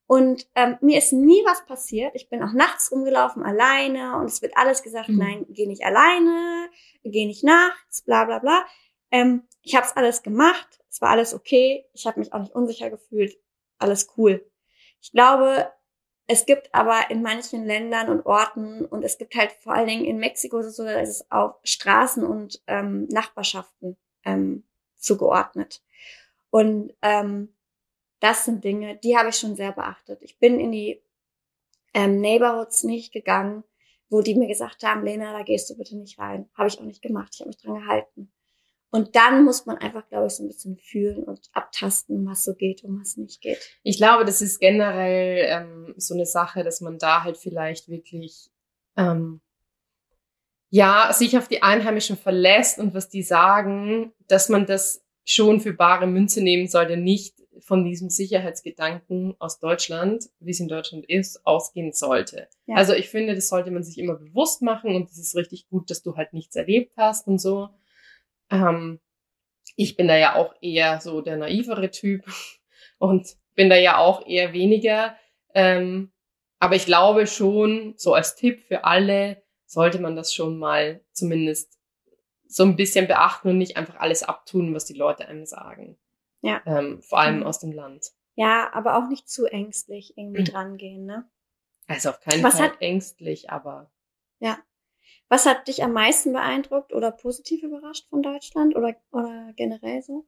Und 0.06 0.46
ähm, 0.54 0.76
mir 0.80 0.98
ist 0.98 1.12
nie 1.12 1.42
was 1.44 1.64
passiert. 1.64 2.14
Ich 2.14 2.28
bin 2.28 2.42
auch 2.42 2.52
nachts 2.52 2.92
rumgelaufen, 2.92 3.42
alleine, 3.44 4.16
und 4.16 4.26
es 4.26 4.42
wird 4.42 4.56
alles 4.56 4.82
gesagt, 4.82 5.08
mhm. 5.08 5.18
nein, 5.18 5.46
geh 5.48 5.66
nicht 5.66 5.84
alleine, 5.84 6.68
geh 7.02 7.24
nicht 7.26 7.44
nachts, 7.44 8.02
bla 8.02 8.24
bla 8.24 8.38
bla. 8.38 8.64
Ähm, 9.10 9.44
ich 9.62 9.74
habe 9.74 9.86
es 9.86 9.96
alles 9.96 10.22
gemacht, 10.22 10.80
es 10.90 11.00
war 11.00 11.10
alles 11.10 11.34
okay, 11.34 11.86
ich 11.92 12.06
habe 12.06 12.18
mich 12.18 12.32
auch 12.32 12.40
nicht 12.40 12.54
unsicher 12.54 12.90
gefühlt, 12.90 13.38
alles 13.78 14.08
cool. 14.16 14.44
Ich 15.00 15.12
glaube, 15.12 15.72
es 16.26 16.46
gibt 16.46 16.74
aber 16.74 17.10
in 17.10 17.22
manchen 17.22 17.64
Ländern 17.64 18.08
und 18.08 18.26
Orten 18.26 18.84
und 18.84 19.02
es 19.04 19.18
gibt 19.18 19.34
halt 19.34 19.52
vor 19.52 19.74
allen 19.74 19.88
Dingen 19.88 20.04
in 20.04 20.18
Mexiko 20.18 20.62
so, 20.62 20.84
dass 20.84 21.08
es 21.08 21.30
auf 21.30 21.56
Straßen 21.64 22.24
und 22.24 22.62
ähm, 22.66 23.06
Nachbarschaften 23.08 23.96
ähm, 24.24 24.64
zugeordnet. 24.96 25.82
Und 26.50 26.94
ähm, 27.02 27.54
das 28.22 28.44
sind 28.44 28.62
Dinge, 28.62 28.96
die 28.98 29.16
habe 29.16 29.30
ich 29.30 29.36
schon 29.36 29.56
sehr 29.56 29.72
beachtet. 29.72 30.22
Ich 30.22 30.38
bin 30.38 30.60
in 30.60 30.70
die 30.70 31.02
ähm, 31.92 32.20
Neighborhoods 32.20 32.84
nicht 32.84 33.12
gegangen, 33.12 33.64
wo 34.08 34.20
die 34.20 34.36
mir 34.36 34.46
gesagt 34.46 34.84
haben, 34.84 35.04
Lena, 35.04 35.32
da 35.32 35.42
gehst 35.42 35.68
du 35.68 35.76
bitte 35.76 35.96
nicht 35.96 36.20
rein. 36.20 36.48
Habe 36.54 36.68
ich 36.68 36.78
auch 36.78 36.84
nicht 36.84 37.02
gemacht. 37.02 37.32
Ich 37.34 37.40
habe 37.40 37.48
mich 37.48 37.60
dran 37.60 37.80
gehalten. 37.80 38.32
Und 38.90 39.16
dann 39.16 39.42
muss 39.42 39.66
man 39.66 39.78
einfach, 39.78 40.06
glaube 40.08 40.26
ich, 40.26 40.34
so 40.34 40.44
ein 40.44 40.48
bisschen 40.48 40.76
fühlen 40.76 41.24
und 41.24 41.48
abtasten, 41.52 42.24
was 42.26 42.44
so 42.44 42.54
geht 42.54 42.84
und 42.84 43.00
was 43.00 43.16
nicht 43.16 43.40
geht. 43.40 43.58
Ich 43.82 43.96
glaube, 43.96 44.24
das 44.24 44.40
ist 44.40 44.60
generell 44.60 45.46
ähm, 45.48 45.94
so 45.96 46.14
eine 46.14 46.26
Sache, 46.26 46.62
dass 46.62 46.80
man 46.80 46.98
da 46.98 47.24
halt 47.24 47.38
vielleicht 47.38 47.88
wirklich 47.88 48.50
ähm, 48.96 49.40
ja 50.68 51.12
sich 51.12 51.36
auf 51.36 51.48
die 51.48 51.62
Einheimischen 51.62 52.16
verlässt 52.16 52.78
und 52.78 52.94
was 52.94 53.08
die 53.08 53.22
sagen, 53.22 54.12
dass 54.28 54.48
man 54.48 54.66
das 54.66 55.02
schon 55.24 55.60
für 55.60 55.72
bare 55.72 56.06
Münze 56.06 56.42
nehmen 56.42 56.68
sollte, 56.68 56.96
nicht 56.96 57.41
von 57.60 57.84
diesem 57.84 58.10
Sicherheitsgedanken 58.10 59.34
aus 59.38 59.58
Deutschland, 59.58 60.30
wie 60.40 60.50
es 60.50 60.60
in 60.60 60.68
Deutschland 60.68 61.06
ist, 61.08 61.46
ausgehen 61.46 61.92
sollte. 61.92 62.48
Ja. 62.66 62.76
Also 62.76 62.94
ich 62.94 63.08
finde, 63.08 63.34
das 63.34 63.48
sollte 63.48 63.70
man 63.70 63.82
sich 63.82 63.98
immer 63.98 64.14
bewusst 64.14 64.62
machen 64.62 64.94
und 64.94 65.10
es 65.10 65.18
ist 65.18 65.36
richtig 65.36 65.68
gut, 65.68 65.90
dass 65.90 66.02
du 66.02 66.16
halt 66.16 66.32
nichts 66.32 66.56
erlebt 66.56 66.94
hast 66.96 67.28
und 67.28 67.38
so. 67.38 67.68
Ähm, 68.50 69.00
ich 69.76 69.96
bin 69.96 70.08
da 70.08 70.16
ja 70.16 70.34
auch 70.36 70.54
eher 70.60 71.00
so 71.00 71.20
der 71.20 71.36
naivere 71.36 71.90
Typ 71.90 72.24
und 72.98 73.36
bin 73.54 73.70
da 73.70 73.76
ja 73.76 73.98
auch 73.98 74.26
eher 74.26 74.52
weniger. 74.52 75.16
Ähm, 75.54 76.12
aber 76.58 76.76
ich 76.76 76.86
glaube 76.86 77.26
schon, 77.26 77.94
so 77.96 78.14
als 78.14 78.36
Tipp 78.36 78.60
für 78.60 78.84
alle, 78.84 79.42
sollte 79.66 79.98
man 79.98 80.16
das 80.16 80.34
schon 80.34 80.58
mal 80.58 81.00
zumindest 81.12 81.78
so 82.46 82.62
ein 82.62 82.76
bisschen 82.76 83.06
beachten 83.06 83.48
und 83.48 83.58
nicht 83.58 83.76
einfach 83.78 83.96
alles 83.96 84.22
abtun, 84.22 84.74
was 84.74 84.84
die 84.84 84.92
Leute 84.92 85.26
einem 85.26 85.46
sagen. 85.46 85.96
Ja. 86.42 86.60
Ähm, 86.66 87.02
vor 87.02 87.18
allem 87.18 87.38
mhm. 87.38 87.42
aus 87.44 87.60
dem 87.60 87.72
Land. 87.72 88.12
Ja, 88.34 88.72
aber 88.72 88.96
auch 88.96 89.08
nicht 89.08 89.28
zu 89.28 89.46
ängstlich 89.46 90.16
irgendwie 90.16 90.40
mhm. 90.40 90.46
drangehen, 90.46 91.04
ne? 91.06 91.28
Also 91.86 92.10
auf 92.10 92.20
keinen 92.20 92.42
was 92.42 92.56
Fall 92.58 92.70
hat, 92.70 92.80
ängstlich, 92.80 93.50
aber. 93.50 93.90
Ja. 94.38 94.58
Was 95.28 95.46
hat 95.46 95.68
dich 95.68 95.82
am 95.82 95.92
meisten 95.92 96.32
beeindruckt 96.32 96.92
oder 96.92 97.10
positiv 97.10 97.62
überrascht 97.62 98.08
von 98.08 98.22
Deutschland 98.22 98.76
oder, 98.76 98.94
oder 99.12 99.52
generell 99.56 100.02
so? 100.02 100.26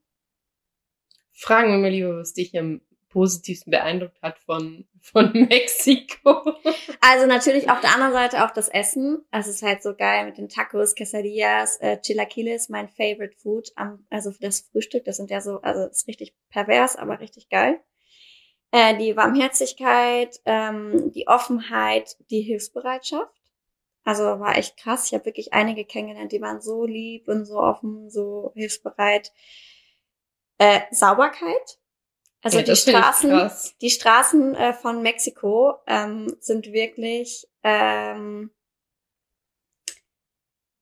Fragen 1.33 1.71
wir 1.71 1.79
mal 1.79 1.91
lieber, 1.91 2.17
was 2.17 2.33
dich 2.33 2.57
am 2.59 2.81
positivsten 3.15 3.71
beeindruckt 3.71 4.21
hat 4.21 4.41
von, 4.41 4.85
von 5.01 5.33
Mexiko. 5.49 6.57
Also 7.01 7.27
natürlich 7.27 7.71
auf 7.71 7.81
der 7.81 7.95
anderen 7.95 8.13
Seite 8.13 8.45
auch 8.45 8.51
das 8.51 8.69
Essen. 8.69 9.25
Es 9.31 9.47
ist 9.47 9.63
halt 9.63 9.85
so 9.85 9.95
geil 9.95 10.27
mit 10.27 10.37
den 10.37 10.49
Tacos, 10.49 10.97
Quesadillas, 10.97 11.77
äh, 11.77 11.99
Chilaquiles, 12.01 12.69
mein 12.69 12.89
Favorite 12.89 13.37
Food. 13.37 13.71
Um, 13.81 14.05
also 14.11 14.33
das 14.41 14.69
Frühstück, 14.73 15.05
das 15.05 15.17
sind 15.17 15.31
ja 15.31 15.41
so, 15.41 15.61
also 15.61 15.89
ist 15.89 16.09
richtig 16.09 16.35
pervers, 16.51 16.97
aber 16.97 17.21
richtig 17.21 17.49
geil. 17.49 17.81
Äh, 18.73 18.99
die 18.99 19.17
Warmherzigkeit, 19.17 20.41
ähm, 20.45 21.13
die 21.13 21.29
Offenheit, 21.29 22.17
die 22.31 22.41
Hilfsbereitschaft. 22.41 23.33
Also 24.03 24.25
war 24.25 24.59
echt 24.59 24.77
krass. 24.77 25.07
Ich 25.07 25.15
habe 25.15 25.27
wirklich 25.27 25.53
einige 25.53 25.85
kennengelernt, 25.85 26.33
die 26.33 26.41
waren 26.41 26.61
so 26.61 26.85
lieb 26.85 27.29
und 27.29 27.45
so 27.47 27.61
offen, 27.61 28.11
so 28.11 28.51
hilfsbereit. 28.57 29.33
Äh, 30.59 30.81
Sauberkeit. 30.91 31.79
Also 32.45 32.59
ja, 32.59 32.65
die, 32.65 32.77
Straßen, 32.77 33.51
die 33.81 33.91
Straßen 33.91 34.55
äh, 34.55 34.75
von 34.75 35.01
Mexiko 35.01 35.77
ähm, 35.87 36.37
sind 36.41 36.73
wirklich 36.73 37.49
ähm, 37.63 38.51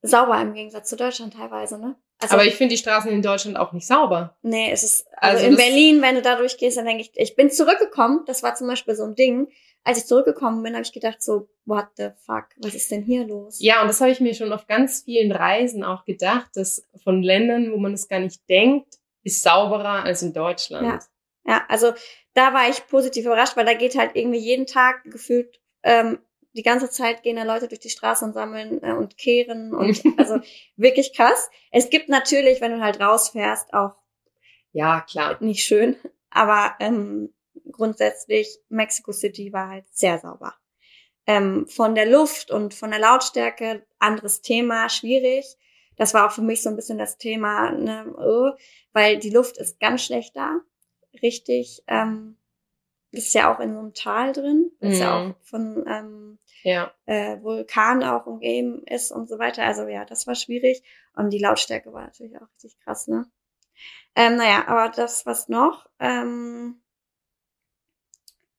sauber 0.01 0.41
im 0.41 0.53
Gegensatz 0.53 0.89
zu 0.89 0.97
Deutschland 0.97 1.33
teilweise, 1.33 1.79
ne? 1.79 1.95
Also, 2.19 2.35
Aber 2.35 2.45
ich 2.45 2.55
finde 2.55 2.73
die 2.73 2.77
Straßen 2.77 3.09
in 3.09 3.21
Deutschland 3.21 3.57
auch 3.57 3.71
nicht 3.71 3.87
sauber. 3.87 4.37
Nee, 4.41 4.71
es 4.71 4.83
ist, 4.83 5.07
also, 5.15 5.37
also 5.37 5.49
in 5.49 5.55
Berlin, 5.55 6.01
wenn 6.01 6.15
du 6.15 6.21
da 6.21 6.35
durchgehst, 6.35 6.77
dann 6.77 6.85
denke 6.85 7.03
ich, 7.03 7.11
ich 7.15 7.35
bin 7.37 7.49
zurückgekommen, 7.49 8.23
das 8.27 8.43
war 8.43 8.55
zum 8.55 8.67
Beispiel 8.67 8.95
so 8.95 9.05
ein 9.05 9.15
Ding, 9.15 9.47
als 9.85 9.99
ich 9.99 10.05
zurückgekommen 10.05 10.63
bin, 10.63 10.73
habe 10.73 10.83
ich 10.83 10.91
gedacht 10.91 11.21
so, 11.21 11.47
what 11.65 11.87
the 11.95 12.09
fuck, 12.25 12.47
was 12.57 12.75
ist 12.75 12.91
denn 12.91 13.03
hier 13.03 13.25
los? 13.25 13.57
Ja, 13.61 13.81
und 13.81 13.87
das 13.87 14.01
habe 14.01 14.11
ich 14.11 14.19
mir 14.19 14.33
schon 14.33 14.51
auf 14.51 14.67
ganz 14.67 15.03
vielen 15.03 15.31
Reisen 15.31 15.85
auch 15.85 16.03
gedacht, 16.03 16.51
dass 16.55 16.85
von 17.03 17.23
Ländern, 17.23 17.71
wo 17.71 17.77
man 17.77 17.93
es 17.93 18.09
gar 18.09 18.19
nicht 18.19 18.41
denkt, 18.49 18.99
ist 19.23 19.41
sauberer 19.41 20.03
als 20.03 20.21
in 20.21 20.33
Deutschland. 20.33 20.87
Ja, 20.87 20.99
ja 21.45 21.63
also 21.67 21.93
da 22.33 22.53
war 22.53 22.69
ich 22.69 22.87
positiv 22.87 23.25
überrascht, 23.25 23.55
weil 23.57 23.65
da 23.65 23.73
geht 23.73 23.97
halt 23.97 24.15
irgendwie 24.15 24.39
jeden 24.39 24.65
Tag 24.65 25.03
gefühlt 25.05 25.59
ähm, 25.83 26.19
die 26.55 26.63
ganze 26.63 26.89
Zeit 26.89 27.23
gehen 27.23 27.35
da 27.35 27.43
Leute 27.43 27.67
durch 27.67 27.79
die 27.79 27.89
Straße 27.89 28.23
und 28.23 28.33
sammeln 28.33 28.81
äh, 28.83 28.93
und 28.93 29.17
kehren 29.17 29.73
und 29.73 30.01
also 30.17 30.39
wirklich 30.75 31.15
krass. 31.15 31.49
Es 31.71 31.89
gibt 31.89 32.09
natürlich, 32.09 32.61
wenn 32.61 32.73
du 32.73 32.81
halt 32.81 32.99
rausfährst, 32.99 33.73
auch 33.73 33.95
ja 34.71 35.01
klar 35.01 35.37
nicht 35.41 35.63
schön, 35.63 35.95
aber 36.29 36.75
ähm, 36.79 37.33
grundsätzlich 37.71 38.59
Mexico 38.69 39.11
City 39.11 39.51
war 39.53 39.69
halt 39.69 39.85
sehr 39.91 40.19
sauber. 40.19 40.53
Ähm, 41.25 41.67
von 41.67 41.95
der 41.95 42.05
Luft 42.05 42.51
und 42.51 42.73
von 42.73 42.91
der 42.91 42.99
Lautstärke, 42.99 43.85
anderes 43.99 44.41
Thema, 44.41 44.89
schwierig. 44.89 45.45
Das 45.95 46.13
war 46.13 46.27
auch 46.27 46.31
für 46.31 46.41
mich 46.41 46.61
so 46.61 46.69
ein 46.69 46.75
bisschen 46.75 46.97
das 46.97 47.17
Thema, 47.17 47.71
ne, 47.71 48.13
oh, 48.17 48.51
weil 48.93 49.19
die 49.19 49.29
Luft 49.29 49.57
ist 49.57 49.79
ganz 49.79 50.03
schlecht 50.03 50.35
da. 50.35 50.59
Richtig, 51.21 51.83
ähm, 51.87 52.37
ist 53.11 53.33
ja 53.33 53.53
auch 53.53 53.59
in 53.59 53.73
so 53.73 53.79
einem 53.79 53.93
Tal 53.93 54.33
drin, 54.33 54.71
ist 54.79 54.95
mhm. 54.95 55.01
ja 55.01 55.19
auch 55.19 55.35
von 55.43 55.85
ähm, 55.87 56.39
ja. 56.63 56.91
äh, 57.05 57.41
Vulkan 57.41 58.03
auch 58.03 58.25
umgeben 58.25 58.83
ist 58.87 59.11
und 59.11 59.29
so 59.29 59.37
weiter. 59.37 59.63
Also 59.63 59.87
ja, 59.87 60.03
das 60.05 60.25
war 60.25 60.35
schwierig. 60.35 60.81
Und 61.15 61.29
die 61.29 61.39
Lautstärke 61.39 61.93
war 61.93 62.05
natürlich 62.05 62.35
auch 62.37 62.47
richtig 62.55 62.79
krass, 62.79 63.07
ne? 63.07 63.29
Ähm, 64.15 64.35
naja, 64.35 64.67
aber 64.67 64.91
das, 64.95 65.25
was 65.25 65.47
noch, 65.47 65.87
ähm, 65.99 66.81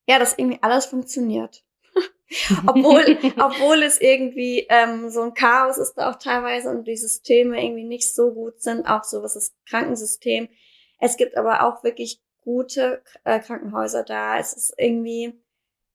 ja, 0.07 0.19
dass 0.19 0.37
irgendwie 0.37 0.63
alles 0.63 0.87
funktioniert. 0.87 1.65
obwohl, 2.67 3.05
obwohl 3.41 3.83
es 3.83 4.01
irgendwie 4.01 4.67
ähm, 4.69 5.11
so 5.11 5.23
ein 5.23 5.35
Chaos 5.35 5.79
ist 5.79 5.95
da 5.95 6.11
auch 6.11 6.17
teilweise 6.17 6.71
und 6.71 6.85
die 6.85 6.97
Systeme 6.97 7.63
irgendwie 7.63 7.85
nicht 7.85 8.13
so 8.13 8.33
gut 8.33 8.61
sind, 8.61 8.87
auch 8.87 9.05
so 9.05 9.23
was 9.23 9.35
das 9.35 9.55
Krankensystem. 9.69 10.49
Es 11.01 11.17
gibt 11.17 11.37
aber 11.37 11.65
auch 11.65 11.85
wirklich 11.85 12.24
gute 12.45 13.03
äh, 13.25 13.41
Krankenhäuser 13.41 14.05
da. 14.05 14.39
Es 14.39 14.53
ist 14.53 14.75
irgendwie, 14.77 15.41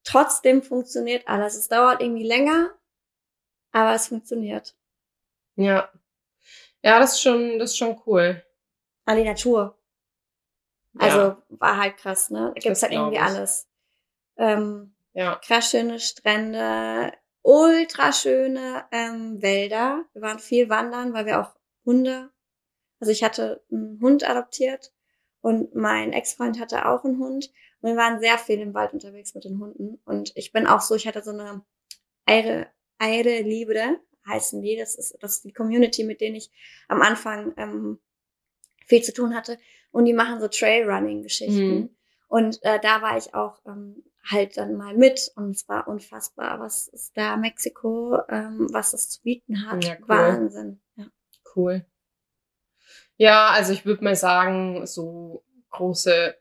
trotzdem 0.03 0.62
funktioniert 0.62 1.27
alles. 1.27 1.55
Es 1.55 1.69
dauert 1.69 2.01
irgendwie 2.01 2.27
länger, 2.27 2.71
aber 3.71 3.93
es 3.93 4.07
funktioniert. 4.07 4.75
Ja. 5.55 5.89
Ja, 6.81 6.99
das 6.99 7.13
ist 7.13 7.21
schon, 7.21 7.59
das 7.59 7.71
ist 7.71 7.77
schon 7.77 8.01
cool. 8.05 8.43
An 9.05 9.17
die 9.17 9.24
Natur. 9.24 9.78
Also 10.97 11.19
ja. 11.19 11.43
war 11.49 11.78
halt 11.78 11.97
krass, 11.97 12.30
ne? 12.30 12.51
Da 12.55 12.59
gibt's 12.59 12.82
halt 12.82 12.93
irgendwie 12.93 13.17
ich. 13.17 13.21
alles. 13.21 13.67
Ähm, 14.38 14.95
ja. 15.13 15.36
Krass 15.36 15.69
schöne 15.69 15.99
Strände, 15.99 17.13
ultra 17.41 18.11
schöne 18.11 18.86
ähm, 18.91 19.41
Wälder. 19.41 20.05
Wir 20.13 20.21
waren 20.21 20.39
viel 20.39 20.69
wandern, 20.69 21.13
weil 21.13 21.26
wir 21.26 21.41
auch 21.41 21.53
Hunde, 21.86 22.32
also 22.99 23.11
ich 23.11 23.24
hatte 23.24 23.63
einen 23.71 23.99
Hund 24.01 24.28
adoptiert 24.28 24.91
und 25.41 25.73
mein 25.75 26.11
Ex-Freund 26.13 26.59
hatte 26.59 26.87
auch 26.87 27.03
einen 27.03 27.19
Hund. 27.19 27.51
Und 27.81 27.89
wir 27.89 27.95
waren 27.95 28.19
sehr 28.19 28.37
viel 28.37 28.59
im 28.59 28.73
Wald 28.73 28.93
unterwegs 28.93 29.33
mit 29.33 29.45
den 29.45 29.59
Hunden. 29.59 29.99
Und 30.05 30.31
ich 30.35 30.51
bin 30.51 30.67
auch 30.67 30.81
so, 30.81 30.95
ich 30.95 31.07
hatte 31.07 31.23
so 31.23 31.31
eine 31.31 31.63
Eire, 32.25 32.67
Eire 32.97 33.41
Liebe, 33.41 33.99
heißen 34.27 34.61
die. 34.61 34.75
Das 34.77 34.95
ist, 34.95 35.17
das 35.21 35.35
ist 35.35 35.45
die 35.45 35.53
Community, 35.53 36.03
mit 36.03 36.21
denen 36.21 36.35
ich 36.35 36.51
am 36.87 37.01
Anfang 37.01 37.53
ähm, 37.57 37.99
viel 38.85 39.01
zu 39.01 39.13
tun 39.13 39.33
hatte. 39.33 39.57
Und 39.91 40.05
die 40.05 40.13
machen 40.13 40.41
so 40.41 40.47
Trailrunning-Geschichten. 40.47 41.75
Mhm. 41.75 41.89
Und 42.27 42.59
äh, 42.63 42.79
da 42.79 43.01
war 43.01 43.17
ich 43.17 43.33
auch 43.33 43.59
ähm, 43.65 44.03
halt 44.29 44.57
dann 44.57 44.75
mal 44.75 44.95
mit 44.95 45.31
und 45.35 45.51
es 45.55 45.67
war 45.67 45.87
unfassbar, 45.87 46.59
was 46.59 46.87
ist 46.87 47.17
da 47.17 47.37
Mexiko, 47.37 48.19
ähm, 48.29 48.67
was 48.71 48.93
es 48.93 49.09
zu 49.09 49.21
bieten 49.21 49.65
hat. 49.67 49.83
Ja, 49.83 49.95
cool. 50.01 50.07
Wahnsinn. 50.07 50.81
Ja. 50.95 51.05
Cool. 51.55 51.85
Ja, 53.20 53.49
also 53.49 53.74
ich 53.74 53.86
würde 53.86 54.01
mal 54.03 54.15
sagen, 54.15 54.88
so 54.88 55.43
große. 55.72 56.36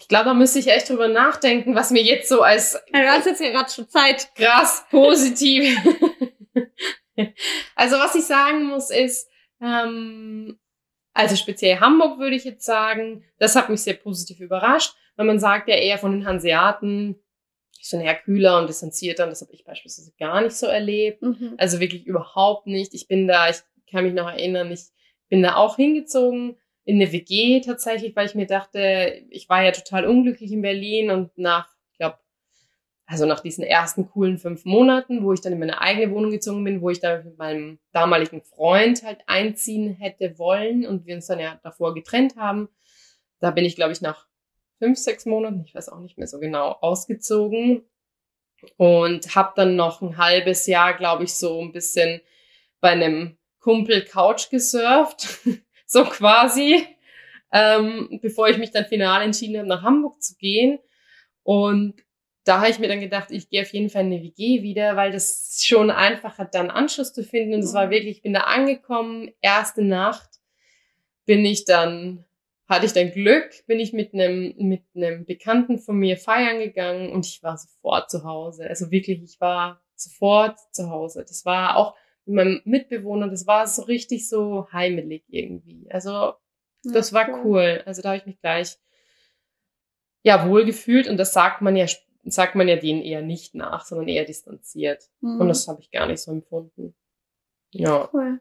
Ich 0.00 0.08
glaube, 0.08 0.24
da 0.26 0.34
müsste 0.34 0.58
ich 0.58 0.66
echt 0.66 0.88
drüber 0.88 1.06
nachdenken, 1.06 1.76
was 1.76 1.90
mir 1.92 2.02
jetzt 2.02 2.28
so 2.28 2.42
als 2.42 2.74
Ja, 2.92 3.00
Du 3.02 3.08
hast 3.08 3.26
jetzt 3.26 3.40
gerade 3.40 3.70
schon 3.70 3.88
Zeit. 3.88 4.34
krass 4.34 4.84
positiv. 4.90 5.78
also 7.76 7.96
was 7.96 8.16
ich 8.16 8.24
sagen 8.24 8.64
muss 8.64 8.90
ist, 8.90 9.28
ähm, 9.60 10.58
also 11.12 11.36
speziell 11.36 11.78
Hamburg 11.78 12.18
würde 12.18 12.34
ich 12.34 12.44
jetzt 12.44 12.64
sagen, 12.64 13.24
das 13.38 13.54
hat 13.54 13.68
mich 13.68 13.82
sehr 13.82 13.94
positiv 13.94 14.40
überrascht, 14.40 14.94
weil 15.14 15.26
man 15.26 15.38
sagt 15.38 15.68
ja 15.68 15.76
eher 15.76 15.98
von 15.98 16.10
den 16.10 16.26
Hanseaten, 16.26 17.20
die 17.78 17.84
sind 17.84 18.00
eher 18.00 18.16
kühler 18.16 18.58
und 18.58 18.68
distanzierter 18.68 19.24
und 19.24 19.30
das 19.30 19.42
habe 19.42 19.52
ich 19.52 19.64
beispielsweise 19.64 20.12
gar 20.18 20.40
nicht 20.40 20.56
so 20.56 20.66
erlebt. 20.66 21.22
Mhm. 21.22 21.54
Also 21.56 21.78
wirklich 21.78 22.04
überhaupt 22.04 22.66
nicht. 22.66 22.94
Ich 22.94 23.06
bin 23.06 23.28
da, 23.28 23.48
ich 23.48 23.58
kann 23.94 24.04
mich 24.04 24.14
noch 24.14 24.28
erinnern, 24.28 24.72
ich 24.72 24.86
bin 25.28 25.42
da 25.42 25.56
auch 25.56 25.76
hingezogen 25.76 26.56
in 26.84 26.96
eine 26.96 27.12
WG 27.12 27.60
tatsächlich, 27.60 28.14
weil 28.14 28.26
ich 28.26 28.34
mir 28.34 28.46
dachte, 28.46 29.24
ich 29.30 29.48
war 29.48 29.64
ja 29.64 29.70
total 29.70 30.06
unglücklich 30.06 30.52
in 30.52 30.62
Berlin 30.62 31.10
und 31.10 31.36
nach, 31.38 31.68
ich 31.92 31.98
glaube, 31.98 32.18
also 33.06 33.24
nach 33.24 33.40
diesen 33.40 33.64
ersten 33.64 34.10
coolen 34.10 34.38
fünf 34.38 34.64
Monaten, 34.64 35.24
wo 35.24 35.32
ich 35.32 35.40
dann 35.40 35.52
in 35.52 35.60
meine 35.60 35.80
eigene 35.80 36.12
Wohnung 36.12 36.30
gezogen 36.30 36.64
bin, 36.64 36.82
wo 36.82 36.90
ich 36.90 37.00
da 37.00 37.22
mit 37.22 37.38
meinem 37.38 37.78
damaligen 37.92 38.42
Freund 38.42 39.02
halt 39.02 39.20
einziehen 39.26 39.94
hätte 39.94 40.38
wollen 40.38 40.86
und 40.86 41.06
wir 41.06 41.14
uns 41.14 41.26
dann 41.26 41.38
ja 41.38 41.58
davor 41.62 41.94
getrennt 41.94 42.36
haben, 42.36 42.68
da 43.40 43.50
bin 43.50 43.64
ich, 43.64 43.76
glaube 43.76 43.92
ich, 43.92 44.00
nach 44.00 44.26
fünf, 44.78 44.98
sechs 44.98 45.24
Monaten, 45.24 45.62
ich 45.64 45.74
weiß 45.74 45.88
auch 45.88 46.00
nicht 46.00 46.18
mehr 46.18 46.26
so 46.26 46.38
genau, 46.38 46.72
ausgezogen 46.80 47.82
und 48.76 49.34
habe 49.34 49.52
dann 49.56 49.76
noch 49.76 50.02
ein 50.02 50.18
halbes 50.18 50.66
Jahr, 50.66 50.94
glaube 50.94 51.24
ich, 51.24 51.34
so 51.34 51.60
ein 51.60 51.72
bisschen 51.72 52.20
bei 52.80 52.90
einem 52.90 53.38
Kumpel 53.64 54.04
Couch 54.04 54.50
gesurft, 54.50 55.38
so 55.86 56.04
quasi, 56.04 56.86
ähm, 57.50 58.18
bevor 58.20 58.48
ich 58.48 58.58
mich 58.58 58.72
dann 58.72 58.84
final 58.84 59.22
entschieden 59.22 59.56
habe, 59.56 59.68
nach 59.68 59.82
Hamburg 59.82 60.22
zu 60.22 60.36
gehen. 60.36 60.78
Und 61.42 61.94
da 62.44 62.60
habe 62.60 62.68
ich 62.68 62.78
mir 62.78 62.88
dann 62.88 63.00
gedacht, 63.00 63.30
ich 63.30 63.48
gehe 63.48 63.62
auf 63.62 63.72
jeden 63.72 63.88
Fall 63.88 64.02
in 64.02 64.12
eine 64.12 64.22
WG 64.22 64.62
wieder, 64.62 64.96
weil 64.96 65.12
das 65.12 65.62
schon 65.64 65.90
einfach 65.90 66.36
hat, 66.36 66.54
dann 66.54 66.68
Anschluss 66.68 67.14
zu 67.14 67.24
finden. 67.24 67.54
Und 67.54 67.60
es 67.60 67.72
war 67.72 67.88
wirklich, 67.88 68.18
ich 68.18 68.22
bin 68.22 68.34
da 68.34 68.40
angekommen, 68.40 69.32
erste 69.40 69.82
Nacht 69.82 70.28
bin 71.24 71.42
ich 71.46 71.64
dann, 71.64 72.26
hatte 72.68 72.84
ich 72.84 72.92
dann 72.92 73.12
Glück, 73.12 73.66
bin 73.66 73.80
ich 73.80 73.94
mit 73.94 74.12
einem, 74.12 74.54
mit 74.58 74.82
einem 74.94 75.24
Bekannten 75.24 75.78
von 75.78 75.96
mir 75.96 76.18
feiern 76.18 76.58
gegangen 76.58 77.12
und 77.12 77.24
ich 77.24 77.42
war 77.42 77.56
sofort 77.56 78.10
zu 78.10 78.24
Hause. 78.24 78.68
Also 78.68 78.90
wirklich, 78.90 79.22
ich 79.22 79.40
war 79.40 79.80
sofort 79.94 80.58
zu 80.70 80.90
Hause. 80.90 81.24
Das 81.26 81.46
war 81.46 81.78
auch 81.78 81.94
mit 82.26 82.36
meinem 82.36 82.60
Mitbewohner, 82.64 83.28
das 83.28 83.46
war 83.46 83.66
so 83.66 83.82
richtig 83.82 84.28
so 84.28 84.68
heimelig 84.72 85.24
irgendwie. 85.28 85.86
Also 85.90 86.34
das 86.82 87.10
Ja, 87.10 87.18
war 87.18 87.44
cool. 87.44 87.82
Also 87.86 88.02
da 88.02 88.10
habe 88.10 88.18
ich 88.18 88.26
mich 88.26 88.40
gleich 88.40 88.78
ja 90.22 90.48
wohl 90.48 90.64
gefühlt 90.64 91.08
und 91.08 91.16
das 91.16 91.32
sagt 91.32 91.60
man 91.60 91.76
ja 91.76 91.86
sagt 92.26 92.54
man 92.54 92.68
ja 92.68 92.76
denen 92.76 93.02
eher 93.02 93.22
nicht 93.22 93.54
nach, 93.54 93.84
sondern 93.84 94.08
eher 94.08 94.24
distanziert. 94.24 95.10
Mhm. 95.20 95.42
Und 95.42 95.48
das 95.48 95.68
habe 95.68 95.80
ich 95.80 95.90
gar 95.90 96.06
nicht 96.06 96.20
so 96.20 96.30
empfunden. 96.30 96.94
Ja. 97.70 98.08
Cool. 98.12 98.40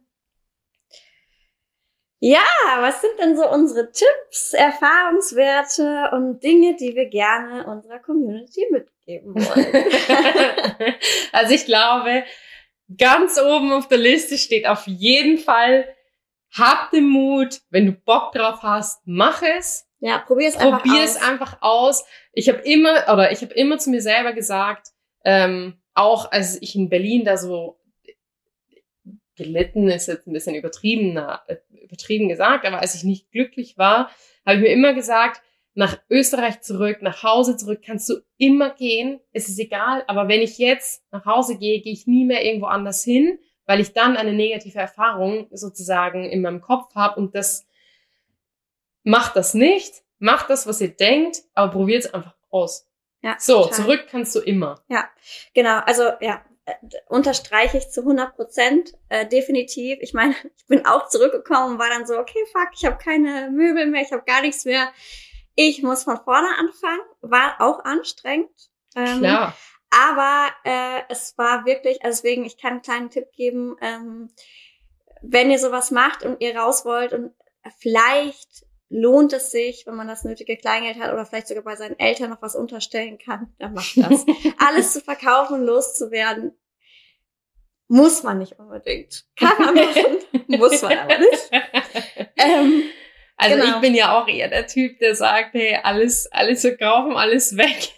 Ja, 2.20 2.46
was 2.80 3.02
sind 3.02 3.20
denn 3.20 3.36
so 3.36 3.50
unsere 3.50 3.92
Tipps, 3.92 4.54
Erfahrungswerte 4.54 6.12
und 6.14 6.42
Dinge, 6.42 6.78
die 6.78 6.96
wir 6.96 7.10
gerne 7.10 7.68
unserer 7.68 8.00
Community 8.00 8.66
mitgeben 8.72 9.36
wollen? 9.36 10.96
also 11.34 11.54
ich 11.54 11.66
glaube, 11.66 12.24
ganz 12.98 13.40
oben 13.40 13.72
auf 13.72 13.88
der 13.88 13.98
Liste 13.98 14.38
steht 14.38 14.68
auf 14.68 14.88
jeden 14.88 15.38
Fall, 15.38 15.88
hab 16.52 16.92
den 16.92 17.10
Mut, 17.10 17.62
wenn 17.70 17.86
du 17.88 17.92
Bock 17.94 18.32
drauf 18.32 18.62
hast, 18.62 19.02
mach 19.06 19.42
es. 19.42 19.88
ja, 20.00 20.20
probier 20.20 20.48
es 20.48 20.56
einfach 20.56 20.82
Probier 20.82 21.04
aus. 21.04 21.16
es 21.16 21.22
einfach 21.22 21.58
aus. 21.62 22.06
Ich 22.34 22.50
habe 22.50 22.60
immer, 22.60 23.12
oder 23.12 23.32
ich 23.32 23.42
habe 23.42 23.54
immer 23.54 23.78
zu 23.80 23.90
mir 23.90 24.02
selber 24.02 24.34
gesagt, 24.34 24.90
ähm, 25.26 25.82
auch 25.94 26.32
als 26.32 26.62
ich 26.62 26.76
in 26.76 26.90
Berlin 26.90 27.26
da 27.26 27.38
so 27.38 27.80
gelitten 29.36 29.90
ist 29.90 30.08
jetzt 30.08 30.28
ein 30.28 30.34
bisschen 30.34 30.56
übertrieben, 30.56 31.18
äh, 31.18 31.58
übertrieben 31.72 32.30
gesagt, 32.30 32.66
aber 32.66 32.80
als 32.80 32.96
ich 32.96 33.04
nicht 33.04 33.32
glücklich 33.32 33.78
war, 33.78 34.12
habe 34.46 34.58
ich 34.58 34.62
mir 34.62 34.74
immer 34.74 34.94
gesagt, 34.94 35.42
nach 35.76 35.98
Österreich 36.10 36.62
zurück, 36.62 37.02
nach 37.02 37.24
Hause 37.24 37.58
zurück, 37.58 37.82
kannst 37.86 38.08
du 38.10 38.22
immer 38.38 38.70
gehen. 38.72 39.20
Es 39.32 39.50
ist 39.50 39.60
egal, 39.60 40.04
aber 40.08 40.28
wenn 40.28 40.42
ich 40.42 40.58
jetzt 40.58 41.04
nach 41.12 41.26
Hause 41.26 41.58
gehe, 41.58 41.82
gehe 41.82 41.94
ich 41.94 42.06
nie 42.06 42.26
mehr 42.26 42.46
irgendwo 42.46 42.68
anders 42.68 43.04
hin, 43.04 43.40
weil 43.66 43.80
ich 43.80 43.94
dann 43.94 44.18
eine 44.18 44.34
negative 44.34 44.78
Erfahrung 44.80 45.48
sozusagen 45.52 46.26
in 46.26 46.42
meinem 46.42 46.62
Kopf 46.62 46.94
habe 46.96 47.20
und 47.20 47.34
das 47.34 47.66
macht 49.04 49.36
das 49.36 49.54
nicht, 49.54 50.04
macht 50.20 50.50
das, 50.50 50.68
was 50.68 50.80
ihr 50.82 50.90
denkt, 50.96 51.42
aber 51.54 51.72
probiert 51.72 52.06
es 52.06 52.14
einfach 52.14 52.36
aus. 52.50 52.88
Ja, 53.22 53.36
So, 53.40 53.64
total. 53.64 53.74
zurück 53.74 54.06
kannst 54.10 54.36
du 54.36 54.40
immer. 54.40 54.84
Genau, 55.54 55.80
also 55.80 56.04
ja, 56.20 56.44
unterstreiche 57.08 57.78
ich 57.78 57.90
zu 57.90 58.02
100 58.02 58.36
Prozent, 58.36 58.94
äh, 59.10 59.26
definitiv. 59.28 59.98
Ich 60.02 60.14
meine, 60.14 60.36
ich 60.58 60.66
bin 60.68 60.86
auch 60.86 61.08
zurückgekommen 61.08 61.74
und 61.74 61.80
war 61.80 61.90
dann 61.90 62.06
so, 62.06 62.18
okay, 62.18 62.40
fuck, 62.52 62.70
ich 62.76 62.86
habe 62.86 62.98
keine 62.98 63.50
Möbel 63.52 63.88
mehr, 63.88 64.02
ich 64.02 64.12
habe 64.12 64.24
gar 64.26 64.42
nichts 64.42 64.66
mehr. 64.66 64.92
Ich 65.56 65.84
muss 65.84 66.04
von 66.04 66.18
vorne 66.24 66.50
anfangen. 66.60 67.02
War 67.22 67.56
auch 67.60 67.84
anstrengend. 67.84 68.50
Ähm, 68.96 69.20
Klar. 69.20 69.56
Aber 69.90 70.50
äh, 70.64 71.02
es 71.10 71.38
war 71.38 71.66
wirklich, 71.66 72.04
also 72.04 72.22
deswegen, 72.22 72.46
ich 72.46 72.58
kann 72.58 72.74
einen 72.74 72.82
kleinen 72.82 73.10
Tipp 73.12 73.32
geben, 73.34 73.76
ähm, 73.82 74.30
wenn 75.22 75.52
ihr 75.52 75.60
sowas 75.60 75.92
macht 75.92 76.24
und 76.24 76.42
ihr 76.42 76.58
raus 76.58 76.84
wollt 76.84 77.14
und 77.14 77.34
vielleicht 77.78 78.66
lohnt 78.90 79.34
es 79.34 79.52
sich, 79.52 79.86
wenn 79.88 79.96
man 79.96 80.08
das 80.08 80.24
nötige 80.24 80.58
Kleingeld 80.58 81.00
hat 81.00 81.14
oder 81.14 81.26
vielleicht 81.26 81.48
sogar 81.48 81.64
bei 81.64 81.76
seinen 81.76 81.98
Eltern 81.98 82.30
noch 82.30 82.42
was 82.42 82.56
unterstellen 82.56 83.18
kann, 83.18 83.54
dann 83.58 83.74
macht 83.74 83.98
das. 83.98 84.26
Alles 84.58 84.94
zu 84.94 85.02
verkaufen 85.02 85.62
und 85.62 85.66
loszuwerden, 85.66 86.58
muss 87.88 88.24
man 88.24 88.40
nicht 88.40 88.60
unbedingt. 88.60 89.26
Kann 89.36 89.58
man 89.60 89.76
machen, 89.76 90.18
muss 90.48 90.82
man 90.82 90.98
aber 90.98 91.18
nicht. 91.20 91.52
Ähm, 92.38 92.84
Also 93.44 93.56
Genau. 93.58 93.76
ich 93.76 93.82
bin 93.82 93.94
ja 93.96 94.18
auch 94.20 94.28
eher 94.28 94.48
der 94.48 94.68
Typ, 94.68 95.00
der 95.00 95.16
sagt, 95.16 95.54
hey, 95.54 95.78
alles, 95.84 96.32
alles 96.32 96.62
verkaufen, 96.62 97.16
alles 97.16 97.58
weg. 97.58 97.90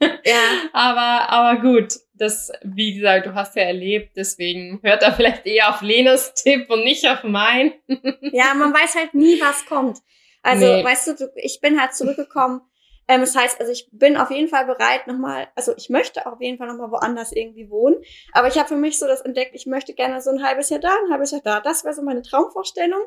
ja, 0.00 0.40
Aber, 0.72 1.30
aber 1.30 1.60
gut, 1.60 1.94
das, 2.14 2.50
wie 2.62 2.94
gesagt, 2.94 3.26
du 3.26 3.34
hast 3.34 3.56
ja 3.56 3.62
erlebt, 3.62 4.16
deswegen 4.16 4.80
hört 4.82 5.02
da 5.02 5.12
vielleicht 5.12 5.46
eher 5.46 5.70
auf 5.70 5.80
Lenas 5.82 6.34
Tipp 6.34 6.68
und 6.70 6.84
nicht 6.84 7.08
auf 7.08 7.22
meinen. 7.24 7.72
Ja, 8.32 8.54
man 8.54 8.72
weiß 8.72 8.96
halt 8.96 9.14
nie, 9.14 9.40
was 9.40 9.64
kommt. 9.66 9.98
Also, 10.42 10.66
Nee. 10.66 10.84
weißt 10.84 11.06
du, 11.08 11.14
du, 11.14 11.32
ich 11.36 11.60
bin 11.60 11.80
halt 11.80 11.94
zurückgekommen. 11.94 12.62
Ähm, 13.08 13.20
das 13.20 13.36
heißt, 13.36 13.60
also 13.60 13.70
ich 13.72 13.88
bin 13.92 14.16
auf 14.16 14.30
jeden 14.30 14.48
Fall 14.48 14.64
bereit, 14.66 15.06
nochmal, 15.08 15.48
also 15.56 15.72
ich 15.76 15.88
möchte 15.90 16.24
auf 16.26 16.40
jeden 16.40 16.58
Fall 16.58 16.68
nochmal 16.68 16.90
woanders 16.90 17.32
irgendwie 17.32 17.68
wohnen. 17.70 17.96
Aber 18.32 18.48
ich 18.48 18.56
habe 18.58 18.68
für 18.68 18.76
mich 18.76 18.98
so 18.98 19.06
das 19.06 19.20
entdeckt, 19.22 19.52
ich 19.54 19.66
möchte 19.66 19.92
gerne 19.94 20.20
so 20.20 20.30
ein 20.30 20.42
halbes 20.44 20.70
Jahr 20.70 20.80
da, 20.80 20.90
ein 21.06 21.12
halbes 21.12 21.30
Jahr 21.32 21.40
da. 21.44 21.60
Das 21.60 21.84
wäre 21.84 21.94
so 21.94 22.02
meine 22.02 22.22
Traumvorstellung. 22.22 23.02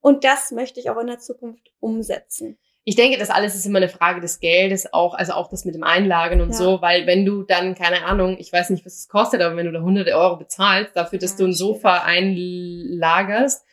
Und 0.00 0.24
das 0.24 0.50
möchte 0.52 0.80
ich 0.80 0.90
auch 0.90 0.98
in 0.98 1.06
der 1.08 1.18
Zukunft 1.18 1.72
umsetzen. 1.80 2.58
Ich 2.84 2.96
denke, 2.96 3.18
das 3.18 3.28
alles 3.28 3.54
ist 3.54 3.66
immer 3.66 3.78
eine 3.78 3.90
Frage 3.90 4.20
des 4.22 4.40
Geldes 4.40 4.92
auch, 4.94 5.12
also 5.14 5.32
auch 5.34 5.50
das 5.50 5.66
mit 5.66 5.74
dem 5.74 5.82
Einlagen 5.82 6.40
und 6.40 6.50
Ja. 6.50 6.56
so, 6.56 6.80
weil 6.80 7.06
wenn 7.06 7.26
du 7.26 7.42
dann, 7.42 7.74
keine 7.74 8.04
Ahnung, 8.06 8.36
ich 8.38 8.50
weiß 8.52 8.70
nicht, 8.70 8.86
was 8.86 8.94
es 8.94 9.08
kostet, 9.08 9.42
aber 9.42 9.56
wenn 9.56 9.66
du 9.66 9.72
da 9.72 9.80
hunderte 9.82 10.12
Euro 10.16 10.36
bezahlst 10.38 10.96
dafür, 10.96 11.18
dass 11.18 11.32
Ja, 11.32 11.38
du 11.38 11.44
ein. 11.46 11.52
Sofa 11.52 12.02
einlagerst 12.04 13.64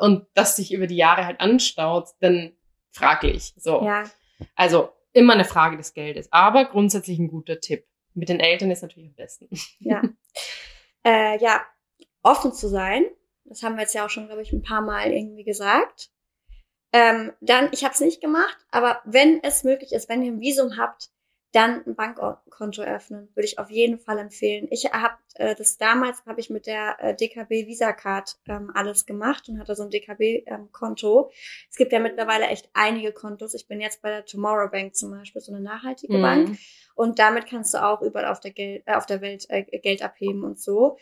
und 0.00 0.26
das 0.34 0.56
sich 0.56 0.72
über 0.72 0.86
die 0.86 0.96
Jahre 0.96 1.24
halt 1.26 1.40
anstaut, 1.40 2.08
dann 2.20 2.52
fraglich. 2.90 3.54
So. 3.56 3.82
Ja, 3.82 4.04
Also 4.56 4.90
immer 5.12 5.32
eine 5.32 5.44
Frage 5.44 5.76
des 5.78 5.94
Geldes, 5.94 6.28
aber 6.30 6.66
grundsätzlich 6.66 7.18
ein 7.18 7.28
guter 7.28 7.60
Tipp. 7.60 7.86
Mit 8.12 8.28
den 8.28 8.40
Eltern 8.40 8.70
ist 8.70 8.82
natürlich 8.82 9.08
am 9.08 9.14
besten. 9.14 9.48
ja. 9.78 10.02
äh, 11.04 11.38
ja, 11.42 11.62
offen 12.22 12.52
zu 12.52 12.68
sein. 12.68 13.04
Das 13.50 13.62
haben 13.62 13.74
wir 13.74 13.82
jetzt 13.82 13.94
ja 13.94 14.06
auch 14.06 14.10
schon, 14.10 14.26
glaube 14.26 14.42
ich, 14.42 14.52
ein 14.52 14.62
paar 14.62 14.80
Mal 14.80 15.12
irgendwie 15.12 15.44
gesagt. 15.44 16.10
Ähm, 16.92 17.32
dann, 17.40 17.68
ich 17.72 17.84
habe 17.84 17.94
es 17.94 18.00
nicht 18.00 18.20
gemacht, 18.20 18.56
aber 18.70 19.00
wenn 19.04 19.42
es 19.42 19.64
möglich 19.64 19.92
ist, 19.92 20.08
wenn 20.08 20.22
ihr 20.22 20.32
ein 20.32 20.40
Visum 20.40 20.76
habt, 20.76 21.10
dann 21.52 21.84
ein 21.84 21.96
Bankkonto 21.96 22.82
eröffnen, 22.82 23.28
würde 23.34 23.44
ich 23.44 23.58
auf 23.58 23.70
jeden 23.70 23.98
Fall 23.98 24.18
empfehlen. 24.18 24.68
Ich 24.70 24.92
habe 24.92 25.14
äh, 25.34 25.56
das 25.56 25.78
damals 25.78 26.24
habe 26.26 26.40
ich 26.40 26.48
mit 26.48 26.66
der 26.66 26.96
äh, 27.00 27.16
DKB 27.16 27.66
Visa 27.66 27.92
Card 27.92 28.38
ähm, 28.46 28.70
alles 28.72 29.04
gemacht 29.04 29.48
und 29.48 29.58
hatte 29.58 29.74
so 29.74 29.82
ein 29.82 29.90
DKB 29.90 30.44
ähm, 30.46 30.70
Konto. 30.70 31.32
Es 31.68 31.76
gibt 31.76 31.92
ja 31.92 31.98
mittlerweile 31.98 32.46
echt 32.46 32.70
einige 32.72 33.12
Kontos. 33.12 33.54
Ich 33.54 33.66
bin 33.66 33.80
jetzt 33.80 34.00
bei 34.00 34.10
der 34.10 34.24
Tomorrow 34.24 34.70
Bank 34.70 34.94
zum 34.94 35.10
Beispiel, 35.10 35.42
so 35.42 35.52
eine 35.52 35.60
nachhaltige 35.60 36.18
Mhm. 36.18 36.22
Bank. 36.22 36.58
Und 36.94 37.18
damit 37.18 37.46
kannst 37.46 37.74
du 37.74 37.84
auch 37.84 38.00
überall 38.02 38.26
auf 38.26 38.38
der, 38.38 38.52
Gel 38.52 38.82
äh, 38.86 38.94
auf 38.94 39.06
der 39.06 39.20
Welt 39.20 39.46
äh, 39.48 39.62
Geld 39.80 40.02
abheben 40.02 40.44
und 40.44 40.60
so. 40.60 40.98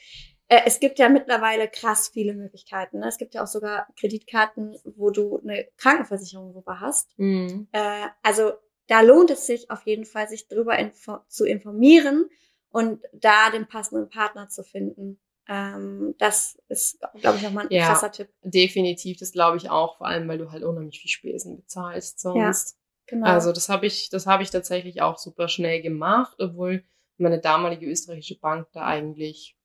Äh, 0.48 0.62
es 0.64 0.80
gibt 0.80 0.98
ja 0.98 1.08
mittlerweile 1.08 1.68
krass 1.68 2.08
viele 2.08 2.34
Möglichkeiten. 2.34 3.00
Ne? 3.00 3.08
Es 3.08 3.18
gibt 3.18 3.34
ja 3.34 3.42
auch 3.42 3.46
sogar 3.48 3.86
Kreditkarten, 3.98 4.76
wo 4.84 5.10
du 5.10 5.38
eine 5.40 5.68
Krankenversicherung 5.76 6.52
sogar 6.52 6.80
hast. 6.80 7.10
Mhm. 7.18 7.68
Äh, 7.72 8.06
also 8.22 8.52
da 8.86 9.02
lohnt 9.02 9.30
es 9.30 9.46
sich 9.46 9.70
auf 9.70 9.86
jeden 9.86 10.06
Fall, 10.06 10.28
sich 10.28 10.48
darüber 10.48 10.78
info 10.78 11.18
zu 11.28 11.44
informieren 11.44 12.28
und 12.70 13.04
da 13.12 13.50
den 13.50 13.66
passenden 13.68 14.08
Partner 14.08 14.48
zu 14.48 14.62
finden. 14.62 15.20
Ähm, 15.46 16.14
das 16.18 16.58
ist, 16.68 16.98
glaube 17.20 17.36
ich, 17.36 17.42
nochmal 17.42 17.66
ein 17.66 17.72
Ja. 17.72 17.86
krasser 17.86 18.10
Tipp. 18.10 18.28
Definitiv, 18.42 19.18
das 19.18 19.32
glaube 19.32 19.58
ich 19.58 19.68
auch, 19.70 19.98
vor 19.98 20.06
allem, 20.06 20.28
weil 20.28 20.38
du 20.38 20.50
halt 20.50 20.62
unheimlich 20.62 21.00
viel 21.00 21.10
Spesen 21.10 21.56
bezahlst 21.56 22.20
sonst. 22.20 22.78
Genau. 23.06 23.26
Also 23.26 23.52
das 23.52 23.68
habe 23.68 23.86
ich, 23.86 24.10
das 24.10 24.26
habe 24.26 24.42
ich 24.42 24.50
tatsächlich 24.50 25.00
auch 25.00 25.18
super 25.18 25.48
schnell 25.48 25.80
gemacht, 25.82 26.36
obwohl 26.38 26.84
meine 27.16 27.40
damalige 27.40 27.86
österreichische 27.86 28.38
Bank 28.38 28.68
da 28.72 28.84
eigentlich 28.86 29.57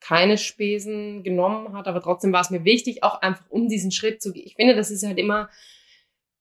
keine 0.00 0.38
Spesen 0.38 1.22
genommen 1.22 1.76
hat, 1.76 1.86
aber 1.86 2.02
trotzdem 2.02 2.32
war 2.32 2.40
es 2.40 2.50
mir 2.50 2.64
wichtig, 2.64 3.02
auch 3.02 3.20
einfach 3.22 3.44
um 3.48 3.68
diesen 3.68 3.90
Schritt 3.90 4.22
zu 4.22 4.32
gehen. 4.32 4.46
Ich 4.46 4.54
finde, 4.56 4.74
das 4.74 4.90
ist 4.90 5.04
halt 5.04 5.18
immer 5.18 5.48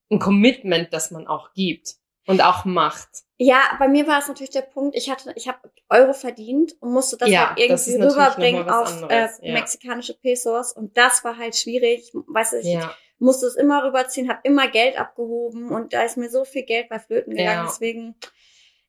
ein 0.10 0.20
Commitment, 0.20 0.93
das 0.93 1.12
man 1.12 1.28
auch 1.28 1.54
gibt 1.54 1.95
und 2.28 2.41
auch 2.41 2.66
macht. 2.66 3.10
Ja, 3.38 3.60
bei 3.80 3.88
mir 3.88 4.06
war 4.08 4.20
es 4.20 4.28
natürlich 4.28 4.52
der 4.52 4.62
Punkt, 4.62 4.95
ich 4.95 5.10
hatte, 5.10 5.34
ich 5.36 5.47
habe 5.47 5.58
Euro 5.89 6.14
verdient 6.14 6.76
und 6.80 6.93
musste 6.93 7.18
das 7.18 7.30
Ja, 7.30 7.49
halt 7.49 7.60
irgendwie 7.60 7.97
das 7.97 8.14
rüberbringen 8.14 8.70
auf 8.70 9.10
äh, 9.10 9.28
ja. 9.41 9.54
mexikanische 9.54 10.14
Pesos 10.14 10.74
und 10.74 10.95
das 10.95 11.24
war 11.24 11.38
halt 11.38 11.56
schwierig. 11.56 12.12
Weißt 12.14 12.54
du, 12.54 12.58
ich 12.60 12.68
Ja, 12.68 12.93
musste 13.18 13.47
es 13.47 13.56
immer 13.56 13.84
rüberziehen, 13.84 14.30
habe 14.30 14.41
immer 14.43 14.68
Geld 14.68 14.99
abgehoben 14.99 15.70
und 15.70 15.93
da 15.93 16.04
ist 16.04 16.18
mir 16.18 16.30
so 16.30 16.43
viel 16.45 16.64
Geld 16.64 16.89
bei 16.89 16.99
Flöten 16.99 17.36
gegangen. 17.36 17.68
Deswegen 17.68 18.16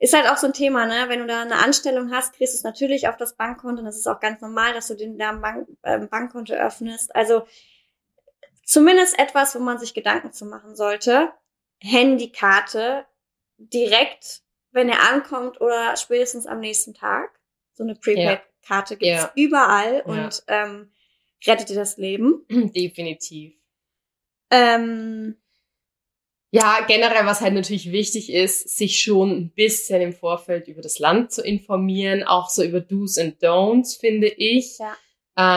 ist 0.03 0.15
halt 0.15 0.29
auch 0.29 0.37
so 0.37 0.49
ein 0.49 0.53
Thema, 0.53 0.85
ne? 0.85 1.05
Wenn 1.07 1.21
du 1.21 1.27
da 1.29 1.43
eine 1.43 1.63
Anstellung 1.63 2.11
hast, 2.11 2.35
kriegst 2.35 2.55
du 2.55 2.57
es 2.57 2.65
natürlich 2.65 3.07
auf 3.07 3.17
das 3.17 3.37
Bankkonto 3.37 3.79
und 3.79 3.85
das 3.87 3.97
ist 3.97 4.09
auch 4.09 4.19
ganz 4.19 4.41
normal, 4.41 4.75
dass 4.75 4.89
du 4.89 4.97
den 4.97 5.17
da 5.17 5.31
Bank, 5.31 5.69
ähm, 5.85 6.09
Bankkonto 6.09 6.55
öffnest. 6.55 7.15
Also 7.15 7.47
zumindest 8.65 9.17
etwas, 9.17 9.55
wo 9.55 9.61
man 9.61 9.79
sich 9.79 9.95
Gedanken 9.95 10.33
zu 10.33 10.45
machen 10.45 10.75
sollte. 10.75 11.33
Handykarte 11.81 13.07
direkt, 13.59 14.43
wenn 14.73 14.89
er 14.89 15.09
ankommt 15.09 15.61
oder 15.61 15.97
spätestens 15.97 16.47
am 16.47 16.59
nächsten 16.59 16.95
Tag. 16.95 17.39
So 17.75 17.85
eine 17.85 17.95
Prepaid-Karte 17.95 18.97
gibt's 18.97 19.23
Ja. 19.23 19.33
überall 19.37 20.03
Ja. 20.05 20.25
und 20.25 20.43
ähm, 20.49 20.93
rettet 21.47 21.69
dir 21.69 21.77
das 21.77 21.97
Leben. 21.97 22.45
definitiv. 22.51 23.55
Ähm, 24.51 25.41
Ja, 26.55 26.85
generell, 26.87 27.25
was 27.25 27.41
halt 27.41 27.55
natürlich 27.55 27.93
wichtig 27.93 28.31
ist, 28.31 28.77
sich 28.77 29.01
schon 29.01 29.31
ein 29.31 29.51
bisschen 29.55 30.03
im 30.03 30.13
Vorfeld 30.13 30.69
über 30.69 30.83
das 30.83 30.99
Land 30.99 31.33
zu 31.33 31.43
informieren, 31.43 32.25
auch 32.25 32.51
so 32.51 32.63
über 32.63 32.81
Do's 32.81 33.17
and 33.17 33.43
Don'ts, 33.43 33.99
finde 33.99 34.29
ich. 34.29 34.79
Ja. 34.79 34.95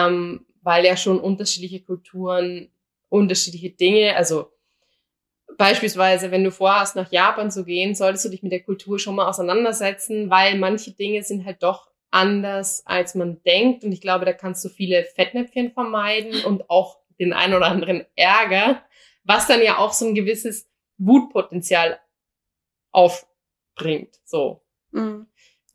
Ähm, 0.08 0.46
weil 0.62 0.86
ja 0.86 0.96
schon 0.96 1.20
unterschiedliche 1.20 1.82
Kulturen, 1.82 2.70
unterschiedliche 3.10 3.72
Dinge, 3.72 4.16
also 4.16 4.54
beispielsweise, 5.58 6.32
wenn 6.32 6.46
du 6.46 6.52
vorhast, 6.52 6.96
nach 6.96 7.12
Japan 7.12 7.52
zu 7.52 7.66
gehen, 7.66 7.94
solltest 7.94 8.24
du 8.24 8.30
dich 8.30 8.42
mit 8.42 8.54
der 8.54 8.64
Kultur 8.64 8.98
schon 8.98 9.16
mal 9.16 9.28
auseinandersetzen, 9.28 10.30
weil 10.30 10.58
manche 10.58 10.92
Dinge 10.92 11.24
sind 11.24 11.46
halt 11.46 11.62
doch 11.62 11.90
anders, 12.10 12.84
als 12.86 13.16
man 13.16 13.44
denkt. 13.44 13.84
Und 13.84 13.92
ich 13.92 14.00
glaube, 14.00 14.24
da 14.24 14.32
kannst 14.32 14.64
du 14.64 14.70
viele 14.70 15.04
Fettnäpfchen 15.04 15.72
vermeiden 15.72 16.46
und 16.46 16.70
auch 16.70 17.00
den 17.20 17.34
ein 17.34 17.54
oder 17.54 17.66
anderen 17.66 18.06
Ärger, 18.16 18.82
was 19.26 19.48
dann 19.48 19.62
ja 19.62 19.78
auch 19.78 19.92
so 19.92 20.08
ein 20.08 20.16
gewisses 20.16 20.70
Wutpotenzial 20.98 22.00
aufbringt. 22.92 24.20
So. 24.24 24.64
mh, 24.92 25.26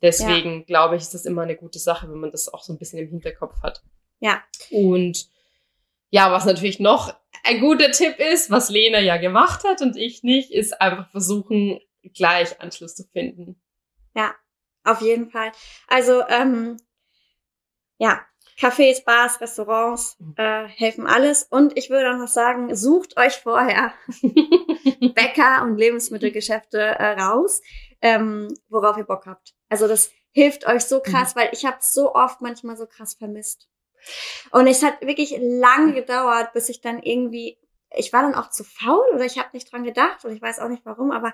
Deswegen 0.01 0.65
glaube 0.65 0.95
ich, 0.95 1.03
ist 1.03 1.13
das 1.13 1.25
immer 1.25 1.43
eine 1.43 1.55
gute 1.55 1.77
Sache, 1.77 2.09
wenn 2.09 2.19
man 2.19 2.31
das 2.31 2.51
auch 2.51 2.63
so 2.63 2.73
ein 2.73 2.79
bisschen 2.79 2.99
im 2.99 3.09
Hinterkopf 3.09 3.61
hat. 3.61 3.83
Ja. 4.19 4.43
Und 4.71 5.29
ja, 6.09 6.31
was 6.31 6.45
natürlich 6.45 6.79
noch 6.79 7.13
ein 7.43 7.59
guter 7.59 7.91
Tipp 7.91 8.17
ist, 8.19 8.49
was 8.49 8.69
Lena 8.69 8.99
ja 8.99 9.17
gemacht 9.17 9.63
hat 9.63 9.81
und 9.81 9.95
ich 9.95 10.23
nicht, 10.23 10.51
ist 10.51 10.81
einfach 10.81 11.09
versuchen, 11.11 11.79
gleich 12.15 12.59
Anschluss 12.59 12.95
zu 12.95 13.03
finden. 13.03 13.61
auf 14.83 15.01
jeden 15.01 15.29
Fall. 15.29 15.51
Also, 15.87 16.27
ähm, 16.27 16.77
ja, 17.99 18.25
Cafés, 18.61 19.03
Bars, 19.03 19.41
Restaurants 19.41 20.17
Mhm. 20.19 20.33
äh, 20.37 20.67
helfen 20.67 21.07
alles. 21.07 21.43
Und 21.49 21.75
ich 21.77 21.89
würde 21.89 22.11
auch 22.11 22.17
noch 22.17 22.27
sagen, 22.27 22.75
sucht 22.75 23.17
euch 23.17 23.33
vorher 23.37 23.93
Bäcker 25.15 25.63
und 25.63 25.77
Lebensmittelgeschäfte 25.77 26.79
äh, 26.79 27.19
raus, 27.19 27.61
ähm, 28.01 28.47
worauf 28.69 28.97
ihr 28.97 29.03
Bock 29.03 29.25
habt. 29.25 29.53
Also 29.69 29.87
das 29.87 30.11
hilft 30.31 30.67
euch 30.67 30.83
so 30.83 30.97
Mhm. 30.97 31.03
krass, 31.11 31.35
weil 31.35 31.49
ich 31.53 31.65
habe 31.65 31.77
so 31.81 32.13
oft 32.13 32.41
manchmal 32.41 32.77
so 32.77 32.85
krass 32.85 33.15
vermisst. 33.15 33.67
Und 34.51 34.67
es 34.67 34.83
hat 34.83 35.01
wirklich 35.01 35.35
lange 35.39 35.93
gedauert, 35.93 36.53
bis 36.53 36.69
ich 36.69 36.81
dann 36.81 37.01
irgendwie, 37.01 37.57
ich 37.95 38.13
war 38.13 38.21
dann 38.23 38.35
auch 38.35 38.49
zu 38.49 38.63
faul 38.63 39.05
oder 39.13 39.25
ich 39.25 39.37
habe 39.37 39.49
nicht 39.53 39.71
dran 39.71 39.83
gedacht 39.83 40.23
oder 40.23 40.33
ich 40.33 40.41
weiß 40.41 40.59
auch 40.59 40.69
nicht 40.69 40.85
warum, 40.85 41.11
aber 41.11 41.33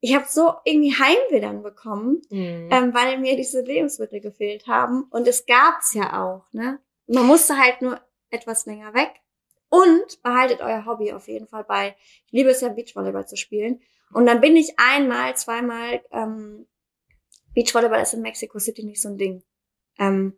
ich 0.00 0.14
habe 0.14 0.24
so 0.28 0.54
irgendwie 0.64 0.94
Heimweh 0.94 1.40
dann 1.40 1.62
bekommen, 1.62 2.22
Mhm. 2.30 2.68
ähm, 2.70 2.94
weil 2.94 3.18
mir 3.18 3.36
diese 3.36 3.60
Lebensmittel 3.60 4.20
gefehlt 4.20 4.66
haben. 4.66 5.04
Und 5.10 5.28
es 5.28 5.46
gab's 5.46 5.94
ja 5.94 6.22
auch, 6.24 6.44
ne? 6.52 6.80
Man 7.06 7.26
musste 7.26 7.58
halt 7.58 7.82
nur 7.82 8.00
etwas 8.30 8.66
länger 8.66 8.94
weg. 8.94 9.20
Und 9.68 10.20
behaltet 10.24 10.60
euer 10.62 10.84
Hobby 10.84 11.12
auf 11.12 11.28
jeden 11.28 11.46
Fall 11.46 11.62
bei. 11.64 11.94
Ich 12.26 12.32
liebe 12.32 12.50
es 12.50 12.60
ja, 12.60 12.70
Beachvolleyball 12.70 13.28
zu 13.28 13.36
spielen. 13.36 13.80
Und 14.12 14.26
dann 14.26 14.40
bin 14.40 14.56
ich 14.56 14.78
einmal, 14.80 15.36
zweimal, 15.36 16.02
ähm, 16.10 16.66
Beachvolleyball 17.54 18.02
ist 18.02 18.14
in 18.14 18.22
Mexico 18.22 18.58
City 18.58 18.82
nicht 18.84 19.00
so 19.00 19.08
ein 19.10 19.16
Ding. 19.18 19.44
Ähm, 19.98 20.36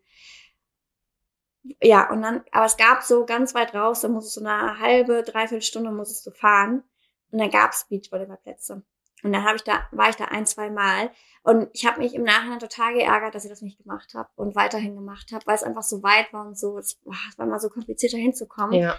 ja, 1.82 2.10
und 2.10 2.20
dann, 2.22 2.44
aber 2.50 2.66
es 2.66 2.76
gab 2.76 3.02
so 3.02 3.24
ganz 3.24 3.54
weit 3.54 3.74
raus, 3.74 4.00
da 4.00 4.08
musstest 4.08 4.38
du 4.38 4.44
eine 4.44 4.78
halbe, 4.80 5.22
dreiviertel 5.22 5.62
Stunde 5.62 5.90
musstest 5.92 6.26
du 6.26 6.30
fahren. 6.32 6.82
Und 7.30 7.38
dann 7.38 7.50
gab's 7.50 7.86
Beachvolleyballplätze. 7.88 8.82
Und 9.22 9.32
dann 9.32 9.44
habe 9.44 9.56
ich 9.56 9.62
da, 9.62 9.86
war 9.92 10.08
ich 10.10 10.16
da 10.16 10.26
ein, 10.26 10.46
zwei 10.46 10.70
Mal. 10.70 11.10
Und 11.42 11.68
ich 11.72 11.86
habe 11.86 12.00
mich 12.00 12.14
im 12.14 12.22
Nachhinein 12.22 12.58
total 12.58 12.94
geärgert, 12.94 13.34
dass 13.34 13.44
ich 13.44 13.50
das 13.50 13.62
nicht 13.62 13.78
gemacht 13.78 14.14
habe 14.14 14.28
und 14.36 14.54
weiterhin 14.54 14.94
gemacht 14.94 15.32
habe, 15.32 15.44
weil 15.46 15.54
es 15.54 15.62
einfach 15.62 15.82
so 15.82 16.02
weit 16.02 16.32
war 16.32 16.46
und 16.46 16.58
so. 16.58 16.78
Es, 16.78 17.00
war 17.36 17.46
mal 17.46 17.60
so 17.60 17.68
kompliziert, 17.68 18.12
da 18.12 18.16
hinzukommen. 18.16 18.80
Ja, 18.80 18.98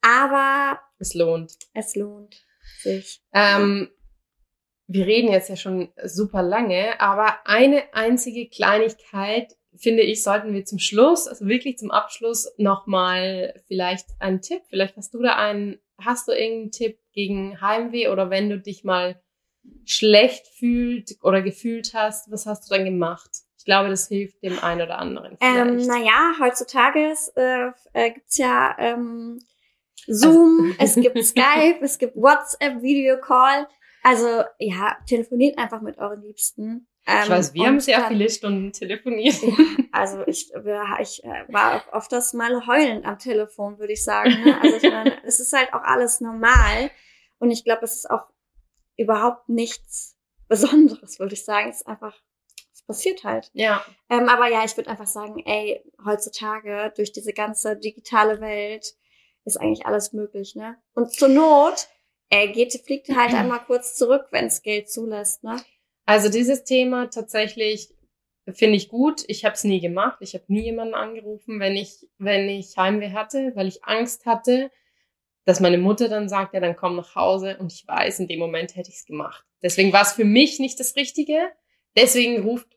Aber 0.00 0.80
es 0.98 1.14
lohnt. 1.14 1.52
es 1.74 1.94
lohnt 1.96 2.44
sich. 2.80 3.22
Ähm, 3.32 3.90
wir 4.86 5.06
reden 5.06 5.32
jetzt 5.32 5.48
ja 5.48 5.56
schon 5.56 5.92
super 6.04 6.42
lange, 6.42 7.00
aber 7.00 7.46
eine 7.46 7.82
einzige 7.94 8.48
Kleinigkeit, 8.48 9.56
finde 9.76 10.02
ich, 10.02 10.22
sollten 10.22 10.52
wir 10.52 10.64
zum 10.64 10.78
Schluss, 10.78 11.26
also 11.26 11.46
wirklich 11.46 11.78
zum 11.78 11.90
Abschluss, 11.90 12.52
nochmal 12.58 13.60
vielleicht 13.66 14.06
einen 14.18 14.42
Tipp. 14.42 14.62
Vielleicht 14.68 14.96
hast 14.96 15.14
du 15.14 15.22
da 15.22 15.36
einen, 15.36 15.80
hast 15.98 16.28
du 16.28 16.32
irgendeinen 16.32 16.72
Tipp 16.72 16.98
gegen 17.12 17.60
Heimweh 17.60 18.08
oder 18.08 18.30
wenn 18.30 18.50
du 18.50 18.60
dich 18.60 18.84
mal 18.84 19.20
schlecht 19.84 20.46
fühlt 20.58 21.16
oder 21.22 21.42
gefühlt 21.42 21.92
hast, 21.94 22.30
was 22.30 22.46
hast 22.46 22.68
du 22.70 22.74
dann 22.74 22.84
gemacht? 22.84 23.30
Ich 23.58 23.64
glaube, 23.64 23.88
das 23.90 24.08
hilft 24.08 24.42
dem 24.42 24.58
einen 24.58 24.82
oder 24.82 24.98
anderen. 24.98 25.36
Ähm, 25.40 25.76
naja, 25.86 26.32
heutzutage 26.40 27.14
äh, 27.36 27.70
äh, 27.92 28.10
gibt's 28.10 28.36
ja 28.38 28.74
ähm, 28.78 29.38
Zoom, 30.06 30.74
es 30.78 30.94
gibt 30.96 31.22
Skype, 31.24 31.78
es 31.82 31.98
gibt 31.98 32.16
WhatsApp, 32.16 32.82
Videocall. 32.82 33.68
Also 34.02 34.42
ja, 34.58 34.96
telefoniert 35.06 35.58
einfach 35.58 35.80
mit 35.80 35.98
euren 35.98 36.22
Liebsten. 36.22 36.88
Ähm, 37.06 37.20
ich 37.24 37.30
weiß, 37.30 37.54
wir 37.54 37.60
und 37.62 37.66
haben 37.68 37.80
sehr 37.80 37.98
dann- 37.98 38.08
viele 38.08 38.30
Stunden 38.30 38.72
telefoniert. 38.72 39.36
Also 39.92 40.22
ich, 40.26 40.50
wir- 40.54 40.98
ich 41.00 41.22
äh, 41.22 41.44
war 41.52 41.76
auch 41.76 41.92
oft 41.92 42.10
das 42.12 42.32
Mal 42.32 42.66
heulend 42.66 43.04
am 43.04 43.18
Telefon, 43.18 43.78
würde 43.78 43.92
ich 43.92 44.02
sagen. 44.02 44.30
Ne? 44.44 44.58
Also 44.60 44.76
ich 44.76 44.82
meine, 44.90 45.22
es 45.24 45.38
ist 45.38 45.52
halt 45.52 45.72
auch 45.72 45.82
alles 45.82 46.20
normal. 46.20 46.90
Und 47.38 47.50
ich 47.50 47.62
glaube, 47.64 47.84
es 47.84 47.94
ist 47.94 48.10
auch 48.10 48.22
überhaupt 49.02 49.48
nichts 49.48 50.16
Besonderes, 50.48 51.18
würde 51.18 51.34
ich 51.34 51.44
sagen. 51.44 51.70
Es 51.70 51.76
ist 51.76 51.86
einfach, 51.86 52.14
es 52.72 52.82
passiert 52.82 53.24
halt. 53.24 53.50
ja, 53.52 53.84
Ähm, 54.10 54.28
aber 54.28 54.48
ja, 54.48 54.64
ich 54.64 54.76
würde 54.76 54.90
einfach 54.90 55.06
sagen, 55.06 55.42
ey, 55.44 55.82
heutzutage 56.04 56.92
durch 56.96 57.12
diese 57.12 57.32
ganze 57.32 57.76
digitale 57.76 58.40
Welt 58.40 58.94
ist 59.44 59.56
eigentlich 59.60 59.86
alles 59.86 60.12
möglich, 60.12 60.54
ne? 60.54 60.76
Und 60.94 61.12
zur 61.12 61.28
Not, 61.28 61.88
ey, 62.28 62.52
geht, 62.52 62.72
fliegt 62.84 63.08
halt 63.08 63.34
einmal 63.34 63.64
kurz 63.64 63.96
zurück, 63.96 64.26
wenns 64.30 64.62
Geld 64.62 64.90
zulässt, 64.90 65.42
ne? 65.42 65.62
Also 66.04 66.28
dieses 66.28 66.64
Thema 66.64 67.08
tatsächlich 67.08 67.94
finde 68.48 68.76
ich 68.76 68.88
gut. 68.88 69.24
Ich 69.28 69.44
habe 69.44 69.54
es 69.54 69.64
nie 69.64 69.80
gemacht. 69.80 70.18
Ich 70.20 70.34
habe 70.34 70.44
nie 70.48 70.62
jemanden 70.62 70.94
angerufen, 70.94 71.60
wenn 71.60 71.76
ich, 71.76 72.08
wenn 72.18 72.48
ich 72.48 72.76
Heimweh 72.76 73.12
hatte, 73.12 73.52
weil 73.54 73.68
ich 73.68 73.84
Angst 73.84 74.26
hatte, 74.26 74.70
dass 75.44 75.60
meine 75.60 75.78
Mutter 75.78 76.08
dann 76.08 76.28
sagt, 76.28 76.54
ja, 76.54 76.60
dann 76.60 76.76
komm 76.76 76.96
nach 76.96 77.14
Hause. 77.14 77.56
Und 77.58 77.72
ich 77.72 77.86
weiß, 77.86 78.20
in 78.20 78.28
dem 78.28 78.38
Moment 78.38 78.76
hätte 78.76 78.90
ich 78.90 78.96
es 78.96 79.06
gemacht. 79.06 79.44
Deswegen 79.62 79.92
war 79.92 80.02
es 80.02 80.12
für 80.12 80.24
mich 80.24 80.58
nicht 80.58 80.78
das 80.78 80.96
Richtige. 80.96 81.50
Deswegen 81.96 82.42
ruft 82.42 82.68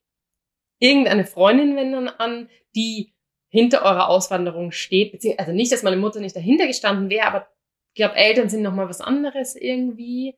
irgendeine 0.80 1.26
Freundin, 1.26 1.76
wenn 1.76 1.91
dann 1.91 2.09
an, 2.09 2.49
die 2.76 3.13
hinter 3.49 3.84
eurer 3.84 4.09
Auswanderung 4.09 4.72
steht. 4.72 5.24
Also 5.39 5.51
nicht, 5.51 5.72
dass 5.72 5.84
meine 5.84 5.97
Mutter 5.97 6.20
nicht 6.20 6.36
dahinter 6.36 6.68
gestanden 6.68 7.09
wäre, 7.09 7.28
aber 7.28 7.47
ich 7.93 7.97
glaube, 7.97 8.16
Eltern 8.16 8.49
sind 8.49 8.61
nochmal 8.61 8.89
was 8.89 8.99
anderes 8.99 9.55
irgendwie. 9.55 10.36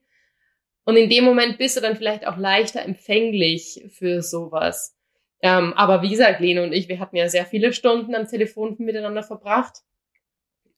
Und 0.83 0.95
in 0.95 1.09
dem 1.09 1.23
Moment 1.25 1.57
bist 1.57 1.75
du 1.75 1.81
dann 1.81 1.97
vielleicht 1.97 2.27
auch 2.27 2.37
leichter 2.37 2.81
empfänglich 2.83 3.83
für 3.89 4.21
sowas. 4.21 4.95
Ähm, 5.41 5.73
aber 5.73 6.01
wie 6.01 6.09
gesagt, 6.09 6.39
Lene 6.39 6.63
und 6.63 6.73
ich, 6.73 6.87
wir 6.87 6.99
hatten 6.99 7.15
ja 7.15 7.29
sehr 7.29 7.45
viele 7.45 7.73
Stunden 7.73 8.15
am 8.15 8.27
Telefon 8.27 8.75
miteinander 8.79 9.23
verbracht. 9.23 9.81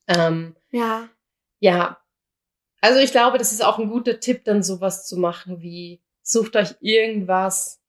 Ähm, 0.08 0.56
Ja. 0.72 1.10
Ja, 1.60 1.98
Also 2.82 3.00
ich 3.00 3.12
glaube, 3.12 3.38
das 3.38 3.52
ist 3.52 3.64
auch 3.64 3.80
ein 3.80 3.90
guter 3.90 4.20
Tipp, 4.20 4.44
dann 4.46 4.64
sowas 4.64 5.08
zu 5.08 5.18
machen 5.18 5.62
wie, 5.62 6.02
sucht 6.22 6.56
euch 6.56 6.76
irgendwas 6.80 7.80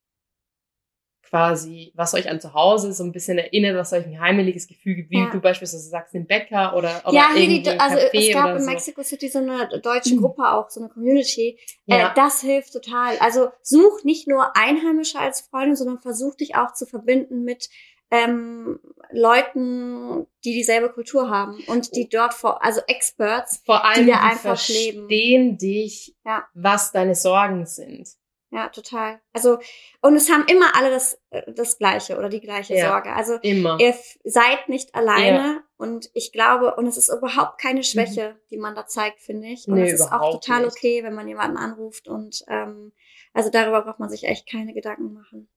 quasi, 1.30 1.92
was 1.94 2.12
euch 2.14 2.28
an 2.28 2.40
zu 2.40 2.54
Hause 2.54 2.92
so 2.92 3.04
ein 3.04 3.12
bisschen 3.12 3.38
erinnert, 3.38 3.76
was 3.76 3.92
euch 3.92 4.04
ein 4.04 4.20
heimeliges 4.20 4.66
Gefühl 4.66 4.96
gibt, 4.96 5.10
wie 5.10 5.20
ja. 5.20 5.30
du 5.30 5.38
beispielsweise 5.38 5.88
sagst, 5.88 6.12
den 6.12 6.26
Bäcker 6.26 6.74
oder, 6.76 7.02
oder 7.04 7.14
ja, 7.14 7.28
irgendwie 7.36 7.62
die, 7.62 7.70
also 7.70 7.96
es 7.96 8.32
gab 8.32 8.56
in 8.56 8.62
so. 8.62 8.70
Mexico 8.70 9.02
City 9.04 9.28
so 9.28 9.38
eine 9.38 9.68
deutsche 9.80 10.16
mhm. 10.16 10.22
Gruppe 10.22 10.50
auch, 10.50 10.70
so 10.70 10.80
eine 10.80 10.88
Community. 10.88 11.56
Äh, 11.86 11.98
ja. 11.98 12.10
Äh, 12.10 12.14
das 12.16 12.40
hilft 12.40 12.72
total. 12.72 13.16
Also 13.20 13.50
such 13.62 14.02
nicht 14.02 14.26
nur 14.26 14.56
Einheimische 14.56 15.20
als 15.20 15.42
Freundin, 15.42 15.76
sondern 15.76 16.00
versuch 16.00 16.34
dich 16.34 16.56
auch 16.56 16.72
zu 16.72 16.84
verbinden 16.84 17.44
mit 17.44 17.70
ähm, 18.10 18.80
Leuten, 19.12 20.26
die 20.44 20.52
dieselbe 20.52 20.90
Kultur 20.90 21.28
haben 21.28 21.62
und 21.66 21.94
die 21.96 22.08
dort 22.08 22.34
vor, 22.34 22.64
also 22.64 22.80
Experts, 22.86 23.62
vor 23.64 23.84
allem 23.84 24.06
die 24.06 24.12
da 24.12 24.20
einfach 24.20 24.40
verstehen 24.40 25.08
leben. 25.08 25.58
dich, 25.58 26.16
ja. 26.24 26.44
was 26.54 26.92
deine 26.92 27.14
Sorgen 27.14 27.66
sind. 27.66 28.08
Ja, 28.52 28.68
total. 28.68 29.20
Also, 29.32 29.58
und 30.00 30.16
es 30.16 30.28
haben 30.28 30.44
immer 30.48 30.74
alle 30.74 30.90
das, 30.90 31.20
äh, 31.30 31.52
das 31.52 31.78
Gleiche 31.78 32.18
oder 32.18 32.28
die 32.28 32.40
gleiche 32.40 32.74
ja, 32.74 32.88
Sorge. 32.88 33.12
Also, 33.12 33.36
immer. 33.42 33.78
ihr 33.78 33.94
seid 34.24 34.68
nicht 34.68 34.94
alleine 34.94 35.38
ja. 35.38 35.62
und 35.76 36.10
ich 36.14 36.32
glaube, 36.32 36.74
und 36.74 36.86
es 36.88 36.96
ist 36.96 37.10
überhaupt 37.10 37.60
keine 37.60 37.84
Schwäche, 37.84 38.30
mhm. 38.30 38.48
die 38.50 38.58
man 38.58 38.74
da 38.74 38.86
zeigt, 38.86 39.20
finde 39.20 39.46
ich. 39.48 39.68
Und 39.68 39.74
nee, 39.74 39.88
es 39.88 40.00
ist 40.00 40.12
auch 40.12 40.32
total 40.32 40.64
nicht. 40.64 40.72
okay, 40.72 41.04
wenn 41.04 41.14
man 41.14 41.28
jemanden 41.28 41.58
anruft 41.58 42.08
und, 42.08 42.44
ähm, 42.48 42.92
also 43.32 43.50
darüber 43.50 43.82
braucht 43.82 44.00
man 44.00 44.10
sich 44.10 44.24
echt 44.24 44.50
keine 44.50 44.74
Gedanken 44.74 45.12
machen. 45.12 45.48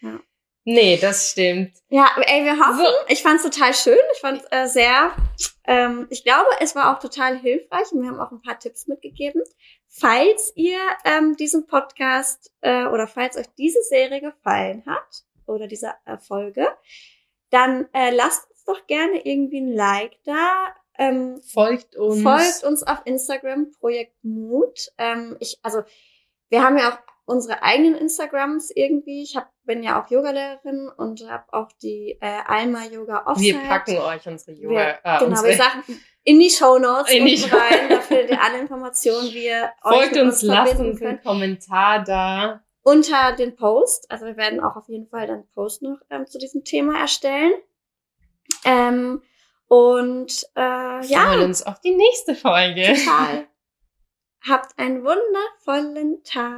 Ja. 0.00 0.20
Nee, 0.68 0.98
das 1.00 1.30
stimmt. 1.30 1.76
Ja, 1.90 2.08
ey, 2.22 2.44
wir 2.44 2.58
hoffen, 2.58 2.78
so. 2.78 2.92
ich 3.06 3.22
fand's 3.22 3.44
total 3.44 3.72
schön. 3.72 4.00
Ich 4.14 4.20
fand 4.20 4.42
äh, 4.50 4.66
sehr, 4.66 5.12
ähm, 5.64 6.08
ich 6.10 6.24
glaube, 6.24 6.48
es 6.58 6.74
war 6.74 6.92
auch 6.92 6.98
total 6.98 7.38
hilfreich 7.38 7.92
und 7.92 8.02
wir 8.02 8.10
haben 8.10 8.18
auch 8.18 8.32
ein 8.32 8.42
paar 8.42 8.58
Tipps 8.58 8.88
mitgegeben. 8.88 9.42
Falls 9.86 10.52
ihr 10.56 10.80
ähm, 11.04 11.36
diesen 11.36 11.68
Podcast 11.68 12.50
äh, 12.62 12.86
oder 12.86 13.06
falls 13.06 13.36
euch 13.36 13.46
diese 13.56 13.80
Serie 13.82 14.20
gefallen 14.20 14.82
hat 14.86 15.22
oder 15.46 15.68
diese 15.68 15.94
äh, 16.04 16.18
Folge, 16.18 16.66
dann 17.50 17.88
äh, 17.92 18.10
lasst 18.10 18.50
uns 18.50 18.64
doch 18.64 18.88
gerne 18.88 19.24
irgendwie 19.24 19.60
ein 19.60 19.72
Like 19.72 20.18
da. 20.24 20.74
Ähm, 20.98 21.40
folgt 21.42 21.94
uns. 21.94 22.22
Folgt 22.22 22.64
uns 22.64 22.82
auf 22.82 23.02
Instagram, 23.04 23.70
Projekt 23.70 24.16
Mut. 24.24 24.90
Ähm, 24.98 25.36
ich, 25.38 25.60
also, 25.62 25.84
wir 26.48 26.64
haben 26.64 26.76
ja 26.76 26.92
auch 26.92 27.15
unsere 27.26 27.62
eigenen 27.62 27.94
Instagrams 27.96 28.70
irgendwie. 28.74 29.22
Ich 29.22 29.36
hab, 29.36 29.50
bin 29.64 29.82
ja 29.82 30.00
auch 30.00 30.10
Yogalehrerin 30.10 30.88
und 30.96 31.28
habe 31.28 31.44
auch 31.52 31.70
die 31.82 32.16
äh, 32.20 32.40
Alma 32.46 32.84
Yoga 32.84 33.26
Offsite. 33.26 33.58
Wir 33.58 33.68
packen 33.68 33.98
euch 33.98 34.26
unsere 34.26 34.52
Yoga. 34.52 34.74
Wir, 34.74 34.98
äh, 35.02 35.18
genau, 35.18 35.30
unsere 35.30 35.48
wir 35.48 35.56
sagen 35.56 35.82
in 36.24 36.40
die 36.40 36.50
Show 36.50 36.78
Notes 36.78 37.12
in 37.12 37.26
die 37.26 37.42
rein. 37.44 37.88
Da 37.90 38.00
findet 38.00 38.30
ihr 38.30 38.42
alle 38.42 38.58
Informationen, 38.58 39.28
wie 39.32 39.46
ihr 39.46 39.70
Folgt 39.82 40.16
euch 40.16 40.22
uns, 40.22 40.42
lasst 40.42 40.78
uns 40.78 41.02
einen 41.02 41.20
Kommentar 41.22 42.02
da. 42.04 42.62
Unter 42.82 43.32
den 43.32 43.56
Post. 43.56 44.10
Also 44.10 44.26
wir 44.26 44.36
werden 44.36 44.60
auch 44.60 44.76
auf 44.76 44.88
jeden 44.88 45.08
Fall 45.08 45.26
dann 45.26 45.44
Post 45.54 45.82
noch 45.82 45.98
ähm, 46.08 46.26
zu 46.26 46.38
diesem 46.38 46.62
Thema 46.64 47.00
erstellen. 47.00 47.52
Ähm, 48.64 49.22
und 49.66 50.44
äh, 50.54 51.06
ja. 51.06 51.26
Freuen 51.26 51.42
uns 51.42 51.64
auf 51.64 51.80
die 51.80 51.96
nächste 51.96 52.36
Folge. 52.36 52.94
Total. 52.94 53.46
Habt 54.48 54.78
einen 54.78 55.02
wundervollen 55.02 56.22
Tag. 56.22 56.56